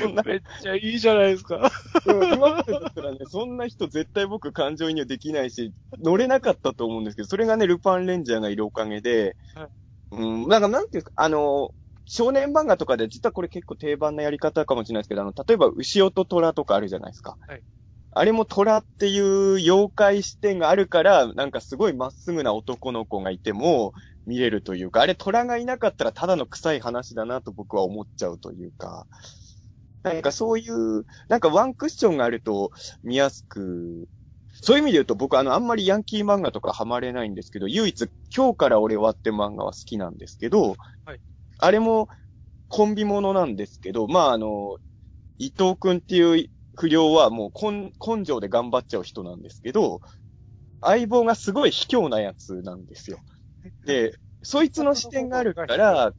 [0.00, 1.70] そんなめっちゃいいじゃないですか。
[2.06, 5.72] でも今までだったらね、そんな人絶対僕感情移入できないし、
[6.02, 9.68] 乗れなかったと思うんですけど、それがね、ルパンレンジャーがいるおかげで、はい
[10.12, 11.74] うん、なんかなんていうか、あの、
[12.04, 17.36] 少年漫画とかで実はこれ結構定番なやり方かもしれないですけど、あの、例えば牛音虎とかあるじゃないですか。
[17.46, 17.62] はい
[18.14, 23.92] あれも虎っていう妖怪視点があるから、なんかすごいまっすぐな男の子がいても
[24.26, 29.06] 見れるというか、あれ虎がいなかったらただの臭い話だなと僕は思っちゃうというか、
[30.02, 32.72] なんかそういう、なんかワンクッションがあると
[33.02, 34.08] 見やすく、
[34.50, 40.76] そういう意味で言うと僕あのあんまりヤンキー漫画とかハマれないんですけど、唯一今日から俺はって漫画は好きなんですけど、
[41.06, 41.20] はい。
[41.58, 42.08] あれも
[42.68, 44.76] コンビものなんですけど、まああの、
[45.38, 46.48] 伊藤くんっていう
[46.82, 50.00] 不良はもう根根性で頑張っちゃう人なんですけど、
[50.80, 53.20] 相棒がすごい卑怯なやつなんですよ。
[53.84, 56.12] で、そいつの視点があるから、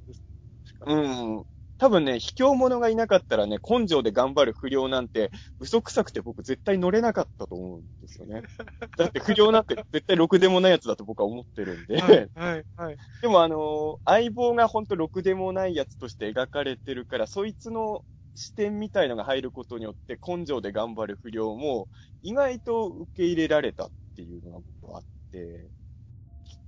[0.85, 0.95] う
[1.41, 1.43] ん。
[1.77, 8.43] 多分ね、卑怯者がいなかったらね、根性で頑張る不良なんて、嘘くさくて僕絶対乗れなかったと思うんですよね。
[8.97, 11.99] だって不良なんて絶対ろくでもないやつだと僕は思ってるんで。
[11.99, 12.97] はい、はい、はい。
[13.21, 21.87] でもあのー相棒がほんとろくでもないやつとして描かれてるから、そいつの視点みたいのが入ることによって、根性で頑張る不良も、
[22.21, 25.69] 意外と受け入れられたっていうのが僕はあって、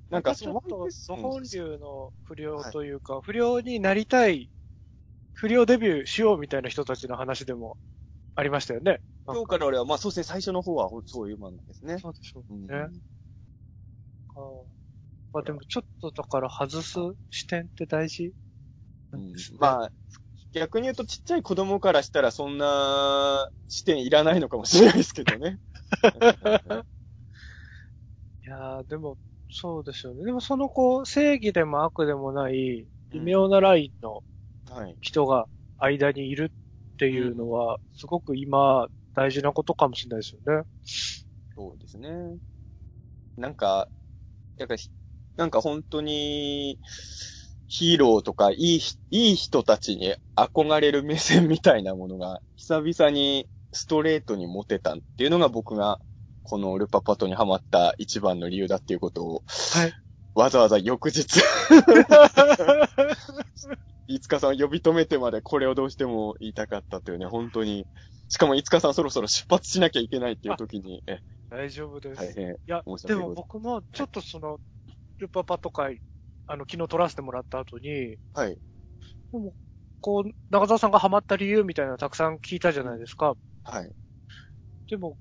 [0.10, 4.50] なんかちょっと、うん日本流の不良というか、不良になりたい、
[5.34, 7.78] 不良デビューしようみたいな人たちの話でも
[8.36, 9.02] ありましたよね。
[9.26, 11.98] 今日から俺は、まあそうですね、最初の方はそういう漫画ですね。
[11.98, 12.76] そうでしょううんね。
[14.36, 14.64] あー
[15.34, 16.98] まあでもちょっとだから外す
[17.30, 18.32] 視点って大事？
[19.12, 19.34] なん。
[19.60, 19.92] まあ、
[20.56, 25.60] 逆に言うとちっちゃい子供からしたらそんな視点いらないのかもしれないですけどね。
[28.48, 29.18] いやーでも、
[29.50, 30.24] そうですよね。
[30.24, 34.24] でもそのこう、正義でも悪でもない、微妙なラインの
[34.72, 34.98] はい。
[35.02, 40.64] 人が間にいるっていうのは、すごく今、大事なことかもしれないですよね。
[41.56, 42.38] そうですね。
[43.38, 43.90] なんか、
[44.58, 44.90] なんかひ、
[45.36, 46.80] なんか本当に、
[47.68, 56.00] ヒーローとか、いいひ、いい人たちに憧れる目線みたいなものが、久々にストレートに持てたっていうのが僕が、
[56.44, 59.44] このルパパトにハマった一番の理由だっていうことを、
[59.74, 59.94] はい。
[60.36, 61.42] わざわざ翌日、
[64.08, 67.88] いつかさんを呼び止めてまでこれをどうしても言いたかったというね、本当に。
[68.28, 71.20] しかもいつかさんそろそろ出発しなきゃいけないっていう時に、え、
[71.50, 72.22] 大丈夫です。
[72.22, 72.54] 大変。
[72.54, 74.60] いやでも僕もちょっとその、
[75.18, 75.90] ルパパとか、
[76.48, 78.60] あの、昨日撮らせてもらった後に、はい。
[79.32, 79.54] でも、
[80.02, 83.36] こう、中澤さんがハマった理由みたいなのたくさん聞いたじゃないですか。
[83.64, 83.96] はい。
[84.88, 85.18] でも、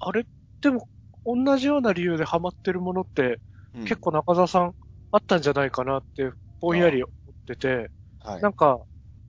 [0.00, 0.24] あれ？
[0.60, 0.88] でも、
[1.24, 3.40] 同じような理由でハマってるものって、
[3.74, 4.74] うん結構中澤さん
[5.12, 6.30] あったんじゃないかなって、
[6.60, 7.90] ぼんやり思ってて、
[8.20, 8.40] はい。
[8.42, 8.80] なんか、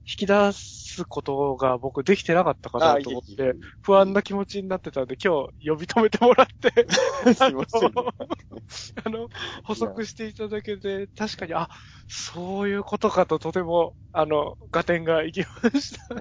[0.06, 6.86] 引き出すことが僕できてなかったかなと思って不安な気持ちになってたんで、今日呼び止めてもらって、
[7.34, 7.92] すいません。
[9.04, 9.28] あの、
[9.64, 11.68] 補足していただけて、確かに、あ、
[12.08, 16.16] そういうことかととても、あの、合点がいきました。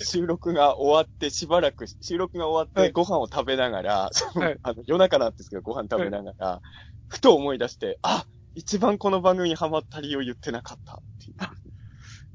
[0.00, 6.62] 収録が終わってしばらく、収録が終わってはいご飯を食べながら、はい あの夜中なんですけどご飯食べながら、
[7.08, 11.63] ふと思い出して、あ、一番この番組にハマった理由を言ってなかったっていう。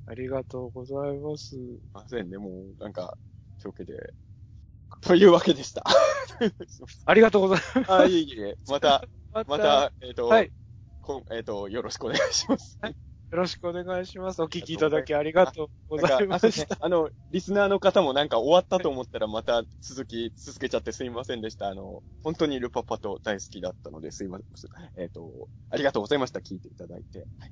[0.10, 1.50] ありがとうございます。
[1.50, 1.60] すい
[1.94, 3.16] ませんね、もう、なんか、
[3.62, 4.14] というわけで。
[5.02, 5.84] というわけでした。
[7.06, 7.92] ありがとうございます。
[7.92, 10.52] あ、いえいえ、また、 ままた、えっ、と、はい
[11.02, 12.80] こんえっ、と、よろしくお願いします。
[12.84, 14.42] よろしくお願いします。
[14.42, 16.66] お聞きいただきありがとうございまなんかあそうした。
[16.66, 21.68] ですねあの、リスナーの方もなんか終わったと思ったらまた続き、続けちゃってすいませんでした。
[21.68, 24.72] あの、本当にルパパと大好きだったのですいません。
[24.98, 26.40] えっ、と、ありがとうございました。
[26.40, 27.20] 聞いていただいて。
[27.38, 27.52] はい